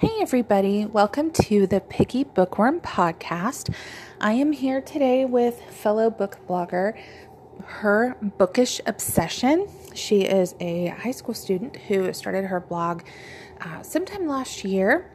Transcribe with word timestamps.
Hey, 0.00 0.16
everybody, 0.22 0.86
welcome 0.86 1.30
to 1.32 1.66
the 1.66 1.78
Picky 1.78 2.24
Bookworm 2.24 2.80
podcast. 2.80 3.70
I 4.18 4.32
am 4.32 4.52
here 4.52 4.80
today 4.80 5.26
with 5.26 5.60
fellow 5.60 6.08
book 6.08 6.38
blogger, 6.48 6.98
her 7.66 8.16
bookish 8.22 8.80
obsession. 8.86 9.68
She 9.92 10.22
is 10.22 10.54
a 10.58 10.86
high 10.86 11.10
school 11.10 11.34
student 11.34 11.76
who 11.76 12.14
started 12.14 12.46
her 12.46 12.60
blog 12.60 13.02
uh, 13.60 13.82
sometime 13.82 14.26
last 14.26 14.64
year 14.64 15.10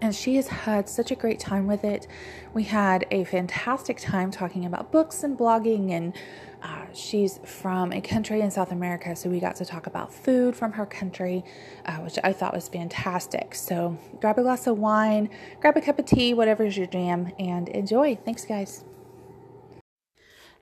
and 0.00 0.14
she 0.14 0.36
has 0.36 0.48
had 0.48 0.88
such 0.88 1.10
a 1.10 1.14
great 1.14 1.40
time 1.40 1.66
with 1.66 1.84
it. 1.84 2.06
We 2.54 2.64
had 2.64 3.06
a 3.10 3.24
fantastic 3.24 3.98
time 3.98 4.30
talking 4.30 4.64
about 4.64 4.92
books 4.92 5.22
and 5.22 5.36
blogging, 5.36 5.90
and 5.90 6.14
uh, 6.62 6.86
she's 6.92 7.38
from 7.44 7.92
a 7.92 8.00
country 8.00 8.40
in 8.40 8.50
South 8.50 8.72
America, 8.72 9.16
so 9.16 9.30
we 9.30 9.40
got 9.40 9.56
to 9.56 9.64
talk 9.64 9.86
about 9.86 10.12
food 10.12 10.54
from 10.54 10.72
her 10.72 10.86
country, 10.86 11.44
uh, 11.86 11.96
which 11.98 12.18
I 12.22 12.32
thought 12.32 12.54
was 12.54 12.68
fantastic. 12.68 13.54
So 13.54 13.98
grab 14.20 14.38
a 14.38 14.42
glass 14.42 14.66
of 14.66 14.78
wine, 14.78 15.30
grab 15.60 15.76
a 15.76 15.80
cup 15.80 15.98
of 15.98 16.04
tea, 16.04 16.34
whatever's 16.34 16.76
your 16.76 16.86
jam, 16.86 17.32
and 17.38 17.68
enjoy. 17.68 18.16
Thanks, 18.24 18.44
guys. 18.44 18.84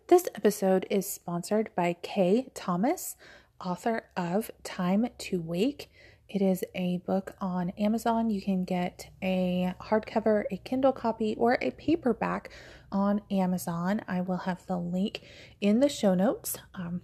This 0.09 0.29
episode 0.35 0.87
is 0.89 1.07
sponsored 1.07 1.71
by 1.75 1.97
Kay 2.01 2.49
Thomas, 2.55 3.17
author 3.61 4.05
of 4.17 4.51
Time 4.63 5.09
to 5.19 5.41
Wake. 5.41 5.91
It 6.29 6.43
is 6.43 6.63
a 6.75 6.99
book 6.99 7.35
on 7.41 7.71
Amazon. 7.71 8.29
You 8.29 8.43
can 8.43 8.65
get 8.65 9.09
a 9.23 9.75
hardcover, 9.81 10.45
a 10.51 10.59
Kindle 10.59 10.93
copy, 10.93 11.35
or 11.37 11.59
a 11.61 11.71
paperback 11.73 12.51
on 12.91 13.23
Amazon. 13.31 14.03
I 14.09 14.21
will 14.21 14.39
have 14.39 14.67
the 14.67 14.79
link 14.79 15.23
in 15.61 15.81
the 15.81 15.89
show 15.89 16.15
notes. 16.15 16.59
Um, 16.75 17.03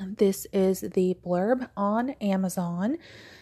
this 0.00 0.46
is 0.52 0.80
the 0.80 1.16
blurb 1.24 1.68
on 1.76 2.10
Amazon. 2.20 2.98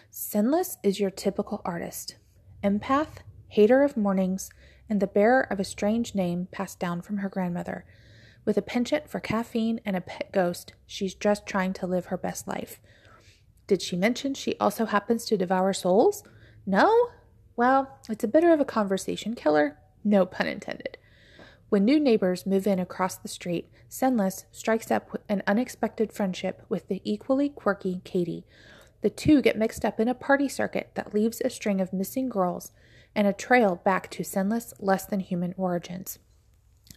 Sinless 0.09 0.77
is 0.83 0.99
your 0.99 1.11
typical 1.11 1.61
artist, 1.63 2.15
empath, 2.63 3.17
hater 3.49 3.83
of 3.83 3.95
mornings, 3.95 4.49
and 4.89 4.99
the 4.99 5.07
bearer 5.07 5.41
of 5.41 5.59
a 5.59 5.63
strange 5.63 6.15
name 6.15 6.47
passed 6.51 6.79
down 6.79 7.01
from 7.01 7.17
her 7.17 7.29
grandmother. 7.29 7.85
With 8.45 8.57
a 8.57 8.61
penchant 8.61 9.09
for 9.09 9.19
caffeine 9.19 9.81
and 9.85 9.95
a 9.95 10.01
pet 10.01 10.31
ghost, 10.31 10.73
she's 10.85 11.13
just 11.13 11.45
trying 11.45 11.73
to 11.73 11.85
live 11.87 12.05
her 12.05 12.17
best 12.17 12.47
life. 12.47 12.79
Did 13.67 13.81
she 13.81 13.97
mention 13.97 14.33
she 14.33 14.55
also 14.57 14.85
happens 14.85 15.25
to 15.25 15.37
devour 15.37 15.73
souls? 15.73 16.23
No? 16.65 17.09
Well, 17.57 17.99
it's 18.09 18.23
a 18.23 18.27
bit 18.27 18.45
of 18.45 18.59
a 18.59 18.65
conversation 18.65 19.35
killer, 19.35 19.77
no 20.03 20.25
pun 20.25 20.47
intended. 20.47 20.97
When 21.69 21.83
new 21.83 21.99
neighbors 21.99 22.45
move 22.45 22.65
in 22.65 22.79
across 22.79 23.17
the 23.17 23.27
street, 23.27 23.69
Sinless 23.89 24.45
strikes 24.51 24.89
up 24.89 25.21
an 25.27 25.43
unexpected 25.45 26.13
friendship 26.13 26.63
with 26.69 26.87
the 26.87 27.01
equally 27.03 27.49
quirky 27.49 28.01
Katie. 28.05 28.45
The 29.01 29.09
two 29.09 29.41
get 29.41 29.57
mixed 29.57 29.83
up 29.83 29.99
in 29.99 30.07
a 30.07 30.13
party 30.13 30.47
circuit 30.47 30.91
that 30.95 31.13
leaves 31.13 31.41
a 31.41 31.49
string 31.49 31.81
of 31.81 31.91
missing 31.91 32.29
girls 32.29 32.71
and 33.13 33.27
a 33.27 33.33
trail 33.33 33.81
back 33.83 34.09
to 34.11 34.23
Sinless, 34.23 34.73
less 34.79 35.05
than 35.05 35.19
human 35.19 35.53
origins. 35.57 36.19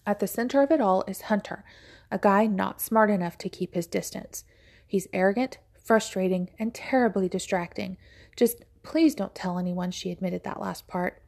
At 0.07 0.21
the 0.21 0.29
center 0.29 0.63
of 0.63 0.71
it 0.71 0.81
all 0.81 1.03
is 1.09 1.23
Hunter, 1.23 1.65
a 2.11 2.19
guy 2.19 2.47
not 2.47 2.81
smart 2.81 3.11
enough 3.11 3.37
to 3.39 3.49
keep 3.49 3.75
his 3.75 3.87
distance. 3.87 4.45
He's 4.87 5.09
arrogant, 5.13 5.59
frustrating, 5.83 6.51
and 6.59 6.73
terribly 6.73 7.29
distracting. 7.29 7.97
Just 8.37 8.65
please 8.83 9.15
don't 9.15 9.35
tell 9.35 9.59
anyone 9.59 9.91
she 9.91 10.11
admitted 10.11 10.45
that 10.45 10.61
last 10.61 10.87
part. 10.87 11.23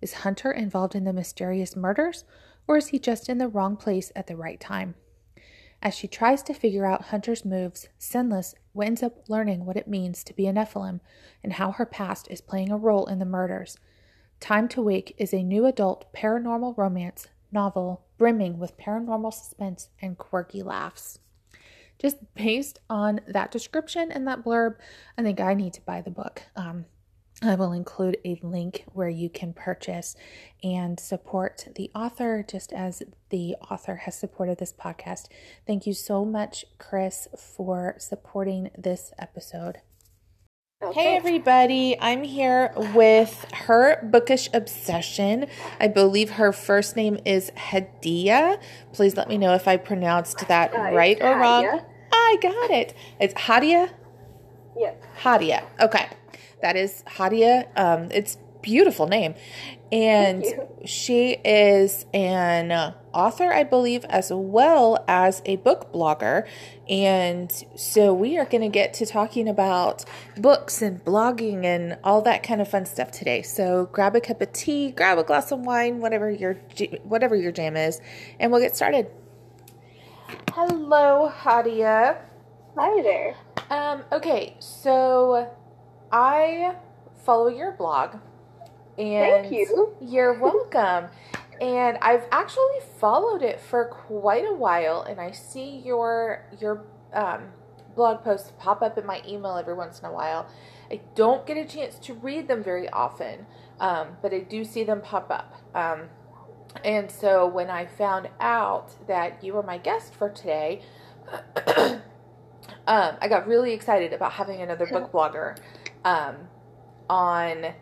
Is 0.00 0.14
Hunter 0.14 0.50
involved 0.50 0.94
in 0.94 1.04
the 1.04 1.12
mysterious 1.12 1.76
murders, 1.76 2.24
or 2.66 2.76
is 2.76 2.88
he 2.88 2.98
just 2.98 3.28
in 3.28 3.38
the 3.38 3.48
wrong 3.48 3.76
place 3.76 4.12
at 4.14 4.26
the 4.26 4.36
right 4.36 4.60
time? 4.60 4.94
As 5.82 5.94
she 5.94 6.06
tries 6.06 6.42
to 6.44 6.54
figure 6.54 6.86
out 6.86 7.06
Hunter's 7.06 7.44
moves, 7.44 7.88
Sinless 7.98 8.54
ends 8.80 9.02
up 9.02 9.28
learning 9.28 9.64
what 9.64 9.76
it 9.76 9.88
means 9.88 10.22
to 10.24 10.34
be 10.34 10.46
a 10.46 10.52
Nephilim 10.52 11.00
and 11.42 11.54
how 11.54 11.72
her 11.72 11.86
past 11.86 12.28
is 12.30 12.40
playing 12.40 12.70
a 12.70 12.76
role 12.76 13.06
in 13.06 13.18
the 13.18 13.24
murders. 13.24 13.78
Time 14.38 14.68
to 14.68 14.82
Wake 14.82 15.14
is 15.18 15.32
a 15.34 15.42
new 15.42 15.66
adult 15.66 16.12
paranormal 16.12 16.76
romance 16.76 17.26
novel 17.50 18.04
brimming 18.16 18.58
with 18.58 18.78
paranormal 18.78 19.32
suspense 19.32 19.88
and 20.00 20.16
quirky 20.16 20.62
laughs 20.62 21.18
just 22.02 22.16
based 22.34 22.80
on 22.90 23.20
that 23.28 23.52
description 23.52 24.10
and 24.10 24.26
that 24.26 24.42
blurb, 24.42 24.74
I 25.16 25.22
think 25.22 25.40
I 25.40 25.54
need 25.54 25.72
to 25.74 25.80
buy 25.82 26.02
the 26.02 26.10
book. 26.10 26.42
Um, 26.56 26.84
I 27.44 27.56
will 27.56 27.72
include 27.72 28.18
a 28.24 28.38
link 28.40 28.84
where 28.92 29.08
you 29.08 29.28
can 29.28 29.52
purchase 29.52 30.14
and 30.62 31.00
support 31.00 31.66
the 31.74 31.90
author, 31.92 32.44
just 32.48 32.72
as 32.72 33.02
the 33.30 33.56
author 33.68 33.96
has 33.96 34.16
supported 34.16 34.58
this 34.58 34.72
podcast. 34.72 35.26
Thank 35.66 35.84
you 35.84 35.92
so 35.92 36.24
much, 36.24 36.64
Krys, 36.78 37.26
for 37.36 37.96
supporting 37.98 38.70
this 38.78 39.12
episode. 39.18 39.78
Okay. 40.84 41.00
Hey 41.00 41.16
everybody, 41.16 41.96
I'm 42.00 42.22
here 42.22 42.72
with 42.94 43.46
her 43.52 44.02
bookish 44.04 44.48
obsession. 44.52 45.46
I 45.80 45.88
believe 45.88 46.30
her 46.30 46.52
first 46.52 46.96
name 46.96 47.18
is 47.24 47.50
Haadiya. 47.56 48.60
Please 48.92 49.16
let 49.16 49.28
me 49.28 49.38
know 49.38 49.54
if 49.54 49.66
I 49.66 49.76
pronounced 49.76 50.46
that 50.48 50.74
uh, 50.74 50.92
right 50.92 51.18
or 51.20 51.38
wrong. 51.38 51.80
I 52.12 52.36
got 52.40 52.70
it. 52.70 52.94
It's 53.20 53.34
Haadiya. 53.34 53.90
Yes. 54.76 54.96
Haadiya. 55.22 55.64
Okay. 55.80 56.08
That 56.62 56.76
is 56.76 57.02
Haadiya. 57.06 57.66
Um, 57.76 58.08
it's 58.10 58.38
beautiful 58.62 59.06
name. 59.06 59.34
And 59.90 60.44
she 60.86 61.32
is 61.44 62.06
an 62.14 62.94
author, 63.12 63.52
I 63.52 63.62
believe, 63.64 64.06
as 64.06 64.32
well 64.32 65.04
as 65.06 65.42
a 65.44 65.56
book 65.56 65.92
blogger. 65.92 66.48
And 66.88 67.52
so 67.76 68.14
we 68.14 68.38
are 68.38 68.46
going 68.46 68.62
to 68.62 68.68
get 68.68 68.94
to 68.94 69.06
talking 69.06 69.48
about 69.48 70.04
books 70.38 70.80
and 70.80 71.04
blogging 71.04 71.64
and 71.64 71.98
all 72.02 72.22
that 72.22 72.42
kind 72.42 72.62
of 72.62 72.68
fun 72.68 72.86
stuff 72.86 73.10
today. 73.10 73.42
So 73.42 73.90
grab 73.92 74.16
a 74.16 74.20
cup 74.20 74.40
of 74.40 74.52
tea, 74.52 74.92
grab 74.92 75.18
a 75.18 75.24
glass 75.24 75.52
of 75.52 75.60
wine, 75.60 76.00
whatever 76.00 76.30
your 76.30 76.54
whatever 77.02 77.36
your 77.36 77.52
jam 77.52 77.76
is, 77.76 78.00
and 78.40 78.50
we'll 78.50 78.62
get 78.62 78.74
started. 78.74 79.08
Hello, 80.52 81.30
Haadiya. 81.40 82.18
Hi 82.78 83.02
there. 83.02 83.36
Um, 83.68 84.04
okay, 84.10 84.56
so 84.58 85.50
I 86.12 86.76
follow 87.24 87.48
your 87.48 87.72
blog. 87.72 88.16
And 88.98 89.48
Thank 89.48 89.52
you. 89.52 89.94
You're 90.00 90.38
welcome. 90.40 91.08
and 91.60 91.96
I've 92.02 92.24
actually 92.30 92.80
followed 92.98 93.42
it 93.42 93.60
for 93.60 93.86
quite 93.86 94.44
a 94.44 94.54
while 94.54 95.02
and 95.02 95.20
I 95.20 95.30
see 95.30 95.82
your 95.84 96.44
your 96.60 96.84
um, 97.14 97.44
blog 97.94 98.22
posts 98.22 98.52
pop 98.58 98.82
up 98.82 98.98
in 98.98 99.06
my 99.06 99.22
email 99.26 99.56
every 99.56 99.74
once 99.74 100.00
in 100.00 100.04
a 100.06 100.12
while. 100.12 100.46
I 100.90 101.00
don't 101.14 101.46
get 101.46 101.56
a 101.56 101.64
chance 101.64 101.98
to 102.00 102.14
read 102.14 102.48
them 102.48 102.62
very 102.62 102.88
often, 102.90 103.46
um, 103.80 104.08
but 104.20 104.34
I 104.34 104.40
do 104.40 104.64
see 104.64 104.84
them 104.84 105.00
pop 105.00 105.30
up. 105.30 105.54
Um, 105.74 106.08
and 106.84 107.10
so 107.10 107.46
when 107.46 107.70
I 107.70 107.86
found 107.86 108.28
out 108.40 108.94
that 109.06 109.42
you 109.42 109.54
were 109.54 109.62
my 109.62 109.78
guest 109.78 110.14
for 110.14 110.30
today, 110.30 110.82
um, 111.66 112.00
I 112.86 113.28
got 113.28 113.46
really 113.46 113.72
excited 113.72 114.12
about 114.12 114.32
having 114.32 114.60
another 114.60 114.86
book 114.86 115.12
blogger 115.12 115.56
um, 116.04 116.36
on 117.08 117.74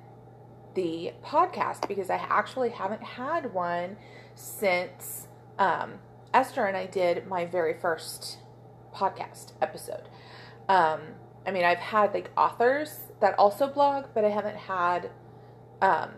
the 0.74 1.12
podcast 1.24 1.88
because 1.88 2.10
I 2.10 2.16
actually 2.16 2.70
haven't 2.70 3.02
had 3.02 3.52
one 3.52 3.96
since 4.34 5.26
um, 5.58 5.94
Esther 6.32 6.66
and 6.66 6.76
I 6.76 6.86
did 6.86 7.26
my 7.26 7.44
very 7.44 7.74
first 7.74 8.38
podcast 8.94 9.52
episode. 9.60 10.08
Um, 10.68 11.00
I 11.46 11.50
mean, 11.50 11.64
I've 11.64 11.78
had 11.78 12.14
like 12.14 12.30
authors 12.36 13.00
that 13.20 13.38
also 13.38 13.66
blog, 13.66 14.06
but 14.14 14.24
I 14.24 14.28
haven't 14.28 14.56
had 14.56 15.10
um, 15.82 16.10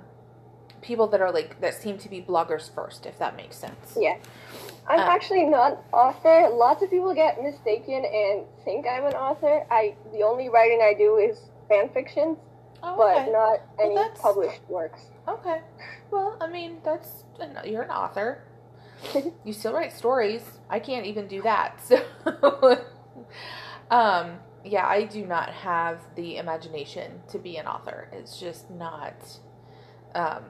people 0.82 1.06
that 1.08 1.20
are 1.20 1.32
like 1.32 1.60
that 1.60 1.74
seem 1.74 1.96
to 1.98 2.08
be 2.08 2.20
bloggers 2.20 2.72
first, 2.74 3.06
if 3.06 3.19
that 3.19 3.36
makes 3.36 3.56
sense. 3.56 3.96
Yeah. 3.98 4.19
I'm 4.88 5.00
uh, 5.00 5.04
actually 5.04 5.44
not 5.44 5.72
an 5.72 5.78
author. 5.92 6.48
Lots 6.52 6.82
of 6.82 6.90
people 6.90 7.14
get 7.14 7.42
mistaken 7.42 8.04
and 8.04 8.44
think 8.64 8.86
I'm 8.86 9.06
an 9.06 9.14
author. 9.14 9.64
I 9.70 9.94
the 10.12 10.22
only 10.22 10.48
writing 10.48 10.80
I 10.82 10.94
do 10.96 11.16
is 11.16 11.38
fan 11.72 11.88
fictions, 11.91 12.38
oh, 12.83 13.00
okay. 13.00 13.25
but 13.27 13.33
not 13.33 13.60
any 13.81 13.94
well, 13.94 14.10
published 14.21 14.60
works. 14.69 15.02
Okay. 15.29 15.61
Well, 16.11 16.37
I 16.41 16.49
mean, 16.49 16.79
that's 16.85 17.25
you're 17.64 17.82
an 17.82 17.91
author. 17.91 18.44
you 19.44 19.52
still 19.52 19.73
write 19.73 19.93
stories. 19.93 20.43
I 20.69 20.79
can't 20.79 21.06
even 21.06 21.26
do 21.26 21.43
that. 21.43 21.81
So 21.91 22.85
um 23.91 24.38
yeah, 24.64 24.87
I 24.87 25.05
do 25.05 25.26
not 25.26 25.50
have 25.50 26.00
the 26.14 26.37
imagination 26.38 27.20
to 27.29 27.38
be 27.38 27.56
an 27.56 27.67
author. 27.67 28.08
It's 28.12 28.38
just 28.38 28.70
not 28.70 29.17
um 30.14 30.44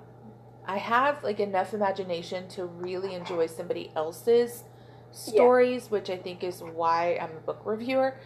I 0.66 0.78
have 0.78 1.24
like 1.24 1.40
enough 1.40 1.74
imagination 1.74 2.46
to 2.48 2.66
really 2.66 3.14
enjoy 3.14 3.46
somebody 3.46 3.90
else's 3.96 4.64
stories, 5.10 5.84
yeah. 5.84 5.90
which 5.90 6.10
I 6.10 6.16
think 6.16 6.44
is 6.44 6.62
why 6.62 7.18
I'm 7.20 7.36
a 7.36 7.40
book 7.40 7.62
reviewer. 7.64 8.16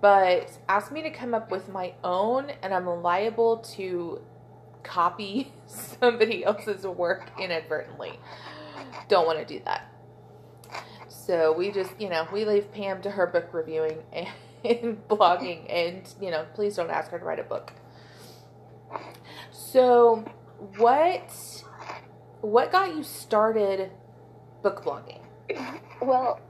But 0.00 0.58
ask 0.68 0.90
me 0.90 1.02
to 1.02 1.10
come 1.10 1.34
up 1.34 1.50
with 1.50 1.68
my 1.68 1.94
own, 2.02 2.50
and 2.62 2.72
I'm 2.72 2.86
liable 2.86 3.58
to 3.74 4.22
copy 4.82 5.52
somebody 5.66 6.44
else's 6.44 6.86
work 6.86 7.30
inadvertently. 7.38 8.18
Don't 9.08 9.26
want 9.26 9.38
to 9.38 9.44
do 9.44 9.60
that. 9.64 9.92
So 11.08 11.52
we 11.52 11.70
just, 11.70 11.92
you 12.00 12.08
know, 12.08 12.26
we 12.32 12.44
leave 12.44 12.72
Pam 12.72 13.02
to 13.02 13.10
her 13.10 13.26
book 13.26 13.52
reviewing 13.52 13.98
and, 14.12 14.28
and 14.64 15.08
blogging, 15.08 15.66
and, 15.68 16.02
you 16.20 16.30
know, 16.30 16.46
please 16.54 16.76
don't 16.76 16.90
ask 16.90 17.10
her 17.10 17.18
to 17.18 17.24
write 17.24 17.38
a 17.38 17.44
book. 17.44 17.72
So, 19.50 20.24
what 20.76 21.64
what 22.40 22.72
got 22.72 22.96
you 22.96 23.02
started 23.02 23.90
book 24.62 24.84
blogging? 24.84 25.20
Well, 26.00 26.40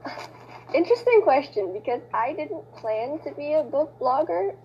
interesting 0.73 1.21
question 1.23 1.73
because 1.73 2.01
I 2.13 2.33
didn't 2.33 2.63
plan 2.73 3.19
to 3.23 3.31
be 3.35 3.53
a 3.53 3.63
book 3.63 3.97
blogger. 3.99 4.55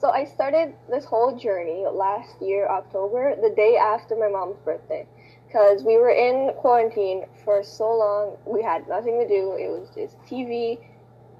So 0.00 0.10
I 0.10 0.24
started 0.24 0.74
this 0.90 1.04
whole 1.04 1.36
journey 1.36 1.84
last 1.90 2.40
year, 2.40 2.68
October, 2.68 3.36
the 3.40 3.50
day 3.50 3.76
after 3.76 4.16
my 4.16 4.28
mom's 4.28 4.58
birthday. 4.64 5.06
Because 5.46 5.84
we 5.84 5.96
were 5.96 6.10
in 6.10 6.52
quarantine 6.56 7.24
for 7.44 7.62
so 7.62 7.92
long, 7.92 8.36
we 8.46 8.62
had 8.62 8.88
nothing 8.88 9.20
to 9.20 9.28
do. 9.28 9.52
It 9.52 9.68
was 9.68 9.90
just 9.94 10.16
TV, 10.24 10.78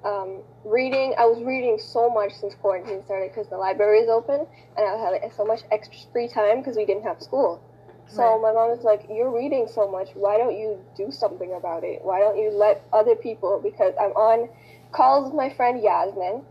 um, 0.05 0.41
reading. 0.63 1.15
I 1.17 1.25
was 1.25 1.43
reading 1.43 1.79
so 1.79 2.09
much 2.09 2.33
since 2.33 2.53
quarantine 2.55 3.03
started 3.03 3.31
because 3.31 3.49
the 3.49 3.57
library 3.57 3.99
is 3.99 4.09
open, 4.09 4.45
and 4.77 4.85
I 4.85 4.97
had 4.97 5.33
so 5.33 5.43
much 5.45 5.61
extra 5.71 5.97
free 6.11 6.27
time 6.27 6.59
because 6.59 6.77
we 6.77 6.85
didn't 6.85 7.03
have 7.03 7.21
school. 7.21 7.61
So 8.07 8.21
right. 8.23 8.41
my 8.41 8.51
mom 8.51 8.69
was 8.69 8.83
like, 8.83 9.07
"You're 9.09 9.31
reading 9.31 9.67
so 9.67 9.89
much. 9.89 10.09
Why 10.13 10.37
don't 10.37 10.57
you 10.57 10.79
do 10.95 11.11
something 11.11 11.53
about 11.53 11.83
it? 11.83 12.03
Why 12.03 12.19
don't 12.19 12.37
you 12.37 12.51
let 12.51 12.81
other 12.91 13.15
people?" 13.15 13.59
Because 13.61 13.93
I'm 13.99 14.11
on 14.11 14.49
calls 14.91 15.25
with 15.25 15.33
my 15.35 15.49
friend 15.49 15.81
Yasmin 15.81 16.43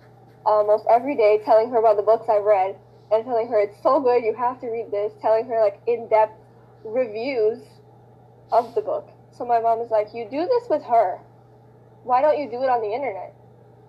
almost 0.45 0.87
every 0.89 1.15
day, 1.15 1.39
telling 1.45 1.71
her 1.71 1.79
about 1.79 1.97
the 1.97 2.03
books 2.03 2.29
I've 2.29 2.45
read 2.45 2.77
and 3.13 3.25
telling 3.25 3.49
her 3.49 3.61
it's 3.61 3.81
so 3.83 4.01
good. 4.01 4.25
You 4.25 4.35
have 4.35 4.61
to 4.61 4.69
read 4.69 4.91
this. 4.91 5.13
Telling 5.21 5.47
her 5.47 5.61
like 5.61 5.81
in-depth 5.87 6.35
reviews 6.85 7.63
of 8.51 8.75
the 8.75 8.81
book. 8.81 9.09
So 9.31 9.45
my 9.45 9.61
mom 9.61 9.81
is 9.81 9.91
like, 9.91 10.13
"You 10.15 10.25
do 10.25 10.47
this 10.47 10.69
with 10.69 10.83
her. 10.85 11.21
Why 12.03 12.21
don't 12.23 12.39
you 12.39 12.51
do 12.51 12.63
it 12.63 12.69
on 12.69 12.81
the 12.81 12.93
internet?" 12.93 13.35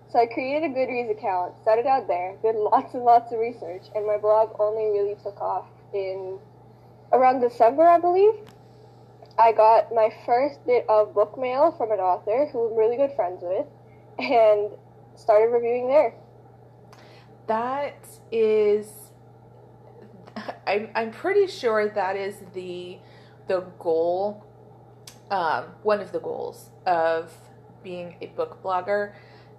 So 0.08 0.20
I 0.20 0.26
created 0.26 0.70
a 0.70 0.74
Goodreads 0.74 1.10
account, 1.10 1.54
set 1.64 1.78
it 1.78 1.86
out 1.86 2.06
there, 2.06 2.36
did 2.40 2.54
lots 2.54 2.94
and 2.94 3.04
lots 3.04 3.32
of 3.32 3.40
research, 3.40 3.90
and 3.96 4.06
my 4.06 4.16
blog 4.16 4.54
only 4.60 4.90
really 4.96 5.16
took 5.16 5.40
off 5.40 5.66
in 5.92 6.38
around 7.12 7.40
December, 7.40 7.86
I 7.86 7.98
believe. 7.98 8.34
I 9.38 9.52
got 9.52 9.92
my 9.92 10.10
first 10.24 10.64
bit 10.66 10.86
of 10.88 11.14
book 11.14 11.38
mail 11.38 11.72
from 11.72 11.90
an 11.90 11.98
author 11.98 12.46
who 12.52 12.70
I'm 12.70 12.76
really 12.76 12.96
good 12.96 13.12
friends 13.16 13.40
with, 13.42 13.66
and 14.18 14.70
started 15.16 15.52
reviewing 15.52 15.88
there. 15.88 16.14
That 17.46 18.06
is, 18.30 18.88
I'm, 20.66 20.88
I'm 20.94 21.10
pretty 21.10 21.46
sure 21.46 21.88
that 21.88 22.16
is 22.16 22.36
the 22.54 22.98
the 23.46 23.60
goal, 23.78 24.44
um, 25.30 25.64
one 25.82 26.00
of 26.00 26.12
the 26.12 26.20
goals 26.20 26.70
of 26.86 27.32
being 27.82 28.16
a 28.22 28.26
book 28.26 28.62
blogger 28.62 29.12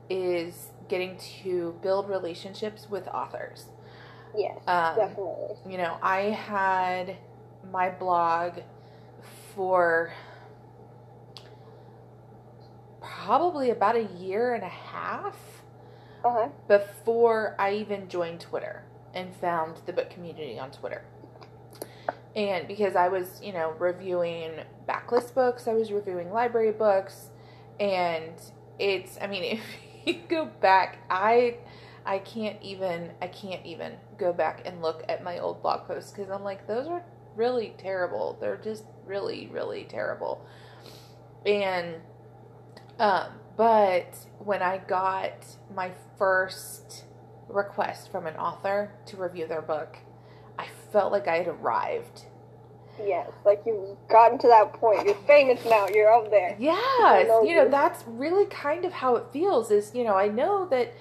is 0.10 0.70
getting 0.88 1.18
to 1.18 1.78
build 1.82 2.10
relationships 2.10 2.88
with 2.90 3.08
authors. 3.08 3.66
Yes, 4.36 4.58
um, 4.68 4.96
definitely. 4.96 5.56
You 5.70 5.78
know, 5.78 5.98
I 6.02 6.22
had 6.22 7.18
my 7.72 7.90
blog 7.90 8.60
for 9.56 10.14
probably 13.02 13.70
about 13.70 13.96
a 13.96 14.04
year 14.18 14.54
and 14.54 14.64
a 14.64 14.70
half 14.70 15.36
uh-huh. 16.24 16.50
before 16.68 17.56
I 17.60 17.74
even 17.74 18.08
joined 18.10 18.42
Twitter 18.42 18.84
and 19.14 19.36
found 19.36 19.78
the 19.86 19.94
book 19.94 20.10
community 20.10 20.60
on 20.60 20.72
Twitter. 20.72 21.04
And 22.36 22.68
because 22.68 22.96
I 22.96 23.08
was, 23.08 23.40
you 23.42 23.54
know, 23.54 23.74
reviewing 23.80 24.52
backlist 24.88 25.34
books, 25.34 25.68
I 25.68 25.74
was 25.74 25.92
reviewing 25.92 26.32
library 26.32 26.74
books, 26.74 27.30
and 27.80 28.34
it's, 28.78 29.18
I 29.22 29.28
mean, 29.28 29.44
if 29.44 29.62
you 30.06 30.22
go 30.28 30.46
back, 30.46 30.98
I 31.10 31.58
I 32.06 32.20
can't 32.20 32.62
even 32.62 33.12
I 33.22 33.28
can't 33.28 33.66
even 33.66 33.94
go 34.18 34.32
back 34.32 34.62
and 34.66 34.82
look 34.82 35.04
at 35.10 35.24
my 35.24 35.40
old 35.40 35.62
blog 35.62 35.88
posts 35.88 36.12
because 36.12 36.30
I'm 36.30 36.44
like 36.44 36.68
those 36.68 36.88
are 36.88 37.04
really 37.36 37.74
terrible. 37.78 38.38
They're 38.40 38.58
just 38.58 38.84
really 39.06 39.48
really 39.52 39.86
terrible. 39.86 40.46
And 41.46 41.96
um 43.00 43.28
but 43.58 44.18
when 44.40 44.62
I 44.62 44.80
got 44.80 45.46
my 45.74 45.92
first 46.18 47.06
request 47.48 48.12
from 48.12 48.28
an 48.28 48.36
author 48.36 48.92
to 49.06 49.18
review 49.18 49.48
their 49.48 49.62
book, 49.62 49.98
I 50.60 50.68
felt 50.92 51.12
like 51.12 51.28
I 51.28 51.38
had 51.38 51.48
arrived 51.48 52.26
Yes, 53.04 53.30
like 53.44 53.62
you've 53.66 53.98
gotten 54.10 54.38
to 54.40 54.48
that 54.48 54.74
point. 54.74 55.06
You're 55.06 55.16
famous 55.28 55.64
now. 55.66 55.88
You're 55.94 56.14
up 56.14 56.30
there. 56.30 56.56
Yes, 56.60 57.28
you 57.46 57.56
know 57.56 57.68
that's 57.68 58.04
really 58.08 58.46
kind 58.46 58.86
of 58.86 58.94
how 58.94 59.16
it 59.16 59.26
feels. 59.34 59.72
Is 59.72 59.94
you 59.94 60.04
know 60.04 60.16
I 60.16 60.28
know 60.28 60.68
that 60.70 60.94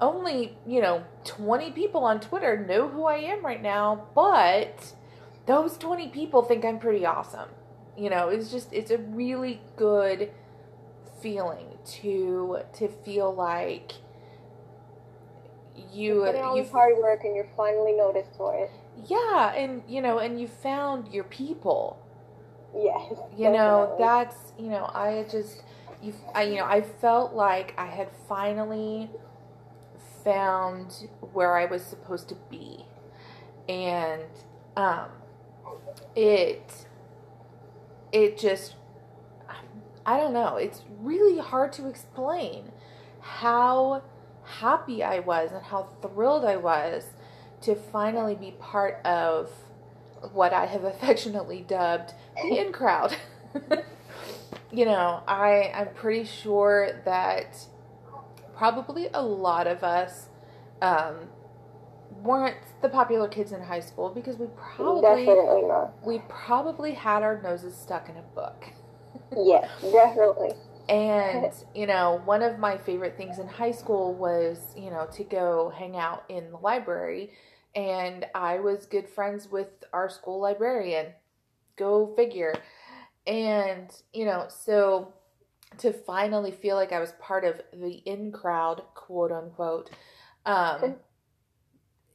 only 0.00 0.56
you 0.66 0.80
know 0.80 1.04
20 1.24 1.70
people 1.72 2.04
on 2.04 2.20
Twitter 2.20 2.64
know 2.66 2.88
who 2.88 3.04
I 3.04 3.18
am 3.18 3.44
right 3.44 3.62
now, 3.62 4.08
but 4.14 4.92
those 5.48 5.76
20 5.78 6.08
people 6.10 6.42
think 6.42 6.64
I'm 6.64 6.78
pretty 6.78 7.04
awesome. 7.04 7.48
You 7.96 8.10
know, 8.10 8.28
it's 8.28 8.52
just 8.52 8.72
it's 8.72 8.92
a 8.92 8.98
really 8.98 9.60
good 9.74 10.30
feeling 11.20 11.78
to 11.84 12.60
to 12.74 12.88
feel 12.88 13.34
like 13.34 13.92
you 15.92 16.24
all 16.24 16.56
this 16.56 16.70
hard 16.70 16.96
work 16.98 17.24
and 17.24 17.34
you're 17.34 17.48
finally 17.56 17.92
noticed 17.92 18.36
for 18.36 18.54
it. 18.54 18.70
Yeah, 19.06 19.52
and 19.54 19.82
you 19.88 20.00
know, 20.00 20.18
and 20.18 20.40
you 20.40 20.46
found 20.46 21.12
your 21.12 21.24
people. 21.24 21.98
Yes. 22.76 23.14
You 23.36 23.50
know, 23.50 23.96
that's 23.98 24.52
you 24.58 24.68
know, 24.68 24.90
I 24.94 25.24
just 25.30 25.62
you 26.02 26.14
I 26.34 26.42
you 26.44 26.56
know, 26.56 26.66
I 26.66 26.82
felt 26.82 27.32
like 27.32 27.74
I 27.78 27.86
had 27.86 28.10
finally 28.28 29.10
found 30.22 31.08
where 31.32 31.56
I 31.56 31.64
was 31.64 31.82
supposed 31.82 32.28
to 32.28 32.36
be. 32.50 32.84
And 33.68 34.22
um 34.76 35.08
it 36.14 36.86
it 38.12 38.38
just 38.38 38.74
I 40.08 40.16
don't 40.16 40.32
know, 40.32 40.56
it's 40.56 40.82
really 41.00 41.38
hard 41.38 41.72
to 41.74 41.86
explain 41.86 42.72
how 43.20 44.02
happy 44.42 45.02
I 45.02 45.18
was 45.18 45.52
and 45.52 45.62
how 45.62 45.88
thrilled 46.00 46.46
I 46.46 46.56
was 46.56 47.04
to 47.60 47.74
finally 47.74 48.34
be 48.34 48.52
part 48.52 49.04
of 49.04 49.50
what 50.32 50.54
I 50.54 50.64
have 50.64 50.84
affectionately 50.92 51.60
dubbed 51.60 52.14
the 52.36 52.58
in 52.58 52.72
crowd. 52.72 53.16
you 54.72 54.86
know, 54.86 55.22
I 55.28 55.72
I'm 55.74 55.92
pretty 55.94 56.24
sure 56.24 57.02
that 57.04 57.66
probably 58.56 59.08
a 59.12 59.22
lot 59.22 59.66
of 59.66 59.84
us 59.84 60.28
um, 60.80 61.28
weren't 62.22 62.56
the 62.82 62.88
popular 62.88 63.28
kids 63.28 63.52
in 63.52 63.62
high 63.62 63.80
school 63.80 64.10
because 64.10 64.36
we 64.36 64.46
probably 64.56 65.26
we 66.04 66.22
probably 66.28 66.92
had 66.92 67.22
our 67.22 67.40
noses 67.42 67.76
stuck 67.76 68.08
in 68.08 68.16
a 68.16 68.22
book. 68.22 68.64
yes, 69.36 69.70
definitely. 69.80 70.52
And, 70.88 71.52
you 71.74 71.86
know, 71.86 72.22
one 72.24 72.42
of 72.42 72.58
my 72.58 72.78
favorite 72.78 73.16
things 73.16 73.38
in 73.38 73.46
high 73.46 73.72
school 73.72 74.14
was, 74.14 74.72
you 74.74 74.90
know, 74.90 75.06
to 75.12 75.24
go 75.24 75.70
hang 75.76 75.96
out 75.96 76.24
in 76.30 76.50
the 76.50 76.56
library. 76.56 77.32
And 77.74 78.24
I 78.34 78.58
was 78.60 78.86
good 78.86 79.06
friends 79.06 79.50
with 79.50 79.68
our 79.92 80.08
school 80.08 80.40
librarian. 80.40 81.08
Go 81.76 82.14
figure. 82.16 82.54
And, 83.26 83.90
you 84.14 84.24
know, 84.24 84.46
so 84.48 85.12
to 85.78 85.92
finally 85.92 86.52
feel 86.52 86.76
like 86.76 86.92
I 86.92 87.00
was 87.00 87.12
part 87.20 87.44
of 87.44 87.60
the 87.72 88.00
in 88.06 88.32
crowd, 88.32 88.82
quote 88.94 89.30
unquote, 89.30 89.90
um, 90.46 90.96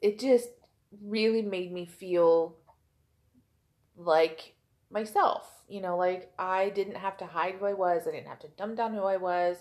it 0.03 0.19
just 0.19 0.49
really 1.01 1.41
made 1.41 1.71
me 1.71 1.85
feel 1.87 2.55
like 3.97 4.53
myself 4.91 5.53
you 5.67 5.81
know, 5.81 5.97
like 5.97 6.31
I 6.37 6.69
didn't 6.69 6.97
have 6.97 7.17
to 7.17 7.25
hide 7.25 7.55
who 7.55 7.65
I 7.65 7.73
was. 7.73 8.03
I 8.07 8.11
didn't 8.11 8.27
have 8.27 8.39
to 8.39 8.47
dumb 8.49 8.75
down 8.75 8.93
who 8.93 9.03
I 9.03 9.17
was. 9.17 9.57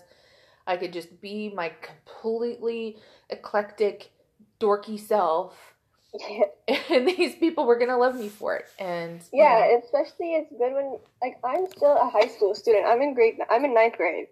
I 0.67 0.77
could 0.77 0.93
just 0.93 1.21
be 1.21 1.49
my 1.49 1.71
completely 1.81 2.97
eclectic, 3.29 4.11
dorky 4.59 4.99
self. 4.99 5.73
and 6.89 7.07
these 7.07 7.35
people 7.35 7.65
were 7.65 7.79
gonna 7.79 7.97
love 7.97 8.15
me 8.15 8.29
for 8.29 8.55
it. 8.57 8.65
And 8.77 9.21
yeah, 9.33 9.67
know. 9.67 9.81
especially 9.83 10.35
it's 10.35 10.51
good 10.51 10.73
when 10.73 10.99
like 11.21 11.39
I'm 11.43 11.67
still 11.75 11.97
a 11.97 12.09
high 12.09 12.27
school 12.27 12.53
student. 12.53 12.85
I'm 12.85 13.01
in 13.01 13.15
grade. 13.15 13.39
I'm 13.49 13.65
in 13.65 13.73
ninth 13.73 13.97
grade. 13.97 14.27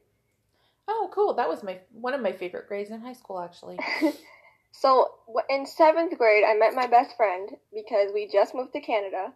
Oh, 0.88 1.10
cool! 1.12 1.34
That 1.34 1.50
was 1.50 1.63
my 1.63 1.80
one 1.94 2.13
of 2.13 2.22
my 2.22 2.32
favorite 2.32 2.68
grades 2.68 2.91
in 2.91 3.01
high 3.01 3.13
school, 3.13 3.39
actually. 3.39 3.80
so 4.72 5.10
in 5.50 5.66
seventh 5.66 6.18
grade, 6.18 6.44
I 6.48 6.56
met 6.56 6.74
my 6.74 6.88
best 6.88 7.16
friend 7.18 7.50
because 7.74 8.12
we 8.13 8.28
just 8.28 8.56
moved 8.56 8.74
to 8.74 8.82
Canada, 8.82 9.34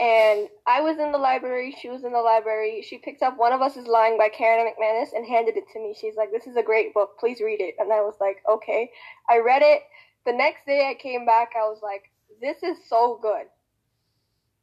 and 0.00 0.48
I 0.66 0.80
was 0.80 0.98
in 0.98 1.12
the 1.12 1.18
library, 1.18 1.76
she 1.80 1.88
was 1.88 2.02
in 2.02 2.12
the 2.12 2.20
library. 2.20 2.82
She 2.82 2.98
picked 2.98 3.22
up 3.22 3.38
One 3.38 3.52
of 3.52 3.62
Us 3.62 3.76
is 3.76 3.86
Lying 3.86 4.18
by 4.18 4.28
Karen 4.28 4.66
McManus 4.66 5.12
and 5.14 5.24
handed 5.24 5.56
it 5.56 5.64
to 5.72 5.78
me. 5.78 5.94
She's 5.98 6.16
like, 6.16 6.32
This 6.32 6.48
is 6.48 6.56
a 6.56 6.62
great 6.64 6.92
book, 6.92 7.16
please 7.20 7.40
read 7.40 7.60
it. 7.60 7.76
And 7.78 7.92
I 7.92 8.00
was 8.00 8.14
like, 8.20 8.42
Okay. 8.48 8.90
I 9.30 9.38
read 9.38 9.62
it. 9.62 9.82
The 10.26 10.32
next 10.32 10.66
day 10.66 10.90
I 10.90 11.00
came 11.00 11.24
back, 11.26 11.52
I 11.56 11.68
was 11.68 11.78
like, 11.80 12.10
This 12.40 12.62
is 12.64 12.76
so 12.88 13.20
good. 13.22 13.46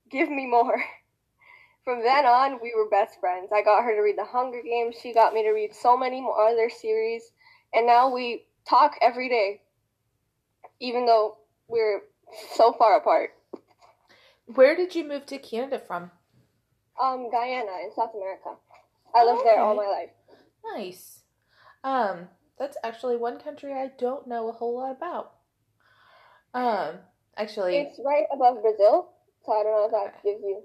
Give 0.10 0.30
me 0.30 0.48
more. 0.48 0.84
From 1.86 2.04
then 2.04 2.26
on, 2.26 2.60
we 2.62 2.74
were 2.76 2.90
best 2.90 3.20
friends. 3.22 3.52
I 3.56 3.62
got 3.62 3.84
her 3.84 3.96
to 3.96 4.02
read 4.02 4.18
The 4.18 4.26
Hunger 4.26 4.62
Games. 4.62 4.96
She 5.02 5.14
got 5.14 5.34
me 5.34 5.44
to 5.44 5.52
read 5.52 5.74
so 5.74 5.98
many 5.98 6.20
more 6.20 6.40
other 6.40 6.70
series. 6.70 7.32
And 7.74 7.88
now 7.88 8.14
we 8.14 8.46
talk 8.68 8.98
every 9.02 9.30
day, 9.30 9.62
even 10.82 11.06
though 11.06 11.38
we're 11.68 12.02
so 12.56 12.74
far 12.74 12.98
apart. 12.98 13.30
Where 14.46 14.76
did 14.76 14.96
you 14.96 15.08
move 15.08 15.26
to 15.28 15.38
Canada 15.38 15.80
from? 15.80 16.12
Um, 17.02 17.30
Guyana 17.32 17.72
in 17.84 17.92
South 17.96 18.12
America. 18.14 18.56
I 19.16 19.24
lived 19.24 19.42
okay. 19.42 19.52
there 19.54 19.62
all 19.62 19.76
my 19.76 19.88
life. 19.88 20.10
Nice. 20.76 21.22
Um, 21.84 22.28
that's 22.60 22.78
actually 22.84 23.16
one 23.16 23.40
country 23.40 23.74
I 23.74 23.92
don't 23.98 24.28
know 24.28 24.50
a 24.50 24.52
whole 24.52 24.78
lot 24.78 24.92
about. 24.92 25.34
Um, 26.54 27.00
actually, 27.38 27.78
it's 27.78 28.00
right 28.04 28.26
above 28.34 28.62
Brazil, 28.62 29.12
so 29.46 29.54
I 29.54 29.64
don't 29.64 29.72
know 29.72 29.86
if 29.86 29.92
that 29.92 30.24
gives 30.24 30.42
you. 30.44 30.62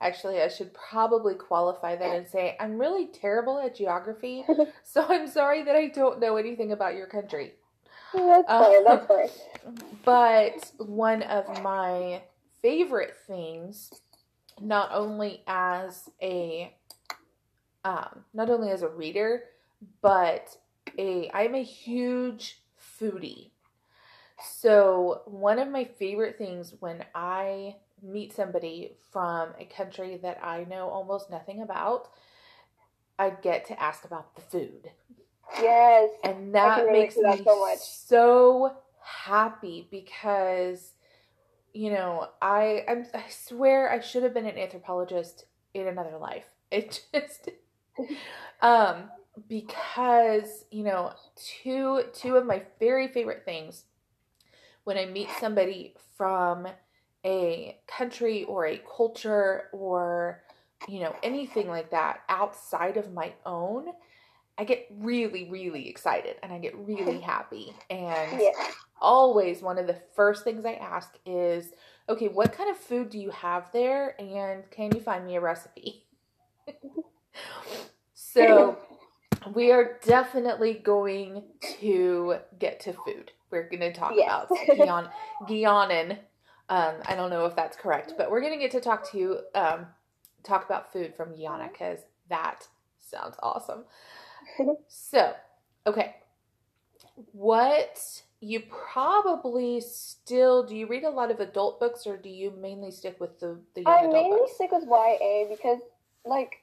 Actually, 0.00 0.40
I 0.40 0.48
should 0.48 0.72
probably 0.72 1.34
qualify 1.34 1.96
that 1.96 2.16
and 2.16 2.26
say 2.28 2.56
I'm 2.60 2.78
really 2.78 3.06
terrible 3.06 3.58
at 3.58 3.74
geography, 3.74 4.44
so 4.84 5.04
I'm 5.08 5.26
sorry 5.26 5.64
that 5.64 5.74
I 5.74 5.88
don't 5.88 6.20
know 6.20 6.36
anything 6.36 6.72
about 6.72 6.94
your 6.94 7.08
country. 7.08 7.54
That's 8.12 8.54
fine. 8.56 8.84
that's 8.84 9.06
fine. 9.06 9.28
But 10.04 10.72
one 10.78 11.22
of 11.22 11.62
my 11.62 12.22
favorite 12.62 13.14
things, 13.26 13.90
not 14.60 14.90
only 14.92 15.42
as 15.46 16.08
a 16.22 16.74
um, 17.84 18.24
not 18.34 18.50
only 18.50 18.70
as 18.70 18.82
a 18.82 18.88
reader, 18.88 19.42
but 20.02 20.56
a 20.98 21.30
I'm 21.32 21.54
a 21.54 21.62
huge 21.62 22.62
foodie. 23.00 23.50
So 24.38 25.22
one 25.26 25.58
of 25.58 25.68
my 25.68 25.84
favorite 25.84 26.38
things 26.38 26.74
when 26.80 27.04
I 27.14 27.76
meet 28.02 28.32
somebody 28.32 28.92
from 29.10 29.50
a 29.58 29.64
country 29.64 30.18
that 30.22 30.38
I 30.42 30.64
know 30.64 30.88
almost 30.88 31.30
nothing 31.30 31.62
about, 31.62 32.08
I 33.18 33.30
get 33.30 33.66
to 33.66 33.82
ask 33.82 34.04
about 34.04 34.34
the 34.36 34.42
food. 34.42 34.90
Yes. 35.60 36.10
And 36.24 36.54
that 36.54 36.90
makes 36.92 37.16
me 37.16 37.44
so, 37.44 37.74
so 37.80 38.76
happy 39.02 39.88
because 39.90 40.92
you 41.72 41.90
know, 41.90 42.28
I 42.40 42.84
I'm, 42.88 43.06
I 43.14 43.24
swear 43.28 43.90
I 43.92 44.00
should 44.00 44.22
have 44.22 44.34
been 44.34 44.46
an 44.46 44.58
anthropologist 44.58 45.44
in 45.74 45.86
another 45.86 46.18
life. 46.18 46.46
It 46.70 47.02
just 47.14 47.48
um 48.60 49.10
because, 49.48 50.64
you 50.70 50.84
know, 50.84 51.12
two 51.36 52.02
two 52.12 52.36
of 52.36 52.44
my 52.46 52.62
very 52.78 53.08
favorite 53.08 53.44
things 53.44 53.84
when 54.84 54.98
I 54.98 55.06
meet 55.06 55.28
somebody 55.40 55.94
from 56.16 56.66
a 57.24 57.78
country 57.86 58.44
or 58.44 58.66
a 58.66 58.80
culture 58.96 59.64
or 59.72 60.42
you 60.88 61.00
know 61.00 61.14
anything 61.22 61.68
like 61.68 61.90
that 61.90 62.20
outside 62.28 62.96
of 62.96 63.12
my 63.12 63.32
own 63.44 63.86
I 64.58 64.64
get 64.64 64.88
really, 64.90 65.48
really 65.48 65.88
excited 65.88 66.36
and 66.42 66.52
I 66.52 66.58
get 66.58 66.76
really 66.76 67.20
happy. 67.20 67.72
And 67.88 68.40
yeah. 68.40 68.50
always 69.00 69.62
one 69.62 69.78
of 69.78 69.86
the 69.86 69.96
first 70.14 70.42
things 70.42 70.64
I 70.64 70.74
ask 70.74 71.16
is, 71.24 71.72
okay, 72.08 72.28
what 72.28 72.52
kind 72.52 72.68
of 72.68 72.76
food 72.76 73.10
do 73.10 73.18
you 73.18 73.30
have 73.30 73.70
there? 73.72 74.20
And 74.20 74.68
can 74.70 74.92
you 74.94 75.00
find 75.00 75.24
me 75.24 75.36
a 75.36 75.40
recipe? 75.40 76.06
so 78.14 78.78
we 79.54 79.70
are 79.70 79.98
definitely 80.04 80.74
going 80.74 81.44
to 81.80 82.38
get 82.58 82.80
to 82.80 82.92
food. 82.92 83.30
We're 83.50 83.68
going 83.68 83.80
to 83.80 83.92
talk 83.92 84.12
yes. 84.16 84.28
about 84.28 84.48
Guian- 84.76 85.10
Guianan. 85.48 86.18
Um, 86.68 86.96
I 87.06 87.14
don't 87.14 87.30
know 87.30 87.46
if 87.46 87.54
that's 87.54 87.76
correct, 87.76 88.14
but 88.18 88.30
we're 88.30 88.40
going 88.40 88.52
to 88.52 88.58
get 88.58 88.72
to 88.72 88.80
talk 88.80 89.10
to 89.12 89.38
um, 89.54 89.86
talk 90.42 90.66
about 90.66 90.92
food 90.92 91.14
from 91.14 91.34
Guyana 91.34 91.68
because 91.72 92.00
that 92.28 92.66
sounds 92.98 93.36
awesome 93.42 93.84
so, 94.88 95.34
okay. 95.86 96.16
What 97.32 98.22
you 98.40 98.62
probably 98.70 99.80
still 99.80 100.64
do 100.64 100.76
you 100.76 100.86
read 100.86 101.02
a 101.02 101.10
lot 101.10 101.30
of 101.30 101.40
adult 101.40 101.80
books 101.80 102.06
or 102.06 102.16
do 102.16 102.28
you 102.28 102.52
mainly 102.60 102.90
stick 102.90 103.18
with 103.18 103.40
the 103.40 103.58
the 103.74 103.82
young 103.82 103.92
I 103.92 104.06
mainly 104.06 104.38
books? 104.38 104.54
stick 104.54 104.70
with 104.70 104.84
YA 104.88 105.46
because 105.50 105.80
like 106.24 106.62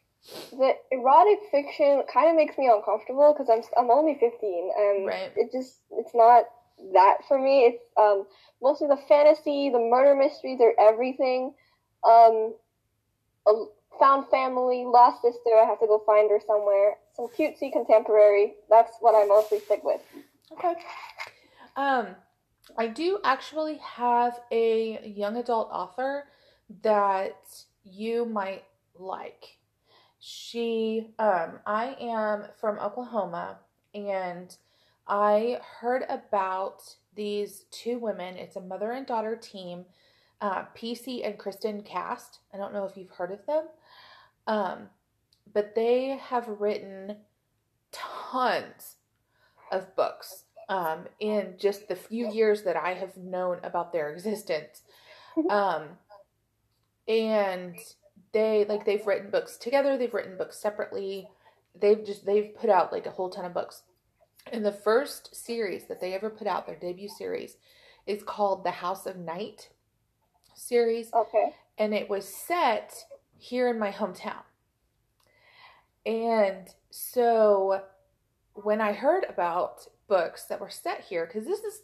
the 0.52 0.74
erotic 0.92 1.40
fiction 1.52 2.04
kind 2.12 2.30
of 2.30 2.36
makes 2.36 2.58
me 2.58 2.70
uncomfortable 2.74 3.34
because 3.34 3.50
I'm 3.50 3.62
I'm 3.78 3.92
only 3.92 4.18
15 4.20 4.70
and 4.78 5.06
right. 5.06 5.32
it 5.36 5.52
just 5.52 5.82
it's 5.92 6.16
not 6.16 6.46
that 6.94 7.18
for 7.28 7.40
me. 7.40 7.66
It's 7.66 7.84
um 7.98 8.26
mostly 8.62 8.88
the 8.88 9.00
fantasy, 9.08 9.70
the 9.70 9.80
murder 9.80 10.16
mysteries 10.16 10.60
are 10.62 10.74
everything. 10.80 11.54
Um, 12.08 12.54
found 14.00 14.28
family, 14.30 14.86
lost 14.86 15.22
sister. 15.22 15.52
I 15.62 15.66
have 15.66 15.80
to 15.80 15.88
go 15.88 16.02
find 16.06 16.30
her 16.30 16.40
somewhere. 16.46 16.96
Some 17.16 17.28
cutesy 17.28 17.72
contemporary. 17.72 18.54
That's 18.70 18.94
what 19.00 19.16
I 19.16 19.26
mostly 19.26 19.60
stick 19.60 19.84
with. 19.84 20.02
Okay. 20.52 20.76
Um, 21.76 22.08
I 22.78 22.88
do 22.88 23.20
actually 23.24 23.78
have 23.78 24.40
a 24.52 25.06
young 25.06 25.38
adult 25.38 25.70
author 25.72 26.26
that 26.82 27.64
you 27.84 28.26
might 28.26 28.64
like. 28.98 29.58
She, 30.20 31.14
um, 31.20 31.60
I 31.66 31.96
am 32.00 32.46
from 32.60 32.80
Oklahoma, 32.80 33.60
and 33.94 34.56
I 35.08 35.60
heard 35.80 36.04
about 36.10 36.96
these 37.16 37.66
two 37.72 38.00
women. 38.00 38.36
It's 38.36 38.56
a 38.56 38.62
mother 38.62 38.92
and 38.92 39.06
daughter 39.06 39.36
team, 39.36 39.86
uh, 40.42 40.66
PC 40.76 41.26
and 41.26 41.38
Kristen 41.38 41.84
Cast. 41.84 42.40
I 42.54 42.58
don't 42.58 42.74
know 42.74 42.86
if 42.86 42.98
you've 42.98 43.12
heard 43.12 43.32
of 43.32 43.46
them. 43.46 43.66
Um, 44.48 44.90
but 45.54 45.76
they 45.76 46.20
have 46.22 46.48
written 46.48 47.18
tons 47.92 48.98
of 49.72 49.96
books 49.96 50.44
um, 50.70 51.06
in 51.20 51.56
just 51.58 51.88
the 51.88 51.96
few 51.96 52.32
years 52.32 52.64
that 52.64 52.76
I 52.76 52.94
have 52.94 53.18
known 53.18 53.60
about 53.64 53.94
their 53.94 54.10
existence. 54.14 54.82
Um, 55.50 55.90
and 57.08 57.78
they 58.32 58.66
like 58.68 58.86
they've 58.86 59.06
written 59.06 59.30
books 59.30 59.58
together, 59.58 59.98
they've 59.98 60.14
written 60.14 60.38
books 60.38 60.58
separately. 60.58 61.30
They've 61.80 62.04
just 62.04 62.26
they've 62.26 62.56
put 62.56 62.70
out 62.70 62.92
like 62.92 63.06
a 63.06 63.12
whole 63.12 63.30
ton 63.30 63.46
of 63.46 63.54
books. 63.54 63.84
And 64.52 64.66
the 64.66 64.72
first 64.72 65.36
series 65.36 65.88
that 65.88 66.00
they 66.00 66.14
ever 66.14 66.30
put 66.30 66.48
out, 66.48 66.68
their 66.68 66.76
debut 66.76 67.10
series, 67.10 67.58
is 68.06 68.24
called 68.24 68.64
The 68.64 68.72
House 68.72 69.06
of 69.06 69.18
Night 69.18 69.70
series. 70.54 71.12
Okay. 71.14 71.54
And 71.78 71.94
it 71.94 72.10
was 72.10 72.28
set 72.28 73.06
here 73.38 73.70
in 73.70 73.80
my 73.80 73.92
hometown. 73.92 74.44
And 76.06 76.68
so 76.92 77.82
when 78.54 78.80
I 78.80 78.94
heard 78.94 79.26
about 79.28 79.88
books 80.08 80.46
that 80.46 80.60
were 80.60 80.70
set 80.70 81.02
here, 81.02 81.26
because 81.26 81.46
this 81.46 81.60
is 81.62 81.82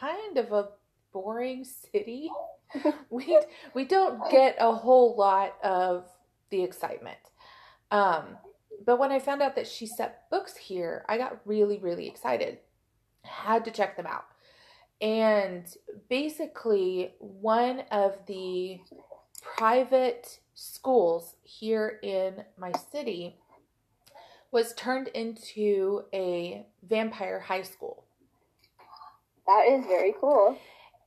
kind 0.00 0.38
of 0.38 0.52
a 0.52 0.68
boring 1.12 1.64
city, 1.64 2.30
we 3.10 3.38
we 3.74 3.84
don't 3.84 4.30
get 4.30 4.56
a 4.58 4.72
whole 4.72 5.14
lot 5.16 5.56
of 5.62 6.06
the 6.50 6.62
excitement. 6.62 7.18
Um, 7.90 8.38
but 8.84 8.98
when 8.98 9.12
I 9.12 9.18
found 9.18 9.42
out 9.42 9.54
that 9.56 9.66
she 9.66 9.86
set 9.86 10.30
books 10.30 10.56
here, 10.56 11.04
I 11.08 11.18
got 11.18 11.40
really 11.44 11.78
really 11.78 12.08
excited. 12.08 12.58
Had 13.22 13.64
to 13.66 13.70
check 13.70 13.96
them 13.96 14.06
out. 14.06 14.24
And 15.00 15.64
basically, 16.08 17.14
one 17.18 17.80
of 17.90 18.16
the 18.26 18.80
private 19.42 20.38
schools 20.54 21.36
here 21.42 21.98
in 22.02 22.44
my 22.58 22.72
city 22.90 23.36
was 24.50 24.74
turned 24.74 25.08
into 25.08 26.04
a 26.12 26.66
vampire 26.86 27.40
high 27.40 27.62
school. 27.62 28.04
That 29.46 29.66
is 29.70 29.86
very 29.86 30.14
cool. 30.20 30.58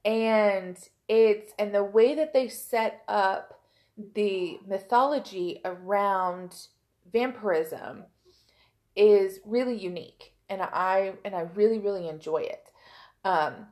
And 0.04 0.78
it's 1.08 1.54
and 1.60 1.74
the 1.74 1.84
way 1.84 2.16
that 2.16 2.34
they 2.34 2.48
set 2.48 3.04
up 3.08 3.62
the 4.16 4.60
mythology 4.68 5.62
around 5.64 6.56
vampirism 7.14 8.04
is 8.96 9.40
really 9.46 9.78
unique 9.78 10.34
and 10.50 10.62
I 10.62 11.14
and 11.24 11.36
I 11.36 11.42
really 11.54 11.80
really 11.80 12.08
enjoy 12.10 12.40
it. 12.40 12.72
Um 13.24 13.68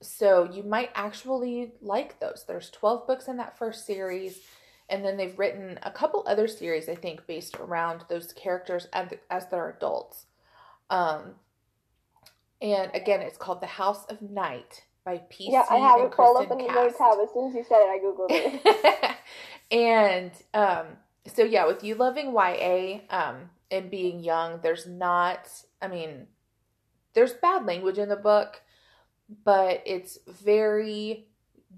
so 0.00 0.48
you 0.52 0.62
might 0.62 0.90
actually 0.94 1.72
like 1.80 2.20
those. 2.20 2.44
There's 2.46 2.70
12 2.70 3.06
books 3.06 3.28
in 3.28 3.38
that 3.38 3.58
first 3.58 3.86
series 3.86 4.40
and 4.88 5.04
then 5.04 5.16
they've 5.16 5.38
written 5.38 5.78
a 5.82 5.90
couple 5.90 6.22
other 6.26 6.46
series 6.48 6.88
i 6.88 6.94
think 6.94 7.26
based 7.26 7.56
around 7.56 8.04
those 8.08 8.32
characters 8.32 8.88
as, 8.92 9.08
as 9.30 9.46
they're 9.48 9.70
adults. 9.70 10.26
Um 10.90 11.34
and 12.62 12.90
again 12.94 13.20
it's 13.20 13.36
called 13.36 13.60
the 13.60 13.66
house 13.66 14.04
of 14.06 14.22
night 14.22 14.84
by 15.04 15.18
pc 15.30 15.50
yeah 15.50 15.64
i 15.70 15.76
have 15.76 16.00
it 16.00 16.10
pulled 16.10 16.36
up 16.36 16.50
in 16.50 16.58
the 16.58 16.72
notes 16.72 16.96
tab. 16.96 17.18
As 17.22 17.32
soon 17.32 17.48
as 17.48 17.54
you 17.54 17.64
said 17.68 17.80
it 17.80 17.88
i 17.88 17.98
googled 17.98 18.28
it. 18.30 19.16
And 19.70 20.30
um 20.54 20.86
so 21.26 21.42
yeah 21.42 21.66
with 21.66 21.82
you 21.82 21.96
loving 21.96 22.32
ya 22.32 23.00
um 23.10 23.50
and 23.70 23.90
being 23.90 24.20
young 24.20 24.60
there's 24.62 24.86
not 24.86 25.48
i 25.82 25.88
mean 25.88 26.28
there's 27.14 27.32
bad 27.32 27.66
language 27.66 27.98
in 27.98 28.08
the 28.08 28.16
book 28.16 28.62
but 29.44 29.82
it's 29.84 30.18
very 30.28 31.26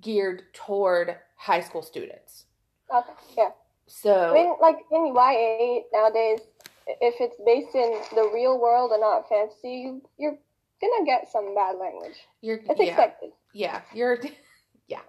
geared 0.01 0.43
toward 0.53 1.17
high 1.37 1.61
school 1.61 1.83
students 1.83 2.45
Okay, 2.95 3.13
yeah. 3.37 3.51
So 3.87 4.31
I 4.31 4.35
mean, 4.35 4.55
like 4.61 4.77
in 4.91 5.15
YA 5.15 5.81
nowadays, 5.93 6.41
if 6.87 7.15
it's 7.21 7.37
based 7.45 7.75
in 7.75 8.01
the 8.15 8.31
real 8.33 8.61
world 8.61 8.93
and 8.93 9.01
not 9.01 9.29
fantasy, 9.29 10.01
you, 10.19 10.29
are 10.29 10.39
gonna 10.81 11.07
get 11.07 11.31
some 11.31 11.55
bad 11.55 11.77
language. 11.77 12.17
You're 12.41 12.61
it's 12.69 12.81
yeah, 12.81 12.87
expected. 12.87 13.31
Yeah, 13.53 13.81
you're 13.95 14.19
yeah. 14.89 15.01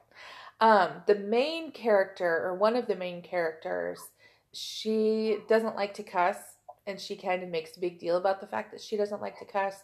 Um, 0.61 0.89
the 1.07 1.15
main 1.15 1.71
character, 1.71 2.43
or 2.45 2.55
one 2.55 2.75
of 2.75 2.87
the 2.87 2.95
main 2.95 3.21
characters, 3.21 3.99
she 4.53 5.37
doesn't 5.47 5.75
like 5.75 5.93
to 5.95 6.03
cuss, 6.03 6.37
and 6.85 6.99
she 6.99 7.15
kind 7.15 7.43
of 7.43 7.49
makes 7.49 7.77
a 7.77 7.79
big 7.79 7.99
deal 7.99 8.17
about 8.17 8.41
the 8.41 8.47
fact 8.47 8.71
that 8.71 8.81
she 8.81 8.97
doesn't 8.97 9.21
like 9.21 9.37
to 9.39 9.45
cuss. 9.45 9.83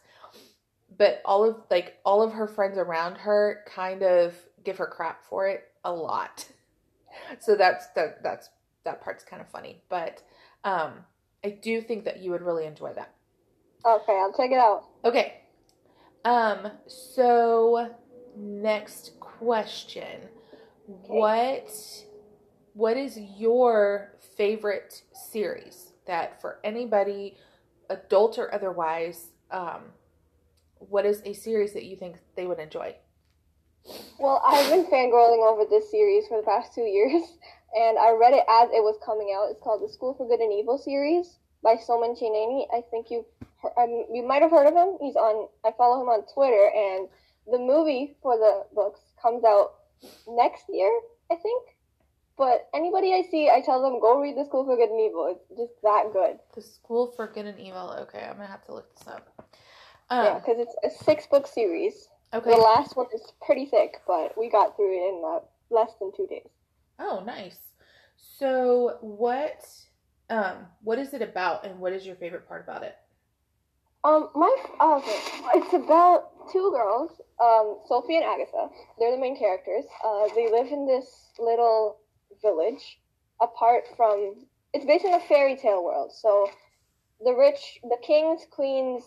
But 0.98 1.22
all 1.26 1.44
of 1.44 1.58
like 1.70 1.98
all 2.06 2.22
of 2.22 2.34
her 2.34 2.48
friends 2.48 2.78
around 2.78 3.16
her 3.18 3.64
kind 3.68 4.04
of 4.04 4.36
give 4.64 4.78
her 4.78 4.88
crap 4.88 5.24
for 5.26 5.48
it 5.48 5.64
a 5.84 5.92
lot. 5.92 6.46
So 7.40 7.56
that's 7.56 7.88
that 7.96 8.24
that's 8.24 8.50
that 8.84 9.02
part's 9.02 9.24
kind 9.24 9.42
of 9.42 9.50
funny, 9.50 9.82
but 9.90 10.22
um, 10.64 10.94
I 11.44 11.50
do 11.50 11.82
think 11.82 12.06
that 12.06 12.22
you 12.22 12.32
would 12.32 12.42
really 12.42 12.66
enjoy 12.66 12.94
that. 12.94 13.14
Okay, 13.86 14.14
I'll 14.14 14.34
check 14.34 14.52
it 14.52 14.58
out. 14.58 14.86
Okay. 15.04 15.42
Um, 16.24 16.72
so 16.88 17.94
next 18.36 19.20
question. 19.20 20.22
Okay. 20.90 21.08
What 21.08 21.72
what 22.74 22.98
is 22.98 23.18
your 23.38 24.16
favorite 24.36 25.04
series 25.14 25.94
that 26.08 26.42
for 26.42 26.60
anybody, 26.64 27.38
adult 27.90 28.38
or 28.38 28.54
otherwise, 28.54 29.32
um, 29.52 29.84
what 30.80 31.06
is 31.06 31.22
a 31.26 31.34
series 31.34 31.74
that 31.74 31.86
you 31.86 31.96
think 31.96 32.18
they 32.36 32.46
would 32.46 32.60
enjoy? 32.60 32.96
Well, 34.20 34.42
I've 34.46 34.70
been 34.72 34.86
fangirling 34.86 35.46
over 35.46 35.66
this 35.70 35.92
series 35.92 36.28
for 36.28 36.38
the 36.38 36.46
past 36.46 36.74
two 36.74 36.82
years, 36.82 37.22
and 37.76 37.98
I 37.98 38.12
read 38.12 38.34
it 38.34 38.46
as 38.50 38.70
it 38.72 38.82
was 38.82 38.98
coming 39.06 39.36
out. 39.38 39.52
It's 39.52 39.62
called 39.62 39.84
the 39.84 39.92
School 39.92 40.14
for 40.16 40.28
Good 40.28 40.40
and 40.40 40.54
Evil 40.54 40.78
series 40.78 41.38
by 41.62 41.76
Soman 41.76 42.20
Chainani. 42.20 42.66
I 42.74 42.82
think 42.90 43.12
you 43.12 43.26
um, 43.78 44.06
you 44.12 44.26
might 44.26 44.42
have 44.42 44.52
heard 44.52 44.68
of 44.68 44.74
him. 44.74 44.98
He's 45.02 45.16
on. 45.16 45.48
I 45.66 45.72
follow 45.78 46.02
him 46.02 46.10
on 46.10 46.26
Twitter, 46.34 46.72
and 46.74 47.08
the 47.52 47.60
movie 47.60 48.18
for 48.22 48.38
the 48.38 48.66
books 48.74 49.02
comes 49.22 49.44
out 49.44 49.74
next 50.28 50.66
year, 50.70 50.90
I 51.32 51.36
think. 51.36 51.64
But 52.38 52.68
anybody 52.74 53.14
I 53.14 53.24
see, 53.30 53.50
I 53.50 53.62
tell 53.62 53.82
them 53.82 54.02
go 54.02 54.20
read 54.20 54.36
The 54.36 54.46
School 54.46 54.66
for 54.66 54.76
Good 54.76 54.90
and 54.90 55.00
Evil. 55.00 55.36
It's 55.36 55.60
just 55.60 55.82
that 55.84 56.12
good. 56.12 56.40
The 56.54 56.62
School 56.62 57.14
for 57.16 57.28
Good 57.28 57.46
and 57.46 57.60
Evil. 57.60 57.96
Okay, 58.02 58.26
I'm 58.28 58.36
gonna 58.36 58.48
have 58.48 58.66
to 58.66 58.74
look 58.74 58.94
this 58.98 59.08
up. 59.08 59.30
Um, 60.10 60.26
yeah, 60.26 60.40
because 60.40 60.58
it's 60.60 60.76
a 60.84 61.04
six 61.04 61.28
book 61.28 61.48
series. 61.48 62.10
Okay. 62.36 62.52
The 62.52 62.58
last 62.58 62.98
one 62.98 63.06
is 63.14 63.22
pretty 63.46 63.66
thick, 63.66 64.02
but 64.06 64.38
we 64.38 64.50
got 64.50 64.76
through 64.76 64.92
it 64.92 65.08
in 65.08 65.24
uh, 65.26 65.40
less 65.70 65.92
than 66.02 66.12
two 66.18 66.28
days. 66.28 66.50
Oh, 67.00 67.24
nice. 67.26 67.58
So 68.18 68.98
what 69.00 69.66
um 70.30 70.68
what 70.82 71.00
is 71.00 71.14
it 71.14 71.22
about, 71.22 71.66
and 71.66 71.80
what 71.80 71.94
is 71.94 72.06
your 72.06 72.18
favorite 72.18 72.46
part 72.48 72.64
about 72.64 72.84
it? 72.84 72.98
Um, 74.04 74.30
my 74.36 74.54
okay, 74.82 75.20
it's 75.56 75.74
about 75.74 76.52
two 76.52 76.72
girls, 76.76 77.12
um, 77.42 77.80
Sophie 77.88 78.18
and 78.18 78.26
Agatha. 78.26 78.68
They're 79.00 79.12
the 79.12 79.22
main 79.22 79.38
characters. 79.40 79.86
Uh, 80.04 80.28
they 80.36 80.52
live 80.52 80.68
in 80.68 80.86
this 80.86 81.32
little 81.40 82.00
village, 82.42 83.00
apart 83.42 83.86
from. 83.96 84.46
It's 84.74 84.86
based 84.86 85.06
in 85.06 85.14
a 85.14 85.22
fairy 85.22 85.56
tale 85.56 85.86
world. 85.86 86.12
So, 86.12 86.50
the 87.24 87.34
rich, 87.34 87.80
the 87.84 87.98
kings, 88.04 88.42
queens, 88.52 89.04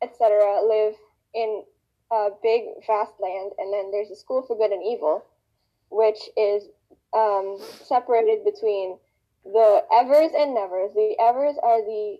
etc., 0.00 0.62
live 0.66 0.94
in 1.34 1.64
a 2.10 2.28
big, 2.42 2.64
vast 2.86 3.12
land, 3.20 3.52
and 3.58 3.72
then 3.72 3.90
there's 3.90 4.10
a 4.10 4.16
school 4.16 4.42
for 4.42 4.56
good 4.56 4.70
and 4.70 4.82
evil, 4.82 5.24
which 5.90 6.18
is 6.36 6.64
um, 7.12 7.58
separated 7.84 8.44
between 8.44 8.98
the 9.44 9.82
Evers 9.92 10.32
and 10.36 10.54
Nevers. 10.54 10.92
The 10.94 11.16
Evers 11.20 11.56
are 11.62 11.82
the 11.82 12.18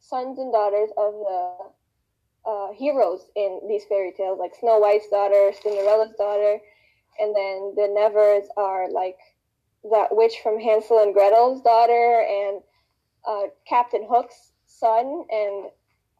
sons 0.00 0.38
and 0.38 0.52
daughters 0.52 0.90
of 0.96 1.12
the 1.14 2.50
uh, 2.50 2.72
heroes 2.72 3.26
in 3.34 3.60
these 3.68 3.84
fairy 3.88 4.12
tales, 4.16 4.38
like 4.38 4.54
Snow 4.54 4.78
White's 4.78 5.08
daughter, 5.08 5.52
Cinderella's 5.62 6.14
daughter, 6.16 6.58
and 7.18 7.34
then 7.34 7.74
the 7.74 7.88
Nevers 7.92 8.48
are 8.56 8.90
like 8.90 9.18
that 9.90 10.08
witch 10.10 10.34
from 10.42 10.60
Hansel 10.60 11.02
and 11.02 11.14
Gretel's 11.14 11.62
daughter, 11.62 12.24
and 12.28 12.62
uh, 13.26 13.48
Captain 13.68 14.06
Hook's 14.08 14.52
son, 14.66 15.24
and 15.30 15.70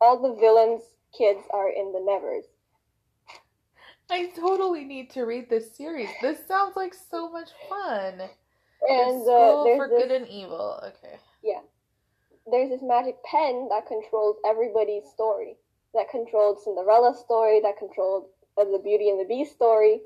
all 0.01 0.21
the 0.21 0.41
villains' 0.41 0.83
kids 1.17 1.41
are 1.51 1.69
in 1.69 1.93
the 1.93 2.01
Nevers. 2.01 2.45
I 4.11 4.27
totally 4.37 4.85
need 4.85 5.11
to 5.11 5.23
read 5.23 5.51
this 5.51 5.77
series. 5.77 6.11
This 6.23 6.39
sounds 6.47 6.77
like 6.77 6.95
so 6.95 7.31
much 7.31 7.51
fun. 7.69 8.21
And 8.89 9.23
uh, 9.23 9.25
School 9.25 9.77
for 9.77 9.89
this, 9.89 10.03
Good 10.03 10.13
and 10.13 10.29
Evil. 10.29 10.81
Okay. 10.83 11.19
Yeah 11.43 11.61
there's 12.51 12.71
this 12.71 12.83
magic 12.83 13.17
pen 13.25 13.69
that 13.71 13.87
controls 13.87 14.37
everybody's 14.47 15.05
story. 15.13 15.57
That 15.95 16.11
controlled 16.11 16.61
Cinderella's 16.63 17.19
story, 17.19 17.61
that 17.63 17.79
controlled 17.79 18.27
uh, 18.59 18.65
the 18.65 18.81
Beauty 18.83 19.11
and 19.11 19.19
the 19.19 19.25
Beast 19.25 19.53
story. 19.53 20.01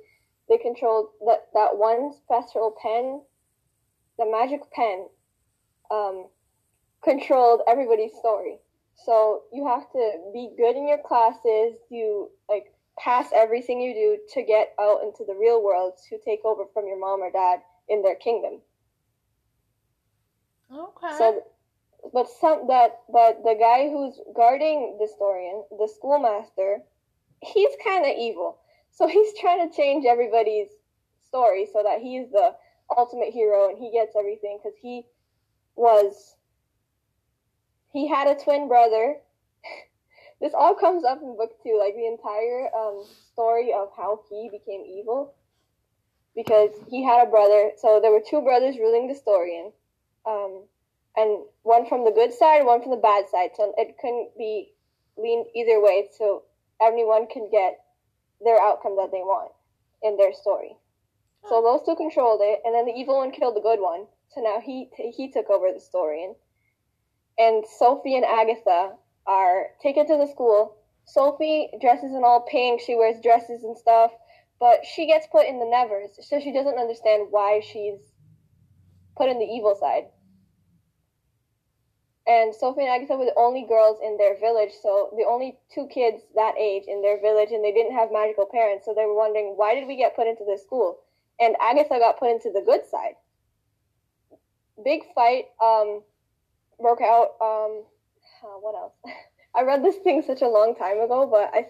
They 0.49 0.59
controlled 0.59 1.11
that, 1.27 1.49
that 1.55 1.77
one 1.77 2.13
special 2.13 2.75
pen, 2.81 3.21
the 4.19 4.31
magic 4.31 4.61
pen, 4.73 5.07
um, 5.91 6.27
controlled 7.03 7.61
everybody's 7.69 8.15
story. 8.19 8.59
So 8.95 9.43
you 9.53 9.67
have 9.67 9.91
to 9.93 10.31
be 10.33 10.51
good 10.57 10.77
in 10.77 10.89
your 10.89 10.99
classes, 10.99 11.75
you 11.91 12.31
like 12.49 12.73
pass 13.03 13.29
everything 13.35 13.81
you 13.81 13.95
do 13.95 14.19
to 14.35 14.43
get 14.47 14.75
out 14.81 15.03
into 15.03 15.25
the 15.27 15.35
real 15.35 15.63
world 15.63 15.95
to 16.09 16.19
take 16.19 16.45
over 16.45 16.65
from 16.73 16.87
your 16.87 16.99
mom 16.99 17.21
or 17.21 17.31
dad 17.31 17.61
in 17.89 18.03
their 18.03 18.15
kingdom. 18.15 18.61
Okay. 20.73 21.17
So 21.19 21.43
but 22.13 22.29
some 22.41 22.67
that 22.69 23.01
but 23.13 23.43
the 23.43 23.57
guy 23.59 23.89
who's 23.91 24.21
guarding 24.35 24.99
the 24.99 25.09
Storian, 25.09 25.65
the 25.71 25.89
schoolmaster, 25.95 26.79
he's 27.41 27.71
kind 27.85 28.05
of 28.05 28.13
evil. 28.17 28.59
So 28.91 29.07
he's 29.09 29.39
trying 29.39 29.69
to 29.69 29.77
change 29.77 30.05
everybody's 30.07 30.69
story 31.27 31.67
so 31.73 31.83
that 31.83 32.01
he's 32.01 32.31
the 32.31 32.55
ultimate 32.97 33.33
hero 33.33 33.69
and 33.69 33.79
he 33.79 33.93
gets 33.93 34.17
everything 34.17 34.59
because 34.63 34.77
he 34.81 35.07
was 35.77 36.37
he 37.93 38.09
had 38.09 38.29
a 38.29 38.41
twin 38.43 38.69
brother. 38.69 39.17
This 40.41 40.55
all 40.55 40.75
comes 40.75 41.05
up 41.05 41.21
in 41.23 41.37
book 41.37 41.53
two, 41.63 41.79
like 41.79 41.95
the 41.95 42.07
entire 42.07 42.75
um, 42.75 43.05
story 43.33 43.73
of 43.73 43.91
how 43.97 44.21
he 44.31 44.49
became 44.51 44.85
evil. 44.87 45.35
Because 46.35 46.71
he 46.89 47.05
had 47.05 47.27
a 47.27 47.31
brother, 47.31 47.73
so 47.77 47.99
there 48.01 48.13
were 48.13 48.23
two 48.27 48.41
brothers 48.41 48.79
ruling 48.79 49.09
the 49.09 49.15
Storian. 49.15 49.73
Um, 50.25 50.65
and 51.17 51.45
one 51.63 51.87
from 51.89 52.05
the 52.05 52.13
good 52.13 52.33
side, 52.33 52.65
one 52.65 52.81
from 52.81 52.93
the 52.93 52.97
bad 52.97 53.29
side. 53.29 53.51
So 53.57 53.75
it 53.77 53.97
couldn't 54.01 54.31
be 54.39 54.73
leaned 55.19 55.47
either 55.55 55.83
way. 55.83 56.09
So 56.17 56.45
everyone 56.81 57.27
can 57.27 57.51
get 57.51 57.81
their 58.43 58.61
outcome 58.61 58.97
that 58.97 59.11
they 59.13 59.19
want 59.19 59.53
in 60.03 60.17
their 60.17 60.33
story. 60.33 60.77
So 61.49 61.63
those 61.63 61.85
two 61.85 61.97
controlled 61.97 62.41
it, 62.43 62.61
and 62.65 62.75
then 62.75 62.87
the 62.87 62.93
evil 62.93 63.17
one 63.17 63.33
killed 63.33 63.57
the 63.57 63.61
good 63.61 63.81
one. 63.81 64.07
So 64.29 64.41
now 64.41 64.61
he 64.61 64.89
t- 64.97 65.13
he 65.17 65.31
took 65.31 65.51
over 65.51 65.73
the 65.73 65.81
story, 65.81 66.25
and 66.25 66.35
and 67.39 67.65
Sophie 67.79 68.17
and 68.17 68.25
Agatha 68.25 68.93
are 69.27 69.69
taken 69.83 70.07
to 70.07 70.17
the 70.17 70.27
school. 70.27 70.77
Sophie 71.05 71.71
dresses 71.81 72.15
in 72.15 72.23
all 72.25 72.47
pink. 72.51 72.81
She 72.81 72.95
wears 72.95 73.21
dresses 73.23 73.65
and 73.65 73.77
stuff, 73.77 74.13
but 74.59 74.85
she 74.85 75.07
gets 75.07 75.27
put 75.27 75.47
in 75.47 75.59
the 75.59 75.67
Nevers, 75.67 76.19
so 76.21 76.41
she 76.41 76.53
doesn't 76.53 76.79
understand 76.79 77.29
why 77.31 77.61
she's 77.61 78.01
put 79.17 79.29
in 79.29 79.39
the 79.39 79.45
evil 79.45 79.75
side 79.75 80.05
and 82.31 82.55
Sophie 82.55 82.83
and 82.83 82.91
Agatha 82.91 83.17
were 83.17 83.25
the 83.25 83.35
only 83.37 83.67
girls 83.67 83.99
in 84.03 84.17
their 84.17 84.39
village, 84.39 84.71
so 84.81 85.11
the 85.17 85.27
only 85.29 85.59
two 85.75 85.89
kids 85.89 86.23
that 86.37 86.55
age 86.57 86.85
in 86.87 87.03
their 87.03 87.21
village, 87.21 87.51
and 87.51 87.65
they 87.65 87.73
didn't 87.73 87.97
have 87.97 88.13
magical 88.13 88.47
parents, 88.47 88.85
so 88.85 88.95
they 88.95 89.05
were 89.05 89.17
wondering 89.17 89.55
why 89.57 89.75
did 89.75 89.89
we 89.89 89.97
get 89.97 90.15
put 90.15 90.29
into 90.29 90.45
this 90.47 90.63
school? 90.63 91.01
And 91.41 91.57
Agatha 91.61 91.99
got 91.99 92.21
put 92.21 92.31
into 92.31 92.51
the 92.53 92.63
good 92.65 92.87
side. 92.87 93.15
Big 94.85 95.01
fight 95.13 95.47
um, 95.61 96.03
broke 96.79 97.01
out. 97.01 97.35
Um, 97.41 97.85
what 98.61 98.75
else? 98.75 98.95
I 99.55 99.63
read 99.63 99.85
this 99.85 99.97
thing 99.97 100.23
such 100.23 100.43
a 100.43 100.49
long 100.49 100.75
time 100.77 101.01
ago, 101.01 101.27
but 101.31 101.51
I 101.53 101.67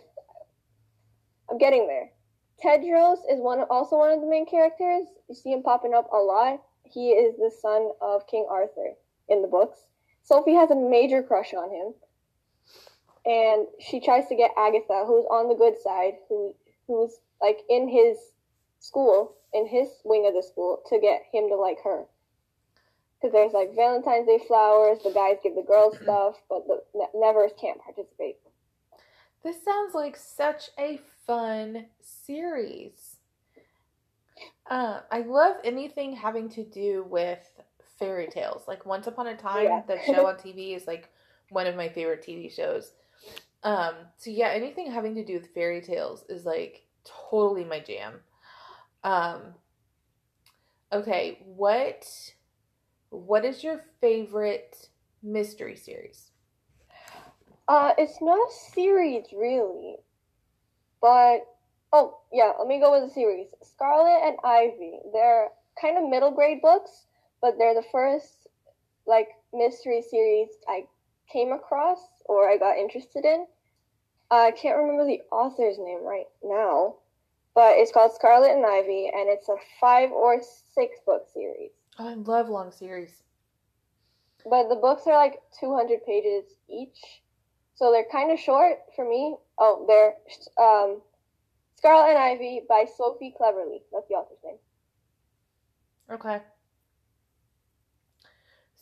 I'm 1.51 1.59
getting 1.59 1.87
there. 1.87 2.11
Tedros 2.63 3.19
is 3.31 3.41
one 3.41 3.61
also 3.71 3.97
one 3.97 4.13
of 4.13 4.21
the 4.21 4.27
main 4.27 4.47
characters. 4.47 5.07
You 5.29 5.35
see 5.35 5.53
him 5.53 5.63
popping 5.63 5.95
up 5.95 6.09
a 6.13 6.17
lot. 6.17 6.63
He 6.85 7.11
is 7.11 7.37
the 7.37 7.51
son 7.51 7.91
of 8.01 8.27
King 8.27 8.47
Arthur 8.51 8.95
in 9.29 9.43
the 9.43 9.49
books 9.49 9.85
Sophie 10.23 10.55
has 10.55 10.71
a 10.71 10.77
major 10.77 11.23
crush 11.23 11.55
on 11.55 11.71
him, 11.71 11.95
and 13.27 13.67
she 13.81 14.01
tries 14.01 14.29
to 14.29 14.37
get 14.37 14.53
Agatha, 14.57 15.05
who's 15.07 15.25
on 15.27 15.49
the 15.49 15.55
good 15.55 15.79
side, 15.79 16.15
who 16.29 16.55
who's 16.87 17.19
like 17.41 17.61
in 17.69 17.89
his 17.89 18.17
school, 18.79 19.35
in 19.53 19.67
his 19.67 19.89
wing 20.05 20.27
of 20.27 20.35
the 20.35 20.43
school, 20.43 20.83
to 20.89 20.99
get 21.01 21.23
him 21.33 21.49
to 21.49 21.57
like 21.57 21.79
her. 21.83 22.05
Because 23.21 23.33
there's 23.33 23.53
like 23.53 23.75
Valentine's 23.75 24.27
Day 24.27 24.41
flowers, 24.47 24.99
the 25.05 25.11
guys 25.11 25.37
give 25.43 25.55
the 25.55 25.63
girls 25.63 25.97
stuff, 26.03 26.37
but 26.49 26.67
the 26.67 26.81
Nevers 27.15 27.53
can't 27.61 27.81
participate. 27.81 28.39
This 29.43 29.63
sounds 29.65 29.95
like 29.95 30.17
such 30.17 30.71
a 30.79 31.01
fun 31.27 31.87
series. 32.01 33.17
Uh, 34.71 35.01
I 35.11 35.21
love 35.23 35.57
anything 35.65 36.15
having 36.15 36.49
to 36.51 36.65
do 36.65 37.05
with 37.09 37.41
fairy 37.99 38.29
tales. 38.29 38.63
Like 38.69 38.87
Once 38.87 39.07
Upon 39.07 39.27
a 39.27 39.37
Time, 39.37 39.65
yeah. 39.65 39.83
that 39.89 40.05
show 40.05 40.27
on 40.27 40.35
TV 40.37 40.77
is 40.77 40.87
like 40.87 41.09
one 41.51 41.67
of 41.67 41.77
my 41.77 41.89
favorite 41.89 42.25
TV 42.27 42.55
shows. 42.55 42.93
Um, 43.63 43.95
so 44.17 44.31
yeah, 44.31 44.49
anything 44.49 44.91
having 44.91 45.15
to 45.17 45.25
do 45.25 45.35
with 45.35 45.53
fairy 45.53 45.83
tales 45.83 46.25
is 46.29 46.45
like 46.45 46.85
totally 47.05 47.65
my 47.65 47.81
jam. 47.81 48.21
Um, 49.05 49.55
Okay, 50.93 51.39
what 51.45 52.05
what 53.11 53.45
is 53.45 53.63
your 53.63 53.85
favorite 54.01 54.89
mystery 55.23 55.77
series? 55.77 56.31
Uh, 57.69 57.93
it's 57.99 58.21
not 58.21 58.39
a 58.39 58.73
series 58.73 59.27
really, 59.33 59.97
but 61.01 61.41
oh 61.93 62.19
yeah, 62.33 62.53
let 62.59 62.67
me 62.67 62.81
go 62.81 62.93
with 62.93 63.09
the 63.09 63.15
series. 63.15 63.49
Scarlet 63.63 64.27
and 64.27 64.37
Ivy. 64.43 64.99
They're 65.13 65.49
kind 65.81 65.99
of 65.99 66.09
middle 66.09 66.31
grade 66.33 66.63
books, 66.63 67.07
but 67.41 67.59
they're 67.59 67.75
the 67.75 67.87
first 67.93 68.49
like 69.07 69.29
mystery 69.53 70.03
series 70.03 70.49
I 70.69 70.87
came 71.33 71.53
across 71.53 72.01
or 72.25 72.49
I 72.49 72.57
got 72.57 72.79
interested 72.79 73.25
in. 73.25 73.47
I 74.31 74.53
can't 74.53 74.79
remember 74.79 75.07
the 75.07 75.23
author's 75.33 75.79
name 75.79 76.05
right 76.05 76.27
now, 76.43 76.97
but 77.55 77.75
it's 77.77 77.91
called 77.91 78.13
Scarlet 78.15 78.53
and 78.53 78.65
Ivy, 78.65 79.11
and 79.13 79.29
it's 79.29 79.49
a 79.49 79.57
five 79.81 80.13
or 80.13 80.41
six 80.75 80.99
book 81.05 81.27
series. 81.35 81.73
Oh, 81.99 82.09
I 82.09 82.15
love 82.15 82.49
long 82.49 82.73
series. 82.73 83.23
But 84.49 84.69
the 84.69 84.77
books 84.77 85.03
are 85.07 85.15
like 85.15 85.41
200 85.59 86.05
pages 86.07 86.45
each, 86.69 86.99
so 87.75 87.93
they're 87.93 88.07
kind 88.11 88.31
of 88.31 88.39
short 88.39 88.79
for 88.97 89.09
me. 89.09 89.37
Oh, 89.59 89.85
they're 89.87 90.15
um, 90.65 91.03
Scarlet 91.77 92.11
and 92.11 92.19
Ivy 92.19 92.63
by 92.69 92.85
Sophie 92.97 93.35
Cleverly. 93.37 93.83
That's 93.93 94.09
the 94.09 94.15
author's 94.15 94.39
name. 94.45 94.57
Okay. 96.11 96.41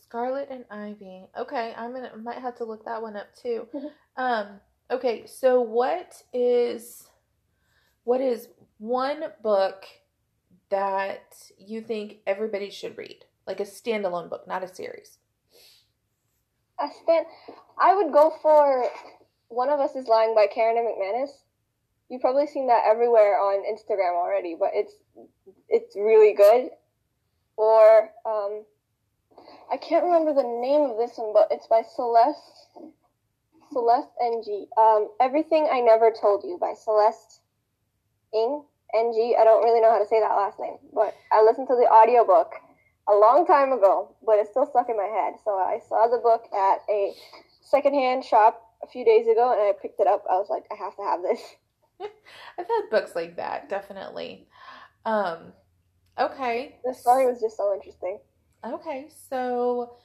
Scarlet 0.09 0.49
and 0.51 0.65
Ivy. 0.71 1.27
Okay, 1.37 1.75
I'm 1.77 1.93
gonna 1.93 2.17
might 2.17 2.39
have 2.39 2.57
to 2.57 2.65
look 2.65 2.85
that 2.85 3.03
one 3.03 3.17
up 3.17 3.35
too. 3.35 3.69
um. 4.17 4.61
Okay, 4.91 5.27
so 5.27 5.61
what 5.61 6.23
is 6.33 7.09
what 8.05 8.23
is 8.23 8.49
one 8.79 9.25
book 9.43 9.85
that 10.71 11.51
you 11.59 11.81
think 11.81 12.19
everybody 12.27 12.71
should 12.71 12.99
read? 12.99 13.25
Like 13.47 13.61
a 13.61 13.65
standalone 13.65 14.29
book, 14.29 14.47
not 14.47 14.63
a 14.63 14.75
series. 14.75 15.19
A 16.81 16.89
stand 17.03 17.27
I 17.81 17.95
would 17.95 18.13
go 18.13 18.33
for 18.43 18.85
One 19.49 19.71
of 19.71 19.81
Us 19.81 19.97
is 19.97 20.07
Lying 20.07 20.35
by 20.35 20.47
Karen 20.47 20.77
M. 20.77 20.85
McManus. 20.85 21.31
You've 22.09 22.21
probably 22.21 22.47
seen 22.47 22.69
that 22.69 22.85
everywhere 22.87 23.39
on 23.39 23.65
Instagram 23.65 24.15
already, 24.15 24.57
but 24.59 24.71
it's 24.73 24.95
it's 25.69 25.97
really 25.97 26.35
good. 26.35 26.71
Or 27.57 28.11
um, 28.25 28.65
I 29.71 29.77
can't 29.77 30.05
remember 30.05 30.33
the 30.33 30.43
name 30.43 30.83
of 30.83 30.97
this 30.97 31.17
one, 31.17 31.33
but 31.33 31.49
it's 31.51 31.67
by 31.67 31.83
Celeste 31.83 32.69
Celeste 33.73 34.11
Ng. 34.23 34.67
Um, 34.77 35.09
Everything 35.21 35.69
I 35.71 35.81
Never 35.81 36.13
Told 36.13 36.45
You 36.45 36.59
by 36.61 36.75
Celeste 36.75 37.41
Ng. 38.35 38.63
Ng. 38.95 39.37
I 39.39 39.45
don't 39.45 39.65
really 39.65 39.81
know 39.81 39.91
how 39.91 39.99
to 39.99 40.07
say 40.07 40.21
that 40.21 40.35
last 40.35 40.59
name, 40.59 40.79
but 40.95 41.15
I 41.33 41.43
listened 41.43 41.69
to 41.69 41.77
the 41.77 41.89
audiobook 41.89 42.53
a 43.09 43.15
long 43.15 43.47
time 43.47 43.73
ago, 43.73 44.15
but 44.25 44.39
it's 44.39 44.51
still 44.51 44.67
stuck 44.67 44.89
in 44.89 44.97
my 44.97 45.09
head. 45.09 45.35
So 45.45 45.53
I 45.53 45.81
saw 45.89 46.09
the 46.09 46.19
book 46.19 46.45
at 46.53 46.81
a 46.91 47.15
secondhand 47.63 48.25
shop 48.25 48.63
a 48.83 48.87
few 48.87 49.05
days 49.05 49.27
ago 49.27 49.53
and 49.53 49.61
I 49.61 49.73
picked 49.81 50.01
it 50.01 50.07
up. 50.07 50.25
I 50.31 50.35
was 50.35 50.49
like, 50.51 50.65
I 50.71 50.75
have 50.77 50.97
to 50.97 51.03
have 51.03 51.23
this. 51.23 51.41
I've 52.59 52.67
had 52.67 52.91
books 52.91 53.17
like 53.17 53.37
that, 53.37 53.69
definitely. 53.69 54.47
Um, 55.05 55.53
okay. 56.19 56.77
The 56.85 56.95
story 56.95 57.27
was 57.27 57.41
just 57.41 57.57
so 57.57 57.75
interesting. 57.75 58.19
Okay, 58.65 59.09
so 59.31 59.97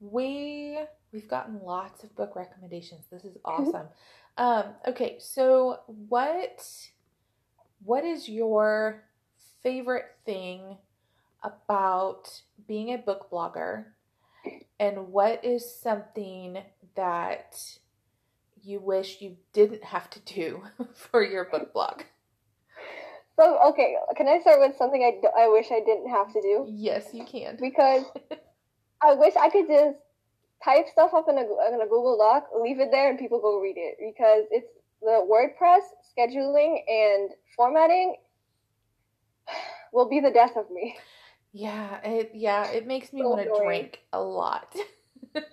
we 0.00 0.78
we've 1.12 1.28
gotten 1.28 1.60
lots 1.62 2.04
of 2.04 2.14
book 2.16 2.36
recommendations. 2.36 3.04
This 3.10 3.24
is 3.24 3.36
awesome. 3.44 3.88
um, 4.36 4.64
okay, 4.86 5.16
so 5.18 5.80
what 5.86 6.64
what 7.84 8.04
is 8.04 8.28
your 8.28 9.04
favorite 9.62 10.16
thing 10.24 10.78
about 11.42 12.42
being 12.66 12.92
a 12.92 12.98
book 12.98 13.30
blogger? 13.30 13.84
And 14.80 15.08
what 15.08 15.44
is 15.44 15.74
something 15.80 16.58
that 16.94 17.78
you 18.62 18.80
wish 18.80 19.20
you 19.20 19.36
didn't 19.52 19.84
have 19.84 20.10
to 20.10 20.20
do 20.20 20.62
for 20.94 21.22
your 21.22 21.44
book 21.44 21.72
blog? 21.72 22.02
So, 23.36 23.58
okay, 23.70 23.94
can 24.16 24.26
I 24.26 24.40
start 24.40 24.58
with 24.58 24.76
something 24.76 25.00
I, 25.02 25.42
I 25.42 25.48
wish 25.48 25.66
I 25.70 25.80
didn't 25.84 26.10
have 26.10 26.32
to 26.32 26.42
do? 26.42 26.66
Yes, 26.68 27.10
you 27.12 27.24
can. 27.24 27.56
Because 27.60 28.04
I 29.02 29.14
wish 29.14 29.34
I 29.36 29.48
could 29.48 29.68
just 29.68 29.96
type 30.64 30.86
stuff 30.90 31.14
up 31.14 31.26
in 31.28 31.38
a, 31.38 31.42
in 31.42 31.80
a 31.80 31.84
Google 31.84 32.18
Doc, 32.18 32.48
leave 32.60 32.80
it 32.80 32.88
there, 32.90 33.08
and 33.10 33.18
people 33.18 33.40
go 33.40 33.60
read 33.60 33.76
it. 33.76 33.96
Because 34.00 34.44
it's 34.50 34.66
the 35.00 35.26
WordPress 35.30 35.80
scheduling 36.16 36.78
and 36.88 37.30
formatting 37.56 38.16
will 39.92 40.08
be 40.08 40.20
the 40.20 40.30
death 40.30 40.56
of 40.56 40.70
me. 40.70 40.96
Yeah, 41.52 42.00
it 42.04 42.32
yeah, 42.34 42.68
it 42.70 42.86
makes 42.86 43.12
me 43.12 43.22
so 43.22 43.30
want 43.30 43.42
to 43.42 43.64
drink 43.64 44.00
a 44.12 44.20
lot. 44.20 44.74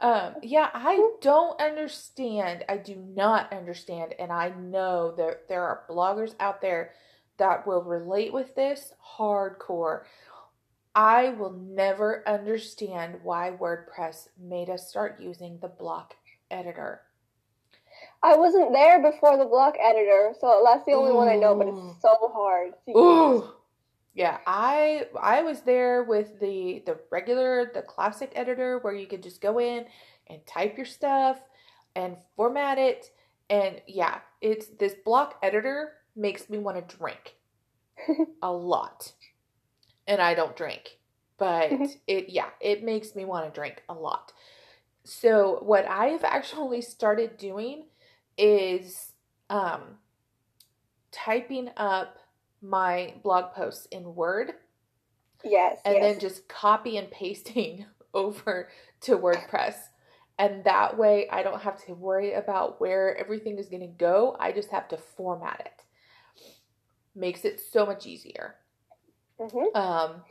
um, 0.00 0.34
yeah, 0.42 0.70
I 0.72 1.10
don't 1.20 1.60
understand. 1.60 2.64
I 2.68 2.78
do 2.78 2.96
not 2.96 3.52
understand, 3.52 4.14
and 4.18 4.32
I 4.32 4.50
know 4.50 5.14
that 5.16 5.48
there 5.48 5.62
are 5.62 5.84
bloggers 5.88 6.34
out 6.40 6.60
there 6.62 6.92
that 7.36 7.66
will 7.66 7.82
relate 7.82 8.32
with 8.32 8.54
this 8.54 8.92
hardcore. 9.18 10.04
I 10.94 11.30
will 11.30 11.52
never 11.52 12.26
understand 12.26 13.18
why 13.22 13.50
WordPress 13.50 14.28
made 14.40 14.70
us 14.70 14.88
start 14.88 15.20
using 15.20 15.58
the 15.60 15.68
block 15.68 16.14
editor. 16.50 17.02
I 18.24 18.36
wasn't 18.36 18.72
there 18.72 19.02
before 19.02 19.36
the 19.36 19.44
block 19.44 19.76
editor, 19.78 20.32
so 20.40 20.62
that's 20.64 20.84
the 20.86 20.92
only 20.92 21.10
Ooh. 21.10 21.16
one 21.16 21.28
I 21.28 21.36
know, 21.36 21.54
but 21.54 21.68
it's 21.68 22.00
so 22.00 22.32
hard 22.32 22.72
to 22.86 22.96
Ooh. 22.96 23.48
Yeah, 24.14 24.38
I 24.46 25.08
I 25.20 25.42
was 25.42 25.62
there 25.62 26.04
with 26.04 26.40
the 26.40 26.82
the 26.86 26.98
regular 27.10 27.70
the 27.74 27.82
classic 27.82 28.32
editor 28.34 28.78
where 28.78 28.94
you 28.94 29.06
could 29.06 29.22
just 29.22 29.40
go 29.40 29.58
in 29.58 29.86
and 30.28 30.46
type 30.46 30.76
your 30.76 30.86
stuff 30.86 31.38
and 31.96 32.16
format 32.36 32.78
it 32.78 33.10
and 33.50 33.82
yeah, 33.86 34.20
it's 34.40 34.66
this 34.78 34.94
block 35.04 35.38
editor 35.42 35.92
makes 36.16 36.48
me 36.48 36.58
want 36.58 36.88
to 36.88 36.96
drink 36.96 37.36
a 38.42 38.50
lot. 38.50 39.12
And 40.06 40.20
I 40.20 40.34
don't 40.34 40.56
drink, 40.56 40.98
but 41.36 41.70
mm-hmm. 41.70 41.84
it 42.06 42.28
yeah, 42.28 42.50
it 42.60 42.84
makes 42.84 43.14
me 43.14 43.24
want 43.24 43.52
to 43.52 43.58
drink 43.58 43.82
a 43.88 43.94
lot. 43.94 44.32
So 45.04 45.58
what 45.62 45.86
I 45.86 46.06
have 46.06 46.24
actually 46.24 46.80
started 46.80 47.36
doing 47.36 47.84
is 48.36 49.12
um 49.50 49.98
typing 51.12 51.70
up 51.76 52.18
my 52.60 53.14
blog 53.22 53.52
posts 53.52 53.86
in 53.90 54.14
Word. 54.14 54.52
Yes. 55.44 55.80
And 55.84 55.96
yes. 55.96 56.02
then 56.02 56.20
just 56.20 56.48
copy 56.48 56.96
and 56.96 57.10
pasting 57.10 57.86
over 58.14 58.68
to 59.02 59.18
WordPress. 59.18 59.76
And 60.38 60.64
that 60.64 60.98
way 60.98 61.28
I 61.30 61.42
don't 61.42 61.60
have 61.60 61.84
to 61.84 61.94
worry 61.94 62.32
about 62.32 62.80
where 62.80 63.16
everything 63.16 63.58
is 63.58 63.68
going 63.68 63.82
to 63.82 63.86
go. 63.86 64.36
I 64.40 64.50
just 64.50 64.70
have 64.70 64.88
to 64.88 64.96
format 64.96 65.62
it. 65.64 65.82
Makes 67.14 67.44
it 67.44 67.60
so 67.60 67.86
much 67.86 68.06
easier. 68.06 68.56
Mm-hmm. 69.38 69.76
Um, 69.76 70.22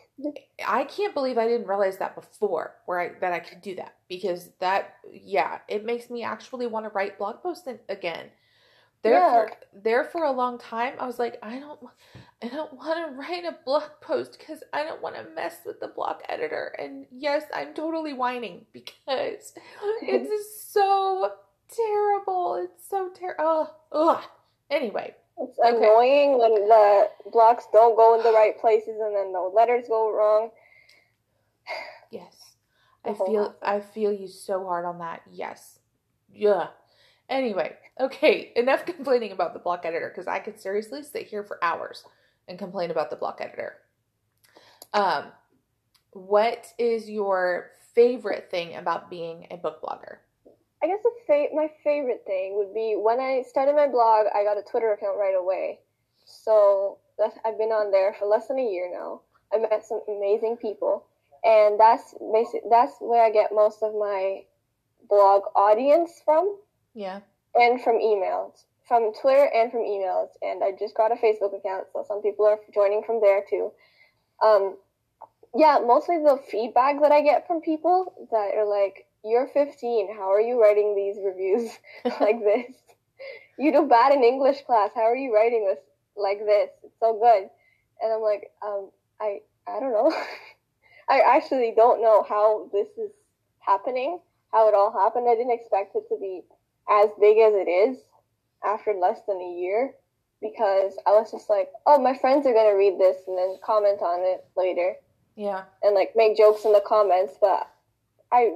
I 0.65 0.83
can't 0.83 1.13
believe 1.13 1.37
I 1.37 1.47
didn't 1.47 1.67
realize 1.67 1.97
that 1.97 2.15
before, 2.15 2.75
where 2.85 2.99
I 2.99 3.11
that 3.19 3.33
I 3.33 3.39
could 3.39 3.61
do 3.61 3.75
that 3.75 3.95
because 4.07 4.51
that, 4.59 4.95
yeah, 5.11 5.59
it 5.67 5.85
makes 5.85 6.09
me 6.09 6.23
actually 6.23 6.67
want 6.67 6.85
to 6.85 6.89
write 6.89 7.17
blog 7.17 7.41
posts 7.41 7.67
again. 7.89 8.29
There 9.01 9.13
yeah. 9.13 9.31
for 9.31 9.51
there 9.81 10.03
for 10.05 10.23
a 10.23 10.31
long 10.31 10.57
time 10.57 10.93
i 10.97 11.05
was 11.05 11.19
like 11.19 11.37
i 11.43 11.59
don't 11.59 11.77
i 12.41 12.47
don't 12.47 12.71
want 12.71 13.05
to 13.05 13.17
write 13.17 13.43
a 13.43 13.57
blog 13.65 13.89
post 13.99 14.39
because 14.39 14.63
i 14.71 14.81
don't 14.81 15.01
want 15.01 15.15
to 15.15 15.25
mess 15.35 15.57
with 15.65 15.81
the 15.81 15.89
blog 15.89 16.17
editor. 16.29 16.73
And 16.79 17.05
yes 17.11 17.43
i'm 17.53 17.73
totally 17.73 18.13
whining 18.13 18.65
because 18.71 19.53
it's 20.01 20.71
so 20.71 21.31
terrible. 21.67 22.55
It's 22.63 22.87
so 22.87 23.09
terrible 23.13 23.71
anyway 24.69 25.15
it's 25.37 25.59
okay. 25.59 25.75
annoying 25.75 26.39
when 26.39 26.53
the 26.53 27.09
blocks 27.31 27.65
don't 27.73 27.95
go 27.95 28.15
in 28.15 28.23
the 28.23 28.31
right 28.31 28.59
places 28.59 28.99
and 29.01 29.15
then 29.15 29.31
the 29.31 29.39
letters 29.39 29.85
go 29.87 30.11
wrong. 30.11 30.49
Yes. 32.11 32.35
I 33.05 33.13
feel 33.13 33.53
i 33.61 33.81
feel 33.81 34.13
you 34.13 34.27
so 34.27 34.63
hard 34.63 34.85
on 34.85 34.99
that. 34.99 35.23
Yes. 35.29 35.79
Yeah. 36.31 36.67
Anyway, 37.29 37.73
okay, 37.99 38.51
enough 38.55 38.85
complaining 38.85 39.31
about 39.31 39.53
the 39.53 39.59
block 39.59 39.85
editor 39.85 40.09
because 40.09 40.27
I 40.27 40.39
could 40.39 40.59
seriously 40.59 41.03
sit 41.03 41.27
here 41.27 41.43
for 41.43 41.63
hours 41.63 42.05
and 42.47 42.59
complain 42.59 42.91
about 42.91 43.09
the 43.09 43.15
block 43.15 43.39
editor. 43.41 43.77
Um, 44.93 45.25
what 46.11 46.67
is 46.77 47.09
your 47.09 47.71
favorite 47.95 48.49
thing 48.51 48.75
about 48.75 49.09
being 49.09 49.47
a 49.51 49.57
book 49.57 49.81
blogger? 49.81 50.17
I 50.83 50.87
guess 50.87 50.99
fa- 51.25 51.55
my 51.55 51.69
favorite 51.83 52.23
thing 52.25 52.57
would 52.57 52.73
be 52.73 52.95
when 52.99 53.19
I 53.21 53.43
started 53.47 53.75
my 53.75 53.87
blog, 53.87 54.27
I 54.35 54.43
got 54.43 54.57
a 54.57 54.63
Twitter 54.63 54.91
account 54.91 55.17
right 55.17 55.35
away. 55.35 55.79
So 56.25 56.97
I've 57.45 57.57
been 57.57 57.71
on 57.71 57.91
there 57.91 58.13
for 58.19 58.25
less 58.25 58.47
than 58.47 58.59
a 58.59 58.69
year 58.69 58.91
now. 58.91 59.21
I 59.53 59.59
met 59.59 59.85
some 59.85 60.01
amazing 60.09 60.57
people, 60.57 61.05
and 61.43 61.79
that's 61.79 62.13
basic. 62.33 62.63
That's 62.69 62.93
where 62.99 63.23
I 63.23 63.29
get 63.29 63.53
most 63.53 63.81
of 63.81 63.93
my 63.93 64.43
blog 65.07 65.43
audience 65.55 66.21
from. 66.25 66.57
Yeah. 66.93 67.21
And 67.55 67.81
from 67.81 67.99
emails, 67.99 68.65
from 68.85 69.13
Twitter 69.13 69.49
and 69.53 69.71
from 69.71 69.81
emails. 69.81 70.29
And 70.41 70.63
I 70.63 70.71
just 70.77 70.95
got 70.95 71.11
a 71.11 71.15
Facebook 71.15 71.55
account, 71.57 71.85
so 71.93 72.03
some 72.07 72.21
people 72.21 72.45
are 72.45 72.59
joining 72.73 73.03
from 73.03 73.21
there 73.21 73.45
too. 73.49 73.71
Um, 74.43 74.75
yeah, 75.55 75.79
mostly 75.85 76.17
the 76.17 76.41
feedback 76.49 76.99
that 77.01 77.11
I 77.11 77.21
get 77.21 77.47
from 77.47 77.61
people 77.61 78.27
that 78.31 78.55
are 78.57 78.67
like, 78.67 79.05
"You're 79.23 79.47
15. 79.47 80.15
How 80.15 80.31
are 80.31 80.41
you 80.41 80.61
writing 80.61 80.95
these 80.95 81.17
reviews 81.23 81.71
like 82.19 82.39
this? 82.39 82.75
You 83.57 83.71
do 83.71 83.87
bad 83.87 84.13
in 84.13 84.23
English 84.23 84.61
class. 84.63 84.91
How 84.95 85.03
are 85.03 85.15
you 85.15 85.33
writing 85.33 85.65
this 85.65 85.83
like 86.15 86.39
this? 86.45 86.69
It's 86.83 86.99
so 86.99 87.13
good." 87.19 87.49
And 88.01 88.13
I'm 88.13 88.21
like, 88.21 88.51
um, 88.61 88.89
I 89.19 89.41
I 89.67 89.79
don't 89.79 89.93
know. 89.93 90.13
I 91.09 91.19
actually 91.19 91.73
don't 91.75 92.01
know 92.01 92.25
how 92.27 92.69
this 92.71 92.87
is 92.97 93.11
happening, 93.59 94.19
how 94.51 94.67
it 94.67 94.73
all 94.73 94.91
happened. 94.91 95.27
I 95.29 95.35
didn't 95.35 95.51
expect 95.59 95.95
it 95.95 96.07
to 96.09 96.17
be 96.19 96.41
as 96.89 97.09
big 97.19 97.37
as 97.37 97.53
it 97.53 97.69
is 97.69 97.97
after 98.63 98.93
less 98.93 99.19
than 99.27 99.37
a 99.37 99.59
year 99.59 99.93
because 100.41 100.97
I 101.07 101.11
was 101.11 101.31
just 101.31 101.49
like, 101.49 101.69
oh, 101.85 101.99
my 101.99 102.17
friends 102.17 102.45
are 102.45 102.53
going 102.53 102.69
to 102.69 102.77
read 102.77 102.99
this 102.99 103.17
and 103.27 103.37
then 103.37 103.57
comment 103.63 104.01
on 104.01 104.19
it 104.21 104.45
later. 104.55 104.95
Yeah. 105.35 105.63
And 105.81 105.95
like 105.95 106.11
make 106.15 106.37
jokes 106.37 106.65
in 106.65 106.73
the 106.73 106.83
comments, 106.85 107.33
but 107.39 107.69
I. 108.31 108.51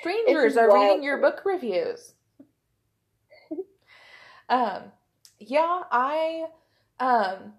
Strangers 0.00 0.56
are 0.56 0.72
reading 0.72 1.02
your 1.02 1.18
book 1.18 1.42
reviews. 1.44 2.14
um, 4.48 4.84
yeah, 5.38 5.82
I, 5.90 6.46
um, 6.98 7.54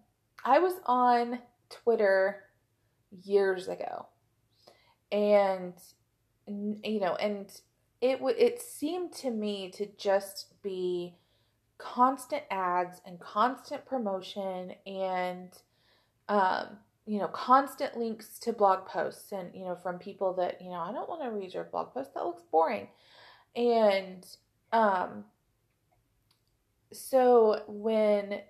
I 0.46 0.60
was 0.60 0.74
on 0.86 1.39
Twitter 1.70 2.44
years 3.24 3.67
ago, 3.67 4.08
and 5.12 5.74
you 6.48 7.00
know, 7.00 7.15
and 7.15 7.52
it 8.02 8.20
would 8.20 8.38
it 8.38 8.62
seemed 8.62 9.13
to 9.13 9.30
me 9.30 9.70
to 9.72 9.86
just 9.98 10.62
be 10.63 11.15
constant 11.78 12.44
ads 12.52 13.02
and 13.06 13.20
constant 13.20 13.86
promotion 13.86 14.74
and 14.86 15.50
um 16.30 16.78
you 17.06 17.20
know 17.20 17.28
constant 17.28 17.98
links 17.98 18.38
to 18.40 18.54
blog 18.54 18.86
posts 18.86 19.32
and 19.32 19.54
you 19.56 19.66
know 19.66 19.76
from 19.76 19.98
people 19.98 20.34
that 20.34 20.62
you 20.62 20.70
know 20.70 20.80
I 20.80 20.92
don't 20.92 21.10
want 21.10 21.24
to 21.24 21.30
read 21.30 21.54
your 21.54 21.64
blog 21.66 21.94
post 21.94 22.14
that 22.14 22.26
looks 22.26 22.44
boring. 22.52 22.88
And 23.56 24.26
um 24.72 25.26
so 26.94 27.64
when 27.68 28.42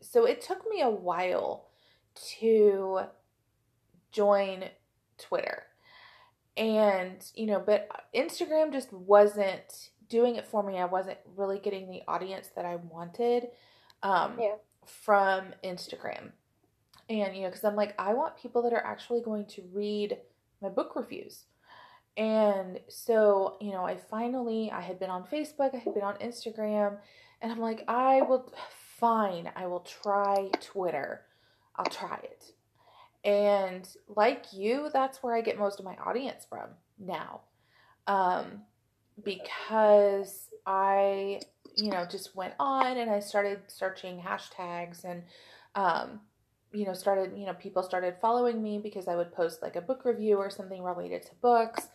so 0.00 0.24
it 0.24 0.40
took 0.40 0.68
me 0.68 0.80
a 0.82 0.90
while 0.90 1.68
to 2.38 3.00
join 4.10 4.64
Twitter. 5.18 5.64
And 6.56 7.22
you 7.34 7.46
know 7.46 7.62
but 7.64 7.88
instagram 8.14 8.72
just 8.72 8.92
wasn't 8.92 9.90
doing 10.08 10.36
it 10.36 10.46
for 10.46 10.62
me. 10.62 10.78
I 10.78 10.86
wasn't 10.86 11.18
really 11.36 11.58
getting 11.58 11.90
the 11.90 12.00
audience 12.08 12.48
that 12.56 12.64
i 12.64 12.76
wanted 12.76 13.48
um, 14.02 14.36
yeah. 14.38 14.54
from 14.86 15.46
instagram 15.64 16.30
and 17.08 17.36
you 17.36 17.42
know 17.42 17.48
because 17.48 17.64
i'm 17.64 17.76
like 17.76 17.94
i 17.98 18.12
want 18.14 18.36
people 18.36 18.62
that 18.62 18.72
are 18.72 18.84
actually 18.84 19.20
going 19.20 19.44
to 19.46 19.62
read 19.72 20.16
my 20.62 20.68
book 20.68 20.96
reviews. 20.96 21.44
And 22.16 22.80
so 22.88 23.58
you 23.60 23.72
know 23.72 23.84
i 23.84 23.94
finally 23.96 24.70
i 24.70 24.80
had 24.80 24.98
been 24.98 25.10
on 25.10 25.24
facebook 25.24 25.74
i 25.74 25.78
had 25.78 25.92
been 25.92 26.02
on 26.02 26.16
instagram 26.16 26.96
and 27.42 27.52
i'm 27.52 27.60
like 27.60 27.84
i 27.88 28.22
will 28.22 28.50
fine 28.98 29.50
i 29.54 29.66
will 29.66 29.80
try 29.80 30.48
twitter. 30.60 31.26
I'll 31.76 31.84
try 31.84 32.18
it. 32.22 32.52
And 33.24 33.88
like 34.08 34.46
you, 34.52 34.88
that's 34.92 35.22
where 35.22 35.34
I 35.34 35.40
get 35.40 35.58
most 35.58 35.78
of 35.78 35.84
my 35.84 35.96
audience 35.96 36.46
from 36.48 36.70
now. 36.98 37.40
Um, 38.06 38.62
because 39.22 40.48
I, 40.64 41.40
you 41.74 41.90
know, 41.90 42.06
just 42.08 42.36
went 42.36 42.54
on 42.58 42.96
and 42.96 43.10
I 43.10 43.20
started 43.20 43.60
searching 43.66 44.20
hashtags 44.20 45.04
and, 45.04 45.24
um, 45.74 46.20
you 46.76 46.84
know, 46.84 46.92
started, 46.92 47.32
you 47.36 47.46
know, 47.46 47.54
people 47.54 47.82
started 47.82 48.16
following 48.20 48.62
me 48.62 48.78
because 48.78 49.08
I 49.08 49.16
would 49.16 49.32
post 49.32 49.62
like 49.62 49.76
a 49.76 49.80
book 49.80 50.04
review 50.04 50.36
or 50.36 50.50
something 50.50 50.82
related 50.82 51.22
to 51.22 51.34
books. 51.40 51.88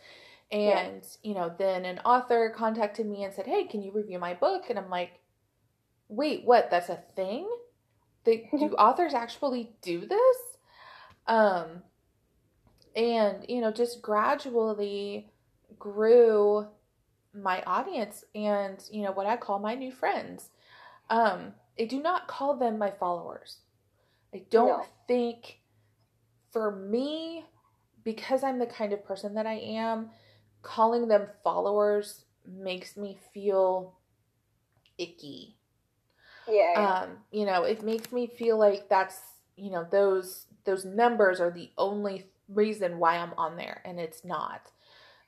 And, 0.50 1.02
yeah. 1.02 1.18
you 1.22 1.34
know, 1.34 1.54
then 1.56 1.84
an 1.84 2.00
author 2.00 2.52
contacted 2.54 3.06
me 3.06 3.22
and 3.22 3.32
said, 3.32 3.46
Hey, 3.46 3.64
can 3.64 3.80
you 3.80 3.92
review 3.92 4.18
my 4.18 4.34
book? 4.34 4.64
And 4.68 4.78
I'm 4.78 4.90
like, 4.90 5.20
Wait, 6.08 6.44
what? 6.44 6.68
That's 6.70 6.88
a 6.88 7.02
thing? 7.14 7.48
The, 8.24 8.44
do 8.58 8.74
authors 8.74 9.14
actually 9.14 9.70
do 9.82 10.04
this? 10.04 10.36
Um, 11.28 11.82
and, 12.96 13.46
you 13.48 13.60
know, 13.60 13.70
just 13.70 14.02
gradually 14.02 15.30
grew 15.78 16.66
my 17.32 17.62
audience 17.62 18.24
and, 18.34 18.82
you 18.90 19.02
know, 19.02 19.12
what 19.12 19.26
I 19.26 19.36
call 19.36 19.60
my 19.60 19.74
new 19.76 19.92
friends. 19.92 20.50
Um, 21.08 21.54
I 21.78 21.84
do 21.84 22.02
not 22.02 22.26
call 22.26 22.56
them 22.56 22.78
my 22.78 22.90
followers. 22.90 23.58
I 24.34 24.42
don't 24.50 24.68
no. 24.68 24.86
think 25.06 25.58
for 26.50 26.70
me, 26.70 27.44
because 28.04 28.42
I'm 28.42 28.58
the 28.58 28.66
kind 28.66 28.92
of 28.92 29.04
person 29.04 29.34
that 29.34 29.46
I 29.46 29.54
am, 29.54 30.10
calling 30.62 31.08
them 31.08 31.28
followers 31.42 32.24
makes 32.46 32.96
me 32.96 33.18
feel 33.32 33.94
icky. 34.98 35.56
Yeah. 36.48 37.02
Um, 37.02 37.18
you 37.30 37.44
know, 37.46 37.64
it 37.64 37.82
makes 37.82 38.12
me 38.12 38.26
feel 38.26 38.58
like 38.58 38.88
that's, 38.88 39.20
you 39.56 39.70
know, 39.70 39.86
those 39.90 40.46
those 40.64 40.84
numbers 40.84 41.40
are 41.40 41.50
the 41.50 41.70
only 41.76 42.26
reason 42.48 42.98
why 42.98 43.16
I'm 43.16 43.32
on 43.36 43.56
there, 43.56 43.80
and 43.84 43.98
it's 43.98 44.24
not. 44.24 44.70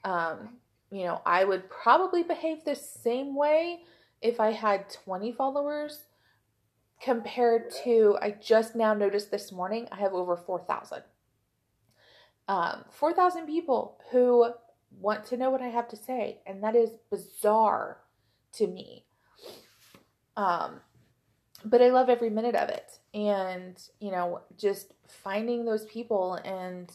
Um, 0.05 0.57
you 0.91 1.05
know, 1.05 1.21
I 1.27 1.45
would 1.45 1.69
probably 1.71 2.23
behave 2.23 2.65
the 2.65 2.77
same 2.77 3.35
way 3.35 3.81
if 4.23 4.41
I 4.41 4.53
had 4.53 4.91
20 4.91 5.33
followers 5.33 6.05
compared 7.05 7.71
to, 7.85 8.17
I 8.23 8.31
just 8.31 8.75
now 8.75 8.95
noticed 8.95 9.31
this 9.31 9.53
morning, 9.53 9.87
I 9.93 9.97
have 9.97 10.15
over 10.15 10.37
4,000. 10.37 11.03
Um, 12.49 12.85
4,000 12.91 13.47
people 13.47 14.01
who 14.11 14.47
want 14.99 15.27
to 15.27 15.37
know 15.37 15.51
what 15.51 15.61
I 15.61 15.69
have 15.69 15.87
to 15.89 15.97
say, 15.97 16.41
and 16.47 16.63
that 16.63 16.75
is 16.75 16.91
bizarre 17.11 17.99
to 18.55 18.67
me. 18.67 19.05
Um, 20.37 20.81
but 21.63 21.83
I 21.83 21.91
love 21.91 22.09
every 22.09 22.31
minute 22.31 22.55
of 22.55 22.71
it. 22.71 22.99
And, 23.13 23.79
you 24.01 24.11
know, 24.11 24.41
just 24.57 24.95
finding 25.07 25.67
those 25.67 25.85
people 25.85 26.35
and 26.45 26.91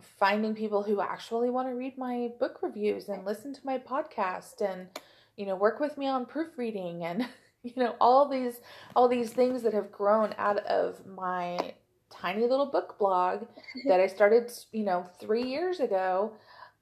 finding 0.00 0.54
people 0.54 0.82
who 0.82 1.00
actually 1.00 1.48
want 1.48 1.68
to 1.68 1.74
read 1.74 1.96
my 1.96 2.30
book 2.38 2.58
reviews 2.62 3.08
and 3.08 3.24
listen 3.24 3.54
to 3.54 3.60
my 3.64 3.78
podcast 3.78 4.60
and, 4.60 4.88
you 5.36 5.46
know, 5.46 5.56
work 5.56 5.80
with 5.80 5.96
me 5.96 6.06
on 6.06 6.26
proofreading 6.26 7.02
and, 7.02 7.26
you 7.62 7.72
know, 7.76 7.94
all 8.00 8.28
these 8.28 8.60
all 8.96 9.08
these 9.08 9.32
things 9.32 9.62
that 9.62 9.74
have 9.74 9.92
grown 9.92 10.34
out 10.38 10.58
of 10.66 11.06
my 11.06 11.74
tiny 12.10 12.42
little 12.42 12.66
book 12.66 12.98
blog 12.98 13.46
that 13.86 14.00
I 14.00 14.06
started, 14.06 14.50
you 14.72 14.84
know, 14.84 15.06
3 15.20 15.42
years 15.42 15.80
ago 15.80 16.32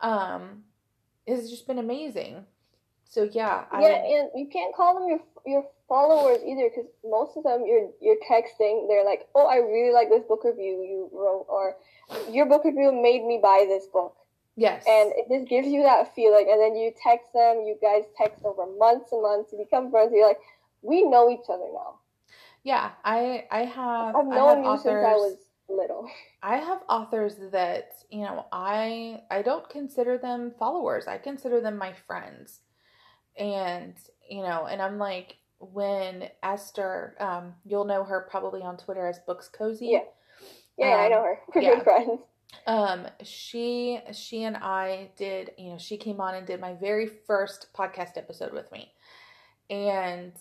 um 0.01 0.62
has 1.27 1.51
just 1.51 1.67
been 1.67 1.79
amazing. 1.79 2.45
So 3.05 3.23
yeah, 3.23 3.64
yeah, 3.73 3.79
I, 3.79 4.21
and 4.21 4.31
you 4.35 4.49
can't 4.53 4.75
call 4.75 4.99
them 4.99 5.09
your 5.09 5.21
your 5.47 5.64
followers 5.88 6.41
either 6.47 6.69
because 6.69 6.91
most 7.03 7.37
of 7.37 7.45
them 7.45 7.64
you're 7.67 7.88
you're 8.01 8.21
texting. 8.31 8.87
They're 8.87 9.05
like, 9.05 9.27
"Oh, 9.35 9.47
I 9.47 9.57
really 9.57 9.93
like 9.93 10.11
this 10.11 10.25
book 10.29 10.45
review 10.45 10.83
you 10.85 11.11
wrote," 11.12 11.47
or 11.49 11.77
"Your 12.31 12.47
book 12.47 12.64
review 12.64 12.93
made 12.93 13.25
me 13.25 13.41
buy 13.43 13.64
this 13.67 13.87
book." 13.87 14.14
Yes, 14.57 14.85
and 14.87 15.12
it 15.17 15.27
just 15.31 15.49
gives 15.49 15.69
you 15.69 15.83
that 15.85 16.14
feeling. 16.14 16.49
And 16.51 16.61
then 16.61 16.77
you 16.77 16.93
text 17.03 17.33
them. 17.33 17.64
You 17.64 17.79
guys 17.81 18.05
text 18.17 18.45
over 18.45 18.67
months 18.79 19.11
and 19.12 19.23
months. 19.23 19.53
You 19.53 19.59
become 19.59 19.91
friends. 19.91 20.12
You're 20.12 20.29
like, 20.29 20.41
we 20.83 21.03
know 21.03 21.31
each 21.31 21.49
other 21.49 21.67
now. 21.73 22.01
Yeah, 22.64 22.91
I 23.05 23.47
I 23.51 23.64
have. 23.64 24.17
I've 24.17 24.27
known 24.27 24.64
you 24.64 24.71
authors, 24.71 24.83
since 24.83 25.07
I 25.07 25.14
was 25.14 25.37
little. 25.69 26.09
I 26.43 26.57
have 26.57 26.83
authors 26.88 27.37
that 27.53 27.93
you 28.11 28.21
know 28.21 28.47
I 28.53 29.23
I 29.31 29.43
don't 29.43 29.69
consider 29.69 30.19
them 30.19 30.53
followers. 30.59 31.07
I 31.07 31.19
consider 31.19 31.61
them 31.61 31.77
my 31.77 31.93
friends 32.07 32.61
and 33.38 33.95
you 34.29 34.43
know 34.43 34.67
and 34.67 34.83
i'm 34.83 34.99
like 34.99 35.37
when 35.59 36.29
esther 36.43 37.14
um 37.21 37.55
you'll 37.64 37.85
know 37.85 38.05
her 38.05 38.27
probably 38.31 38.62
on 38.62 38.77
twitter 38.77 39.07
as 39.07 39.19
books 39.21 39.49
cozy 39.49 39.87
yeah 39.87 40.01
yeah 40.77 40.95
um, 40.95 41.01
i 41.01 41.09
know 41.09 41.23
her 41.23 41.38
we're 41.55 41.62
yeah. 41.62 41.75
good 41.77 41.85
friends 41.85 42.21
um 42.67 43.07
she 43.23 44.01
she 44.12 44.43
and 44.43 44.57
i 44.57 45.11
did 45.17 45.51
you 45.57 45.71
know 45.71 45.79
she 45.79 45.97
came 45.97 46.21
on 46.21 46.35
and 46.35 46.47
did 46.47 46.61
my 46.61 46.75
very 46.75 47.07
first 47.27 47.69
podcast 47.77 48.17
episode 48.17 48.53
with 48.53 48.71
me 48.73 48.93
and 49.71 50.33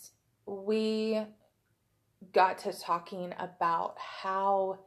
we 0.47 1.21
got 2.33 2.57
to 2.59 2.73
talking 2.73 3.33
about 3.37 3.95
how 3.97 4.79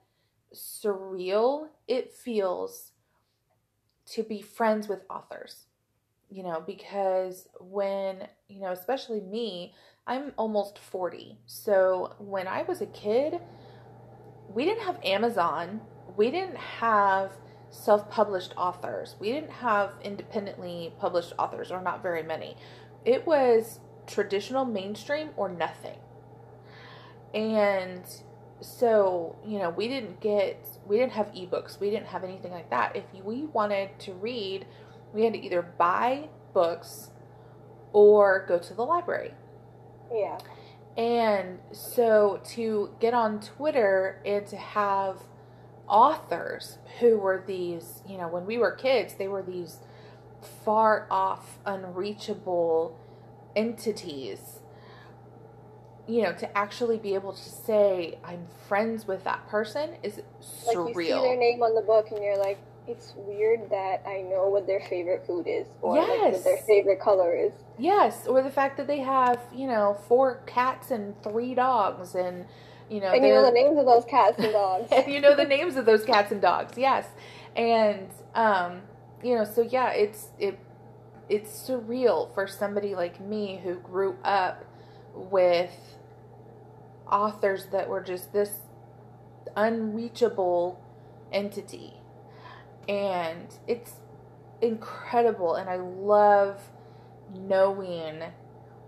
surreal 0.55 1.69
it 1.87 2.13
feels 2.13 2.93
to 4.07 4.25
be 4.25 4.43
friends 4.43 4.89
with 4.89 5.03
authors 5.09 5.67
you 6.31 6.45
know, 6.45 6.63
because 6.65 7.49
when, 7.59 8.29
you 8.49 8.61
know, 8.61 8.71
especially 8.71 9.21
me, 9.21 9.75
I'm 10.07 10.33
almost 10.37 10.79
40. 10.79 11.37
So 11.47 12.15
when 12.19 12.47
I 12.47 12.63
was 12.63 12.81
a 12.81 12.87
kid, 12.87 13.41
we 14.49 14.65
didn't 14.65 14.83
have 14.83 14.99
Amazon. 15.05 15.81
We 16.17 16.31
didn't 16.31 16.57
have 16.57 17.33
self 17.71 18.09
published 18.11 18.55
authors. 18.57 19.17
We 19.19 19.33
didn't 19.33 19.51
have 19.51 19.91
independently 20.03 20.93
published 20.99 21.33
authors, 21.39 21.71
or 21.71 21.81
not 21.83 22.03
very 22.03 22.23
many. 22.23 22.57
It 23.05 23.27
was 23.27 23.81
traditional 24.11 24.65
mainstream 24.65 25.31
or 25.37 25.49
nothing. 25.49 25.99
And 27.33 28.05
so 28.61 29.37
you 29.47 29.59
know 29.59 29.71
we 29.71 29.89
didn't 29.89 30.21
get 30.21 30.67
we 30.87 30.99
didn't 30.99 31.13
have 31.13 31.29
ebooks. 31.29 31.81
We 31.81 31.91
didn't 31.91 32.09
have 32.09 32.25
anything 32.25 32.53
like 32.53 32.71
that. 32.71 32.97
If 32.97 33.05
we 33.25 33.45
wanted 33.45 33.99
to 34.01 34.13
read 34.13 34.67
we 35.13 35.25
had 35.25 35.33
to 35.33 35.45
either 35.45 35.63
buy 35.63 36.29
books 36.53 37.11
or 37.93 38.45
go 38.47 38.59
to 38.59 38.75
the 38.75 38.85
library. 38.85 39.33
Yeah. 40.13 40.39
And 40.97 41.59
so 41.73 42.41
to 42.51 42.95
get 43.01 43.15
on 43.15 43.41
twitter 43.41 44.21
and 44.27 44.47
to 44.49 44.57
have 44.57 45.23
authors 45.89 46.79
who 46.99 47.19
were 47.19 47.43
these 47.47 48.03
you 48.07 48.17
know 48.17 48.29
when 48.29 48.47
we 48.47 48.59
were 48.59 48.71
kids 48.71 49.15
they 49.15 49.27
were 49.27 49.43
these 49.43 49.79
far 50.65 51.07
off 51.11 51.59
unreachable 51.67 52.99
entities 53.57 54.61
you 56.11 56.23
know, 56.23 56.33
to 56.33 56.59
actually 56.59 56.99
be 56.99 57.15
able 57.15 57.33
to 57.33 57.49
say 57.49 58.19
I'm 58.25 58.47
friends 58.69 59.07
with 59.07 59.23
that 59.25 59.49
person 59.49 59.91
is 60.03 60.21
surreal. 60.43 60.87
Like 60.87 60.97
you 60.97 61.05
see 61.05 61.13
their 61.13 61.37
name 61.37 61.63
on 61.63 61.75
the 61.77 61.83
book 61.83 62.09
and 62.11 62.23
you're 62.23 62.37
like, 62.37 62.59
it's 62.89 63.15
weird 63.17 63.71
that 63.71 64.03
I 64.05 64.23
know 64.23 64.49
what 64.49 64.67
their 64.67 64.81
favorite 64.81 65.25
food 65.25 65.47
is 65.47 65.69
or 65.81 65.97
yes. 65.97 66.09
like 66.09 66.33
what 66.33 66.45
their 66.45 66.57
favorite 66.67 67.01
color 67.01 67.37
is. 67.37 67.53
Yes, 67.79 68.27
or 68.27 68.43
the 68.43 68.51
fact 68.51 68.77
that 68.79 68.89
they 68.89 68.99
have, 68.99 69.39
you 69.55 69.69
know, 69.69 69.99
four 70.09 70.43
cats 70.47 70.91
and 70.91 71.15
three 71.23 71.55
dogs 71.55 72.15
and 72.17 72.47
you 72.91 72.99
know, 73.01 73.13
and 73.13 73.25
you 73.25 73.33
know 73.33 73.45
the 73.45 73.53
names 73.53 73.79
of 73.79 73.87
those 73.87 74.05
cats 74.05 74.37
and 74.41 74.53
dogs. 74.53 74.89
and 74.91 75.07
you 75.13 75.21
know 75.21 75.37
the 75.37 75.45
names 75.45 75.77
of 75.77 75.87
those 75.87 76.05
cats 76.05 76.33
and 76.33 76.43
dogs. 76.43 76.77
Yes. 76.77 77.07
And 77.55 78.09
um, 78.35 78.83
you 79.23 79.37
know, 79.37 79.45
so 79.45 79.63
yeah, 79.63 79.91
it's 79.91 80.31
it 80.41 80.59
it's 81.31 81.51
surreal 81.51 82.35
for 82.35 82.47
somebody 82.47 82.95
like 82.95 83.21
me 83.21 83.61
who 83.63 83.77
grew 83.77 84.17
up 84.25 84.65
with 85.15 85.71
authors 87.07 87.67
that 87.67 87.89
were 87.89 88.03
just 88.03 88.33
this 88.33 88.51
unreachable 89.57 90.83
entity. 91.33 91.95
And 92.89 93.47
it's 93.69 93.93
incredible. 94.61 95.55
And 95.55 95.71
I 95.71 95.77
love 95.77 96.61
knowing, 97.33 98.25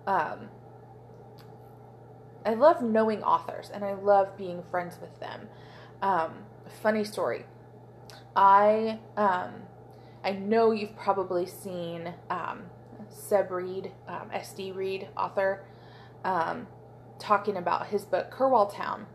um, 0.08 0.48
I 2.44 2.54
love 2.54 2.82
knowing 2.82 3.22
authors 3.22 3.70
and 3.72 3.84
I 3.84 3.94
love 3.94 4.36
being 4.36 4.64
friends 4.68 4.98
with 5.00 5.20
them. 5.20 5.48
Um, 6.02 6.32
funny 6.82 7.04
story. 7.04 7.44
I, 8.34 8.98
um, 9.16 9.52
I 10.24 10.32
know 10.32 10.70
you've 10.70 10.96
probably 10.96 11.46
seen 11.46 12.12
um, 12.30 12.62
Seb 13.08 13.50
Reed, 13.50 13.92
um, 14.08 14.30
SD 14.32 14.74
Reed, 14.74 15.08
author. 15.16 15.64
Um, 16.24 16.66
talking 17.18 17.56
about 17.56 17.86
his 17.86 18.04
book 18.04 18.30
Curwall 18.32 18.72
Town 18.72 19.06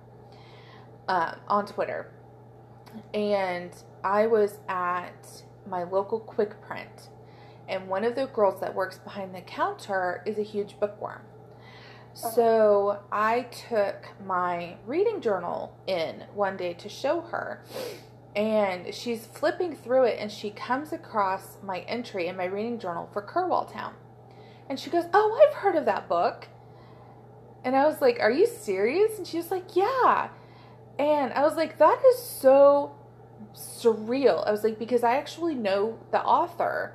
uh, 1.07 1.35
on 1.47 1.65
Twitter, 1.65 2.11
and 3.13 3.71
I 4.03 4.27
was 4.27 4.59
at 4.69 5.43
my 5.69 5.83
local 5.83 6.19
Quick 6.19 6.61
Print, 6.61 7.09
and 7.67 7.87
one 7.87 8.03
of 8.03 8.15
the 8.15 8.27
girls 8.27 8.61
that 8.61 8.73
works 8.73 8.97
behind 8.97 9.35
the 9.35 9.41
counter 9.41 10.23
is 10.25 10.37
a 10.37 10.43
huge 10.43 10.79
bookworm. 10.79 11.21
So 12.13 12.99
I 13.11 13.41
took 13.69 14.07
my 14.25 14.77
reading 14.87 15.21
journal 15.21 15.77
in 15.85 16.23
one 16.33 16.57
day 16.57 16.73
to 16.73 16.89
show 16.89 17.21
her. 17.21 17.63
And 18.37 18.93
she's 18.93 19.25
flipping 19.25 19.75
through 19.75 20.03
it 20.03 20.19
and 20.19 20.31
she 20.31 20.51
comes 20.51 20.93
across 20.93 21.57
my 21.63 21.79
entry 21.79 22.27
in 22.27 22.37
my 22.37 22.45
reading 22.45 22.77
journal 22.77 23.09
for 23.11 23.19
Curwall 23.19 23.65
Town. 23.73 23.95
And 24.69 24.79
she 24.79 24.91
goes, 24.91 25.05
Oh, 25.11 25.43
I've 25.43 25.55
heard 25.55 25.75
of 25.75 25.85
that 25.85 26.07
book. 26.07 26.47
And 27.65 27.75
I 27.75 27.87
was 27.87 27.99
like, 27.99 28.19
Are 28.19 28.29
you 28.29 28.45
serious? 28.45 29.17
And 29.17 29.25
she 29.25 29.37
was 29.37 29.49
like, 29.49 29.75
Yeah. 29.75 30.29
And 30.99 31.33
I 31.33 31.41
was 31.41 31.55
like, 31.55 31.79
That 31.79 31.99
is 32.11 32.21
so 32.21 32.95
surreal. 33.55 34.47
I 34.47 34.51
was 34.51 34.63
like, 34.63 34.77
Because 34.77 35.03
I 35.03 35.17
actually 35.17 35.55
know 35.55 35.97
the 36.11 36.21
author. 36.21 36.93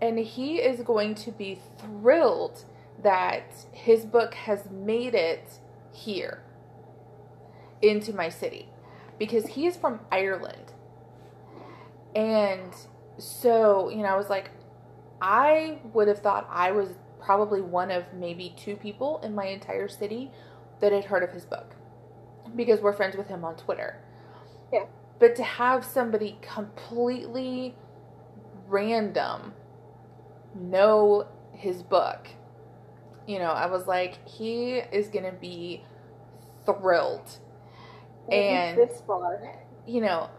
And 0.00 0.20
he 0.20 0.58
is 0.58 0.82
going 0.82 1.16
to 1.16 1.32
be 1.32 1.58
thrilled 1.78 2.64
that 3.02 3.66
his 3.72 4.04
book 4.04 4.34
has 4.34 4.70
made 4.70 5.16
it 5.16 5.58
here 5.92 6.44
into 7.82 8.12
my 8.12 8.28
city 8.28 8.68
because 9.20 9.46
he 9.46 9.66
is 9.66 9.76
from 9.76 10.00
Ireland. 10.10 10.72
And 12.16 12.74
so, 13.18 13.90
you 13.90 13.98
know, 13.98 14.08
I 14.08 14.16
was 14.16 14.30
like, 14.30 14.50
I 15.20 15.78
would 15.92 16.08
have 16.08 16.20
thought 16.20 16.48
I 16.50 16.72
was 16.72 16.88
probably 17.20 17.60
one 17.60 17.90
of 17.90 18.04
maybe 18.14 18.54
two 18.56 18.74
people 18.76 19.20
in 19.22 19.34
my 19.34 19.46
entire 19.46 19.86
city 19.88 20.32
that 20.80 20.90
had 20.90 21.04
heard 21.04 21.22
of 21.22 21.30
his 21.30 21.44
book 21.44 21.76
because 22.56 22.80
we're 22.80 22.94
friends 22.94 23.14
with 23.14 23.28
him 23.28 23.44
on 23.44 23.56
Twitter. 23.56 24.02
Yeah. 24.72 24.86
But 25.18 25.36
to 25.36 25.44
have 25.44 25.84
somebody 25.84 26.38
completely 26.40 27.76
random 28.68 29.52
know 30.54 31.26
his 31.52 31.82
book, 31.82 32.28
you 33.26 33.38
know, 33.38 33.50
I 33.50 33.66
was 33.66 33.86
like, 33.86 34.26
he 34.26 34.76
is 34.76 35.08
going 35.08 35.26
to 35.26 35.38
be 35.38 35.84
thrilled. 36.64 37.38
And 38.32 38.78
this 38.78 39.02
far. 39.06 39.58
You 39.86 40.00
know, 40.00 40.30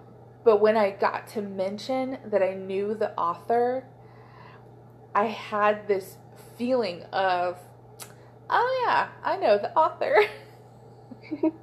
but 0.44 0.62
when 0.62 0.78
I 0.78 0.92
got 0.92 1.28
to 1.30 1.42
mention 1.42 2.18
that 2.26 2.42
I 2.42 2.54
knew 2.54 2.96
the 2.96 3.12
author, 3.18 3.86
I 5.14 5.26
had 5.26 5.88
this 5.88 6.18
feeling 6.58 7.04
of, 7.14 7.58
oh 8.50 8.84
yeah, 8.86 9.10
I 9.24 9.38
know 9.38 9.58
the 9.58 9.76
author. 9.76 10.16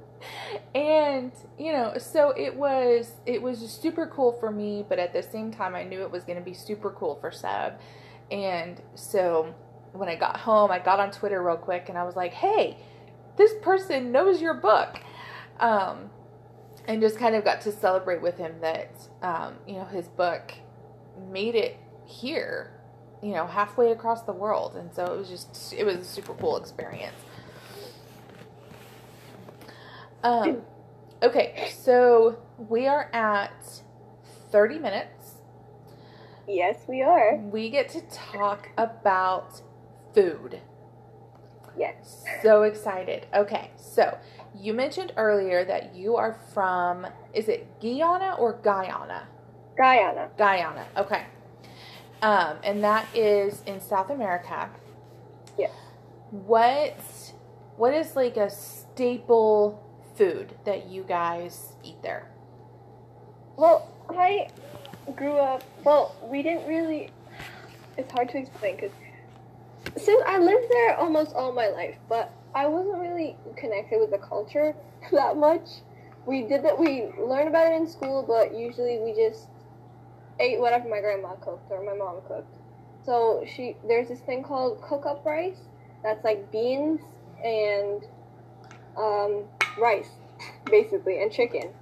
and 0.75 1.31
you 1.57 1.71
know 1.71 1.93
so 1.97 2.31
it 2.31 2.55
was 2.55 3.13
it 3.25 3.41
was 3.41 3.59
just 3.59 3.81
super 3.81 4.05
cool 4.07 4.33
for 4.33 4.51
me 4.51 4.85
but 4.87 4.99
at 4.99 5.13
the 5.13 5.23
same 5.23 5.51
time 5.51 5.75
i 5.75 5.83
knew 5.83 6.01
it 6.01 6.11
was 6.11 6.23
going 6.23 6.37
to 6.37 6.43
be 6.43 6.53
super 6.53 6.91
cool 6.91 7.15
for 7.21 7.31
seb 7.31 7.79
and 8.31 8.81
so 8.95 9.53
when 9.93 10.09
i 10.09 10.15
got 10.15 10.37
home 10.37 10.71
i 10.71 10.79
got 10.79 10.99
on 10.99 11.09
twitter 11.11 11.41
real 11.41 11.55
quick 11.57 11.87
and 11.87 11.97
i 11.97 12.03
was 12.03 12.15
like 12.15 12.33
hey 12.33 12.77
this 13.37 13.53
person 13.61 14.11
knows 14.11 14.41
your 14.41 14.53
book 14.53 14.99
um, 15.59 16.09
and 16.89 17.01
just 17.01 17.17
kind 17.17 17.35
of 17.35 17.45
got 17.45 17.61
to 17.61 17.71
celebrate 17.71 18.21
with 18.21 18.37
him 18.37 18.55
that 18.59 18.91
um, 19.21 19.55
you 19.65 19.75
know 19.75 19.85
his 19.85 20.09
book 20.09 20.51
made 21.31 21.55
it 21.55 21.77
here 22.05 22.79
you 23.21 23.33
know, 23.33 23.45
halfway 23.45 23.91
across 23.91 24.23
the 24.23 24.31
world. 24.31 24.75
And 24.75 24.93
so 24.93 25.05
it 25.05 25.17
was 25.17 25.29
just, 25.29 25.73
it 25.73 25.83
was 25.83 25.97
a 25.97 26.03
super 26.03 26.33
cool 26.33 26.57
experience. 26.57 27.15
Um, 30.23 30.61
okay, 31.23 31.71
so 31.77 32.39
we 32.57 32.87
are 32.87 33.09
at 33.13 33.81
30 34.51 34.79
minutes. 34.79 35.35
Yes, 36.47 36.77
we 36.87 37.01
are. 37.01 37.37
We 37.37 37.69
get 37.69 37.89
to 37.89 38.01
talk 38.09 38.69
about 38.77 39.61
food. 40.13 40.59
Yes. 41.77 42.25
So 42.41 42.63
excited. 42.63 43.27
Okay, 43.33 43.71
so 43.77 44.17
you 44.57 44.73
mentioned 44.73 45.13
earlier 45.17 45.65
that 45.65 45.95
you 45.95 46.15
are 46.15 46.37
from, 46.53 47.07
is 47.33 47.47
it 47.47 47.67
Guyana 47.81 48.35
or 48.37 48.53
Guyana? 48.61 49.27
Guyana. 49.77 50.29
Guyana, 50.37 50.85
okay 50.97 51.25
um, 52.21 52.57
and 52.63 52.83
that 52.83 53.05
is 53.15 53.61
in 53.65 53.79
South 53.79 54.09
America. 54.09 54.69
Yes. 55.57 55.71
What 56.31 56.99
what 57.77 57.93
is 57.93 58.15
like 58.15 58.37
a 58.37 58.49
staple 58.49 59.81
food 60.15 60.53
that 60.65 60.87
you 60.87 61.03
guys 61.03 61.73
eat 61.83 62.01
there? 62.01 62.29
Well, 63.55 63.89
I 64.09 64.49
grew 65.15 65.37
up. 65.37 65.63
Well, 65.83 66.15
we 66.23 66.43
didn't 66.43 66.67
really. 66.67 67.11
It's 67.97 68.11
hard 68.11 68.29
to 68.29 68.37
explain 68.37 68.75
because 68.75 68.91
since 69.97 70.21
I 70.25 70.39
lived 70.39 70.69
there 70.69 70.97
almost 70.97 71.33
all 71.33 71.51
my 71.51 71.67
life, 71.67 71.95
but 72.07 72.33
I 72.53 72.67
wasn't 72.67 72.98
connected 73.59 73.99
with 73.99 74.11
the 74.11 74.17
culture 74.17 74.75
that 75.11 75.37
much. 75.37 75.69
We 76.25 76.43
did 76.43 76.63
that. 76.63 76.77
We 76.77 77.09
learned 77.19 77.47
about 77.47 77.71
it 77.71 77.75
in 77.75 77.87
school, 77.87 78.23
but 78.27 78.55
usually 78.55 78.99
we 78.99 79.13
just 79.13 79.47
ate 80.39 80.59
whatever 80.59 80.87
my 80.87 80.99
grandma 81.01 81.33
cooked 81.35 81.71
or 81.71 81.83
my 81.83 81.93
mom 81.93 82.21
cooked. 82.27 82.53
So 83.05 83.43
she 83.47 83.75
there's 83.87 84.09
this 84.09 84.19
thing 84.19 84.43
called 84.43 84.81
cook 84.81 85.05
up 85.05 85.25
rice 85.25 85.59
that's 86.03 86.23
like 86.23 86.51
beans 86.51 87.01
and 87.43 88.03
um, 88.97 89.43
rice, 89.77 90.09
basically, 90.65 91.21
and 91.21 91.31
chicken. 91.31 91.73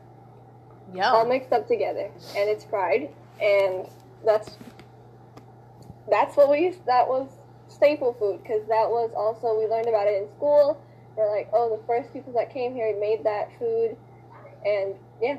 Yeah. 0.94 1.12
All 1.12 1.26
mixed 1.26 1.52
up 1.52 1.68
together, 1.68 2.10
and 2.36 2.50
it's 2.50 2.64
fried, 2.64 3.10
and 3.42 3.88
that's 4.26 4.58
that's 6.10 6.38
what 6.38 6.50
we. 6.50 6.74
That 6.86 7.08
was 7.08 7.28
staple 7.68 8.14
food 8.14 8.42
because 8.42 8.66
that 8.70 8.90
was 8.90 9.12
also 9.16 9.60
we 9.60 9.68
learned 9.68 9.88
about 9.88 10.08
it 10.08 10.22
in 10.22 10.30
school. 10.30 10.82
We're 11.18 11.36
like, 11.36 11.50
oh, 11.52 11.76
the 11.76 11.84
first 11.88 12.14
people 12.14 12.32
that 12.34 12.54
came 12.54 12.74
here 12.74 12.96
made 13.00 13.24
that 13.24 13.50
food, 13.58 13.98
and 14.64 14.96
yeah. 15.22 15.38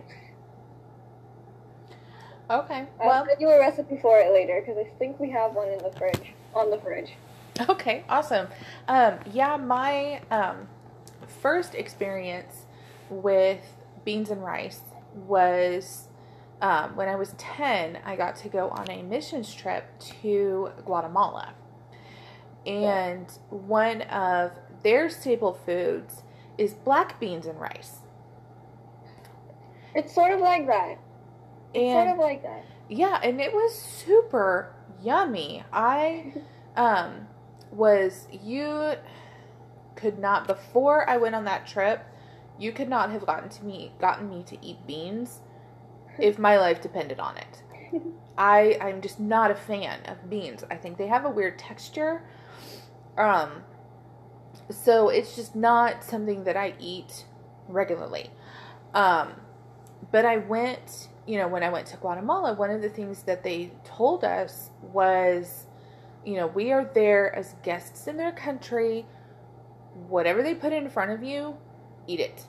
Okay. 2.51 2.87
I'll 3.01 3.07
well, 3.07 3.27
send 3.27 3.41
you 3.41 3.49
a 3.49 3.59
recipe 3.59 3.99
for 4.03 4.19
it 4.19 4.33
later 4.33 4.61
because 4.61 4.79
I 4.79 4.91
think 4.99 5.21
we 5.21 5.31
have 5.31 5.53
one 5.53 5.69
in 5.69 5.79
the 5.79 5.93
fridge 5.97 6.33
on 6.55 6.71
the 6.71 6.79
fridge. 6.79 7.13
Okay, 7.69 8.05
awesome. 8.09 8.49
Um, 8.89 9.19
yeah, 9.33 9.57
my 9.57 10.21
um, 10.31 10.69
first 11.41 11.75
experience 11.75 12.67
with 13.11 13.61
beans 14.05 14.31
and 14.31 14.45
rice 14.45 14.81
was 15.15 16.09
um, 16.61 16.97
when 16.97 17.09
I 17.09 17.17
was 17.17 17.35
10, 17.39 17.99
I 18.05 18.17
got 18.17 18.37
to 18.37 18.49
go 18.49 18.69
on 18.71 18.91
a 18.91 19.03
missions 19.03 19.53
trip 19.55 19.85
to 20.23 20.71
Guatemala. 20.85 21.55
And 22.67 23.31
one 23.51 24.03
of 24.03 24.53
their 24.83 25.09
staple 25.09 25.59
foods 25.67 26.23
is 26.57 26.75
black 26.75 27.21
beans 27.21 27.47
and 27.47 27.61
rice. 27.61 27.99
It's 29.95 30.15
sort 30.15 30.33
of 30.33 30.41
like 30.41 30.67
that. 30.67 30.99
It's 31.75 31.91
and, 31.91 31.95
sort 31.95 32.09
of 32.09 32.19
like 32.19 32.43
that. 32.43 32.65
Yeah, 32.89 33.21
and 33.23 33.41
it 33.41 33.53
was 33.53 33.75
super 33.75 34.75
yummy. 35.03 35.65
I 35.73 36.33
um 36.77 37.27
was 37.71 38.27
you 38.43 38.95
could 39.97 40.19
not 40.19 40.47
before 40.47 41.09
I 41.09 41.17
went 41.17 41.35
on 41.35 41.45
that 41.45 41.67
trip, 41.67 42.05
you 42.59 42.73
could 42.73 42.89
not 42.89 43.11
have 43.11 43.27
gotten 43.27 43.49
to 43.51 43.65
me 43.65 43.93
gotten 44.01 44.29
me 44.29 44.43
to 44.45 44.65
eat 44.65 44.87
beans 44.87 45.41
if 46.19 46.39
my 46.39 46.59
life 46.59 46.81
depended 46.81 47.21
on 47.21 47.37
it. 47.37 47.63
I 48.39 48.79
I'm 48.81 49.01
just 49.01 49.21
not 49.21 49.51
a 49.51 49.55
fan 49.55 50.01
of 50.07 50.31
beans. 50.31 50.65
I 50.71 50.77
think 50.77 50.97
they 50.97 51.09
have 51.09 51.25
a 51.25 51.31
weird 51.31 51.59
texture. 51.59 52.23
Um 53.17 53.65
so 54.71 55.09
it's 55.09 55.35
just 55.37 55.55
not 55.57 56.05
something 56.05 56.45
that 56.45 56.57
I 56.57 56.75
eat 56.79 57.27
regularly. 57.69 58.31
Um 58.95 59.33
but 60.11 60.25
I 60.25 60.39
went, 60.39 61.09
you 61.27 61.39
know, 61.39 61.49
when 61.49 61.63
I 61.63 61.69
went 61.69 61.87
to 61.89 61.97
Guatemala, 61.97 62.55
one 62.55 62.71
of 62.71 62.81
the 62.81 62.89
things 62.89 63.23
that 63.25 63.43
they 63.43 63.73
told 63.85 64.25
us 64.25 64.71
was, 64.81 65.67
you 66.25 66.37
know, 66.37 66.47
we 66.47 66.73
are 66.73 66.91
there 66.95 67.35
as 67.35 67.55
guests 67.63 68.07
in 68.07 68.17
their 68.17 68.33
country. 68.33 69.07
Whatever 70.09 70.43
they 70.43 70.55
put 70.55 70.73
in 70.73 70.89
front 70.89 71.11
of 71.11 71.23
you, 71.23 71.57
eat 72.07 72.21
it. 72.21 72.47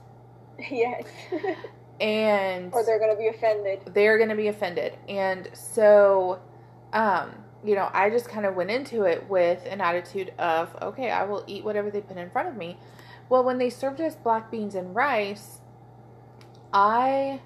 Yes. 0.70 1.06
and 2.02 2.74
or 2.74 2.84
they're 2.84 3.00
going 3.00 3.12
to 3.12 3.18
be 3.18 3.28
offended. 3.28 3.82
They're 3.94 4.18
going 4.18 4.30
to 4.30 4.36
be 4.36 4.48
offended. 4.48 4.98
And 5.08 5.50
so 5.54 6.40
um, 6.94 7.32
you 7.64 7.76
know, 7.76 7.90
I 7.94 8.10
just 8.10 8.30
kind 8.30 8.46
of 8.46 8.56
went 8.56 8.72
into 8.72 9.04
it 9.04 9.30
with 9.30 9.66
an 9.66 9.82
attitude 9.82 10.34
of, 10.40 10.76
okay, 10.82 11.12
I 11.12 11.24
will 11.24 11.44
eat 11.48 11.64
whatever 11.64 11.92
they 11.92 12.02
put 12.02 12.18
in 12.18 12.30
front 12.30 12.48
of 12.48 12.56
me. 12.56 12.78
Well, 13.28 13.44
when 13.44 13.58
they 13.58 13.70
served 13.70 14.02
us 14.02 14.16
black 14.16 14.50
beans 14.50 14.76
and 14.76 14.96
rice, 14.96 15.60
I 16.74 17.42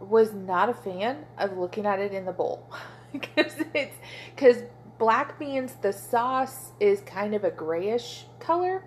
was 0.00 0.32
not 0.32 0.68
a 0.68 0.74
fan 0.74 1.24
of 1.38 1.56
looking 1.56 1.86
at 1.86 1.98
it 1.98 2.12
in 2.12 2.24
the 2.24 2.32
bowl. 2.32 2.70
Because 3.12 3.56
it's 3.74 3.94
because 4.34 4.62
black 4.98 5.38
beans 5.38 5.74
the 5.82 5.92
sauce 5.92 6.70
is 6.80 7.02
kind 7.02 7.34
of 7.34 7.44
a 7.44 7.50
grayish 7.50 8.24
color. 8.40 8.84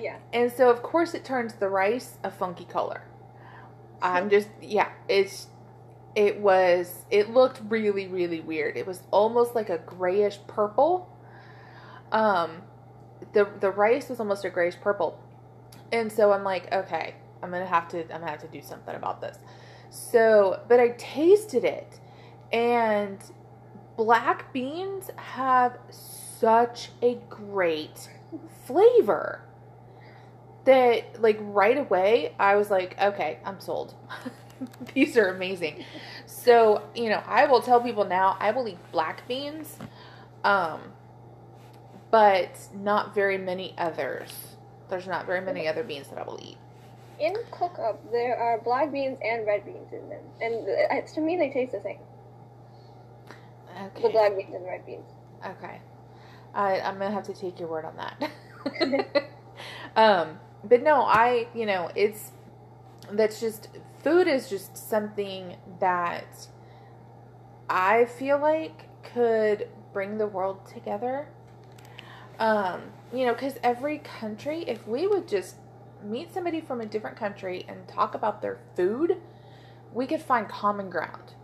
Yeah. 0.00 0.16
And 0.32 0.50
so 0.50 0.70
of 0.70 0.82
course 0.82 1.12
it 1.12 1.22
turns 1.22 1.52
the 1.52 1.68
rice 1.68 2.16
a 2.24 2.30
funky 2.30 2.64
color. 2.64 3.02
I'm 4.02 4.30
just 4.30 4.48
yeah 4.62 4.88
it's 5.06 5.48
it 6.14 6.38
was 6.40 7.04
it 7.10 7.30
looked 7.30 7.60
really 7.68 8.06
really 8.06 8.40
weird. 8.40 8.76
It 8.76 8.86
was 8.86 9.02
almost 9.10 9.54
like 9.54 9.70
a 9.70 9.78
grayish 9.78 10.38
purple. 10.46 11.08
Um 12.10 12.62
the 13.32 13.48
the 13.60 13.70
rice 13.70 14.08
was 14.08 14.20
almost 14.20 14.44
a 14.44 14.50
grayish 14.50 14.76
purple. 14.80 15.18
And 15.90 16.10
so 16.10 16.32
i'm 16.32 16.42
like 16.42 16.72
okay 16.72 17.14
i'm 17.42 17.50
gonna 17.50 17.66
have 17.66 17.88
to 17.88 18.00
i'm 18.12 18.20
gonna 18.20 18.30
have 18.30 18.40
to 18.40 18.48
do 18.48 18.62
something 18.62 18.94
about 18.94 19.20
this. 19.20 19.38
So, 19.92 20.60
but 20.68 20.80
I 20.80 20.90
tasted 20.96 21.64
it. 21.64 22.00
And 22.50 23.22
black 23.96 24.52
beans 24.52 25.10
have 25.16 25.78
such 25.90 26.90
a 27.02 27.18
great 27.28 28.08
flavor 28.64 29.42
that 30.64 31.20
like 31.20 31.36
right 31.40 31.76
away 31.76 32.34
I 32.38 32.56
was 32.56 32.70
like, 32.70 32.98
okay, 33.00 33.38
I'm 33.44 33.60
sold. 33.60 33.94
These 34.94 35.16
are 35.16 35.28
amazing. 35.28 35.84
So, 36.26 36.82
you 36.94 37.08
know, 37.10 37.22
I 37.26 37.46
will 37.46 37.62
tell 37.62 37.80
people 37.80 38.04
now 38.04 38.36
I 38.40 38.50
will 38.50 38.68
eat 38.68 38.78
black 38.92 39.26
beans. 39.28 39.76
Um 40.44 40.80
but 42.10 42.68
not 42.74 43.14
very 43.14 43.38
many 43.38 43.74
others. 43.78 44.56
There's 44.90 45.06
not 45.06 45.24
very 45.24 45.40
many 45.40 45.66
other 45.66 45.82
beans 45.82 46.08
that 46.08 46.18
I 46.18 46.24
will 46.24 46.38
eat 46.42 46.58
in 47.22 47.36
cook 47.52 47.78
up 47.78 48.00
there 48.10 48.36
are 48.36 48.58
black 48.60 48.92
beans 48.92 49.16
and 49.22 49.46
red 49.46 49.64
beans 49.64 49.92
in 49.92 50.08
them, 50.08 50.22
and 50.40 50.66
uh, 50.90 51.06
to 51.14 51.20
me 51.20 51.36
they 51.36 51.50
taste 51.50 51.72
the 51.72 51.80
same. 51.82 51.98
Okay. 53.84 54.02
The 54.02 54.08
black 54.08 54.36
beans 54.36 54.54
and 54.54 54.64
red 54.66 54.84
beans. 54.84 55.06
Okay, 55.46 55.80
I 56.54 56.80
I'm 56.80 56.98
gonna 56.98 57.12
have 57.12 57.26
to 57.26 57.34
take 57.34 57.60
your 57.60 57.68
word 57.68 57.84
on 57.84 57.96
that. 57.96 58.30
um, 59.96 60.38
but 60.64 60.82
no, 60.82 61.02
I 61.02 61.46
you 61.54 61.64
know 61.64 61.90
it's 61.94 62.32
that's 63.12 63.40
just 63.40 63.68
food 64.02 64.26
is 64.26 64.48
just 64.48 64.76
something 64.76 65.56
that 65.80 66.48
I 67.68 68.04
feel 68.04 68.38
like 68.38 68.88
could 69.02 69.68
bring 69.92 70.18
the 70.18 70.26
world 70.26 70.66
together. 70.66 71.28
Um, 72.38 72.82
you 73.12 73.26
know, 73.26 73.32
because 73.32 73.54
every 73.62 73.98
country, 73.98 74.64
if 74.66 74.86
we 74.86 75.06
would 75.06 75.28
just 75.28 75.56
meet 76.02 76.32
somebody 76.34 76.60
from 76.60 76.80
a 76.80 76.86
different 76.86 77.16
country 77.16 77.64
and 77.68 77.86
talk 77.86 78.14
about 78.14 78.42
their 78.42 78.58
food, 78.74 79.20
we 79.92 80.06
could 80.06 80.22
find 80.22 80.48
common 80.48 80.90
ground. 80.90 81.34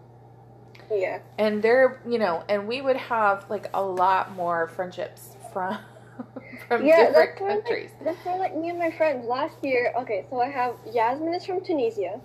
Yeah. 0.90 1.20
And 1.38 1.62
there, 1.62 2.00
you 2.08 2.18
know, 2.18 2.44
and 2.48 2.66
we 2.66 2.80
would 2.80 2.96
have 2.96 3.48
like 3.50 3.68
a 3.74 3.82
lot 3.82 4.34
more 4.34 4.68
friendships 4.68 5.36
from 5.52 5.78
from 6.68 6.84
yeah, 6.84 7.06
different 7.06 7.36
countries. 7.36 7.90
Like, 7.98 8.16
that's 8.16 8.26
why, 8.26 8.36
like 8.36 8.56
me 8.56 8.70
and 8.70 8.78
my 8.78 8.90
friends 8.90 9.26
last 9.26 9.56
year. 9.62 9.92
Okay, 9.98 10.26
so 10.30 10.40
I 10.40 10.48
have 10.48 10.74
Yasmin 10.92 11.34
is 11.34 11.44
from 11.44 11.62
Tunisia. 11.62 12.20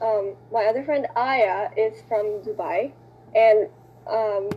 Um, 0.00 0.34
my 0.52 0.64
other 0.64 0.84
friend 0.84 1.06
Aya 1.16 1.70
is 1.76 2.02
from 2.08 2.42
Dubai, 2.42 2.92
and 3.34 3.68
um, 4.06 4.50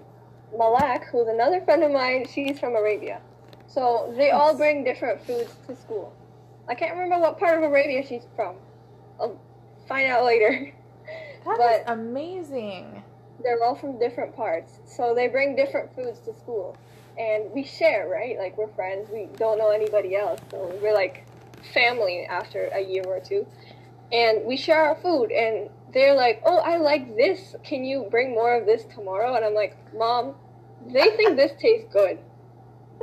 Malak, 0.57 1.05
who's 1.11 1.27
another 1.27 1.61
friend 1.61 1.83
of 1.83 1.91
mine, 1.91 2.25
she's 2.27 2.59
from 2.59 2.75
Arabia. 2.75 3.21
So 3.67 4.13
they 4.17 4.31
all 4.31 4.57
bring 4.57 4.83
different 4.83 5.25
foods 5.25 5.55
to 5.67 5.75
school. 5.75 6.13
I 6.67 6.75
can't 6.75 6.93
remember 6.93 7.19
what 7.19 7.39
part 7.39 7.57
of 7.57 7.63
Arabia 7.63 8.05
she's 8.05 8.23
from. 8.35 8.55
I'll 9.19 9.39
find 9.87 10.07
out 10.07 10.25
later. 10.25 10.73
That 11.45 11.57
but 11.57 11.93
is 11.93 11.99
amazing. 11.99 13.01
They're 13.41 13.63
all 13.63 13.73
from 13.73 13.97
different 13.97 14.35
parts, 14.35 14.79
so 14.85 15.15
they 15.15 15.29
bring 15.29 15.55
different 15.55 15.95
foods 15.95 16.19
to 16.25 16.33
school, 16.35 16.75
and 17.17 17.49
we 17.53 17.63
share, 17.63 18.09
right? 18.09 18.37
Like 18.37 18.57
we're 18.57 18.67
friends. 18.67 19.09
We 19.09 19.29
don't 19.37 19.57
know 19.57 19.69
anybody 19.69 20.17
else, 20.17 20.41
so 20.51 20.77
we're 20.81 20.93
like 20.93 21.25
family 21.73 22.25
after 22.29 22.65
a 22.73 22.81
year 22.81 23.03
or 23.05 23.21
two, 23.21 23.47
and 24.11 24.45
we 24.45 24.57
share 24.57 24.83
our 24.83 24.95
food. 24.95 25.31
And 25.31 25.69
they're 25.93 26.15
like, 26.15 26.41
"Oh, 26.45 26.57
I 26.57 26.77
like 26.77 27.15
this. 27.15 27.55
Can 27.63 27.83
you 27.83 28.07
bring 28.09 28.31
more 28.31 28.55
of 28.55 28.65
this 28.65 28.85
tomorrow?" 28.85 29.35
And 29.35 29.45
I'm 29.45 29.55
like, 29.55 29.75
"Mom, 29.93 30.35
they 30.87 31.09
think 31.11 31.35
this 31.35 31.51
tastes 31.59 31.91
good. 31.91 32.19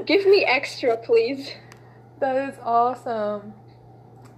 Give 0.05 0.27
me 0.27 0.45
extra, 0.45 0.97
please." 0.97 1.53
That 2.21 2.49
is 2.49 2.59
awesome. 2.63 3.55